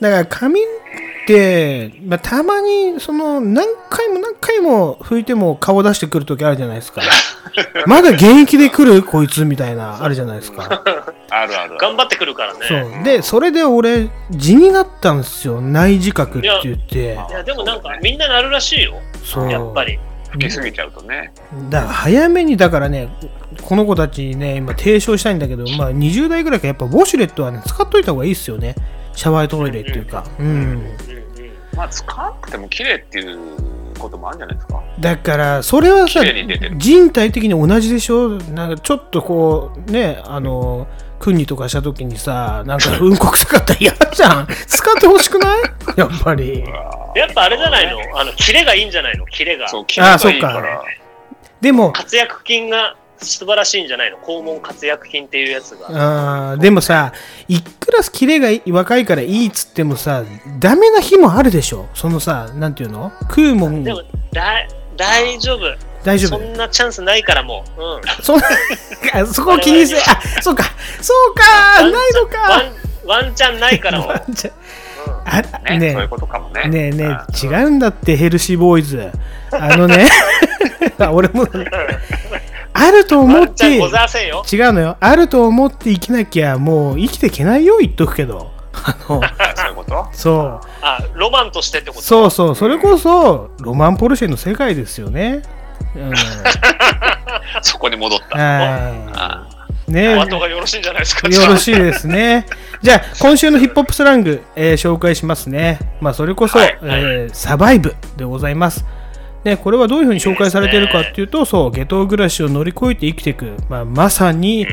[0.00, 0.64] だから髪っ
[1.26, 7.02] て、まあ、たまに、その、何回も何回も拭いても顔出してくるときあるじゃないですか。
[7.86, 10.82] まだ現役で来るこいつみたいな、あるじゃないですか。
[11.30, 11.76] あるある。
[11.78, 12.60] 頑張ってくるからね。
[12.66, 13.04] そう。
[13.04, 15.60] で、それで俺、地になったんですよ。
[15.60, 17.14] 内自覚って言って。
[17.14, 18.94] いや、でもなんか、みんななるらしいよ。
[19.24, 19.50] そう。
[19.50, 19.98] やっぱり。
[20.32, 21.32] 吹きすぎちゃうとね。
[21.70, 23.08] だから早めにだからね
[23.62, 28.74] この子たちにね今提唱したいんだけど、まあ、20代ぐらいからやっぱウォシュレットはね使っといた方がいいですよね
[29.14, 30.82] シャワートイレっていうかうんうんうん。
[31.76, 33.38] まあ、使わなくても綺麗っていう
[33.98, 34.82] こともあるんじゃないですか？
[35.00, 36.20] だからそれはさ
[36.76, 38.28] 人体的に同じでしょ？
[38.52, 40.86] なんかちょっとこうねあの
[41.22, 44.46] 訓にとかした時にさなんかうんこ臭かったら嫌じゃん。
[44.66, 45.62] 使ってほしくない？
[45.96, 46.64] やっぱり。
[47.14, 47.98] やっぱあれじゃないの？
[48.18, 49.24] あの、キレがいいんじゃないの？
[49.26, 49.68] キレが。
[49.68, 50.82] そう、綺麗がいいかあそっら。
[51.60, 54.16] でも活躍筋が素晴らしいんじゃないの？
[54.18, 55.86] 肛門活躍筋っていうやつが。
[56.52, 57.12] あーでもさ
[57.48, 60.24] いくらキレが若いからいいっつってもさ
[60.58, 61.86] ダメな日もあるでしょ？
[61.94, 63.12] そのさなんていうの？
[63.28, 63.84] 食うもん。
[63.84, 64.00] でも、
[64.96, 65.60] 大丈夫。
[66.04, 66.30] 大丈夫。
[66.30, 67.80] そんなチャンスないからもう。
[67.80, 68.24] うん。
[68.24, 70.00] そんあ そこを気にせあ
[70.40, 70.64] そうか。
[71.00, 72.72] そうかないのワかン
[73.06, 74.22] ワンチャンないからもう。
[75.24, 75.92] あねね。
[75.92, 76.68] そういうことかもね。
[76.68, 79.10] ねえねあえ違うんだってヘルシーボーイズ。
[79.52, 80.08] あのね。
[81.12, 81.46] 俺も
[82.72, 83.46] あると思って。
[83.46, 84.44] ワンチャンございませんよ。
[84.52, 84.96] 違うのよ。
[85.00, 88.50] あると思って生きなきゃもう生きていけないよ言っとくけど。
[88.72, 89.20] あの。
[89.56, 90.08] そういうこと？
[90.12, 90.66] そう。
[90.80, 92.02] あ、ロマンとしてってこと？
[92.02, 92.56] そうそう。
[92.56, 95.42] それこそロマンポルシェの世界ですよね。
[95.56, 95.61] うん
[97.62, 99.46] そこに戻った。
[99.88, 101.28] ねお後がよろしいんじゃないですか。
[101.28, 102.46] よろしいですね。
[102.80, 105.78] じゃあ、今週のヒップホップスラング、えー紹介しますね。
[106.00, 108.84] まあ、それこそ、はいえーサバイブでございます。
[109.44, 113.52] ね、これはどういうふうに紹介されているかっていうと、そう、下等暮らしを乗り越えて生きていく。
[113.68, 114.66] まあ、まさに、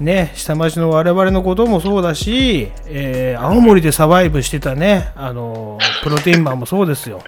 [0.00, 7.22] ね、下町の我々のこともそうだし、えー青森でサバイブしてたね、あのープロテインマンもそうですよ。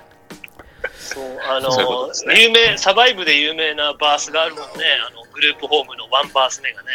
[1.49, 4.85] あのね有名、サバイブで有名なバースがあるもんね。
[5.09, 6.89] あのグループホームのワンバース目がね。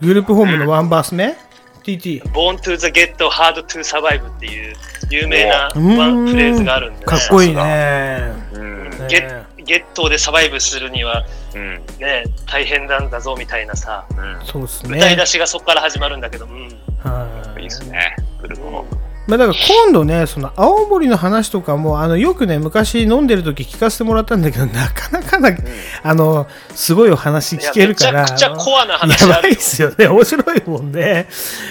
[0.00, 1.36] グループホームのワンバース目
[1.82, 2.22] ?TT。
[2.32, 4.76] Born to the get hard to survive っていう
[5.10, 7.06] 有名なワンフレーズがあるんで、ね。
[7.06, 8.32] かっこいいね。
[8.52, 8.90] うん。
[8.90, 11.24] ねゲッゲットーでサバイブするには
[11.54, 11.80] うん。
[11.98, 14.46] ね、大変なんだぞみたいなさ、うん。
[14.46, 14.98] そうですね。
[14.98, 16.68] 歌い出しがそこから始まるんだけど、うん。
[17.02, 18.16] はいいいですね。
[18.40, 19.09] グループホーム。
[19.30, 25.56] まあ、だから今度ね、その青森の話とかも、あのよくね、昔飲んでる時聞かせてもらったんだけど、なかなかな、
[26.02, 28.22] あの、すごいお話聞けるから。
[28.22, 30.08] めちゃくちゃコアな話やばいあるよっすよね。
[30.08, 31.28] 面白いもんね。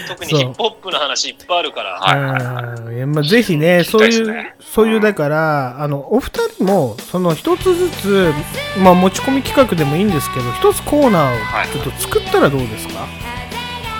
[0.07, 1.99] 特にヒップホップの話いっぱいあるから。
[1.99, 8.33] はいはいまあ、ぜひね、そういう、そういう、だから、あの、お二人も、その一つずつ、
[8.77, 11.37] まあ、持ち込み企画でもいいんですけど、一つコーナーを
[11.73, 13.05] ちょっと作ったらどうですか、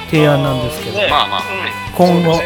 [0.10, 0.98] 提案なんですけど。
[0.98, 1.74] ねまあまあね。
[1.98, 2.42] 今後そ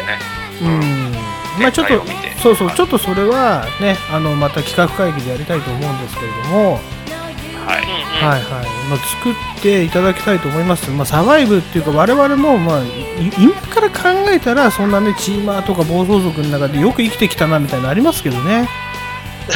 [0.62, 1.12] うん。
[1.60, 2.02] まあちょっと
[2.42, 6.80] そうそう、ちょっとそれはね、あの、また企画会議でやりたいと思うんですけれども、
[7.64, 8.04] はい。
[8.22, 8.66] はいはい。
[8.90, 10.90] まあ、作っていただきたいと思います。
[10.90, 18.68] まあ、サバイブっていうか、我々も、まあ、い今から考えたら、そんなね、チーマーとか暴走族の中でよく生きてきたな、みたいなのありますけどね。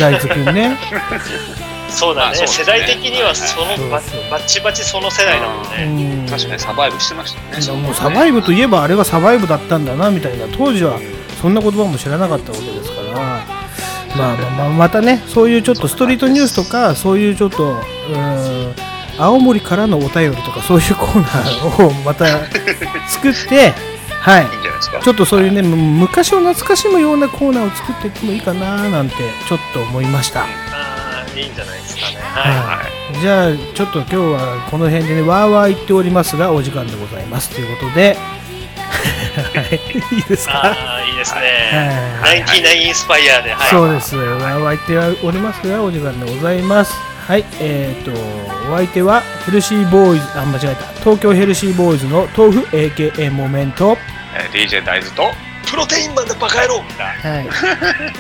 [0.01, 0.79] 大豆くんね。
[1.89, 2.36] そうだね。
[2.36, 2.47] まあね。
[2.47, 6.24] 世代的にはそのバそうそうバッチバチその世代だもんうね。
[6.24, 6.28] ん。
[6.28, 7.81] 確かにサバイブしてましたね。
[7.81, 10.47] もうサバイブといえばあれはサバイブだったんだなみたいな。
[10.56, 10.98] 当時は
[11.40, 13.19] そんな言葉も知らなかったわけですから。
[14.16, 18.74] まあまあまあまたねそういうちょっとストリートニュースとかそういうちょっとうーん
[19.19, 22.24] 青森からのお便りとかそういうコーナーをまた
[23.09, 23.73] 作って
[24.20, 24.47] はい。
[25.02, 29.16] ちょっとそういうねむ昔を懐かしむようなコーナーを作っていってもいいかななんて
[29.48, 30.47] ちょっと思いました
[31.39, 32.16] いいんじゃないですかね。
[32.16, 32.40] は
[32.78, 32.82] は
[33.16, 37.51] い、じゃあちょっと今日はこの辺でねわーわー言っておりますがお時間でございます。
[37.55, 38.16] ということで。
[38.19, 40.52] は いいいですい。
[40.52, 40.66] か？
[40.66, 41.40] ああ、いいですね。
[42.23, 42.40] はい。
[42.40, 43.70] ナインティナインインスパイアで、はい。
[43.70, 46.93] そうですわーわー言っておりますがお時間でございます。
[47.27, 47.44] はい。
[47.60, 48.10] えー、と
[48.73, 51.01] お相手はヘルシーボーイズあ間違えた。
[51.01, 53.97] 東京ヘルシーボーイズの豆腐 AKA モメント。
[54.35, 55.31] えー DJ 大豆と、
[55.70, 57.40] プロテインマンのバカ野郎は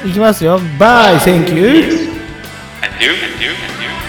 [0.04, 0.08] い。
[0.08, 0.60] いきますよ。
[0.78, 2.27] bye thank you
[2.82, 4.07] and do, and do, and do.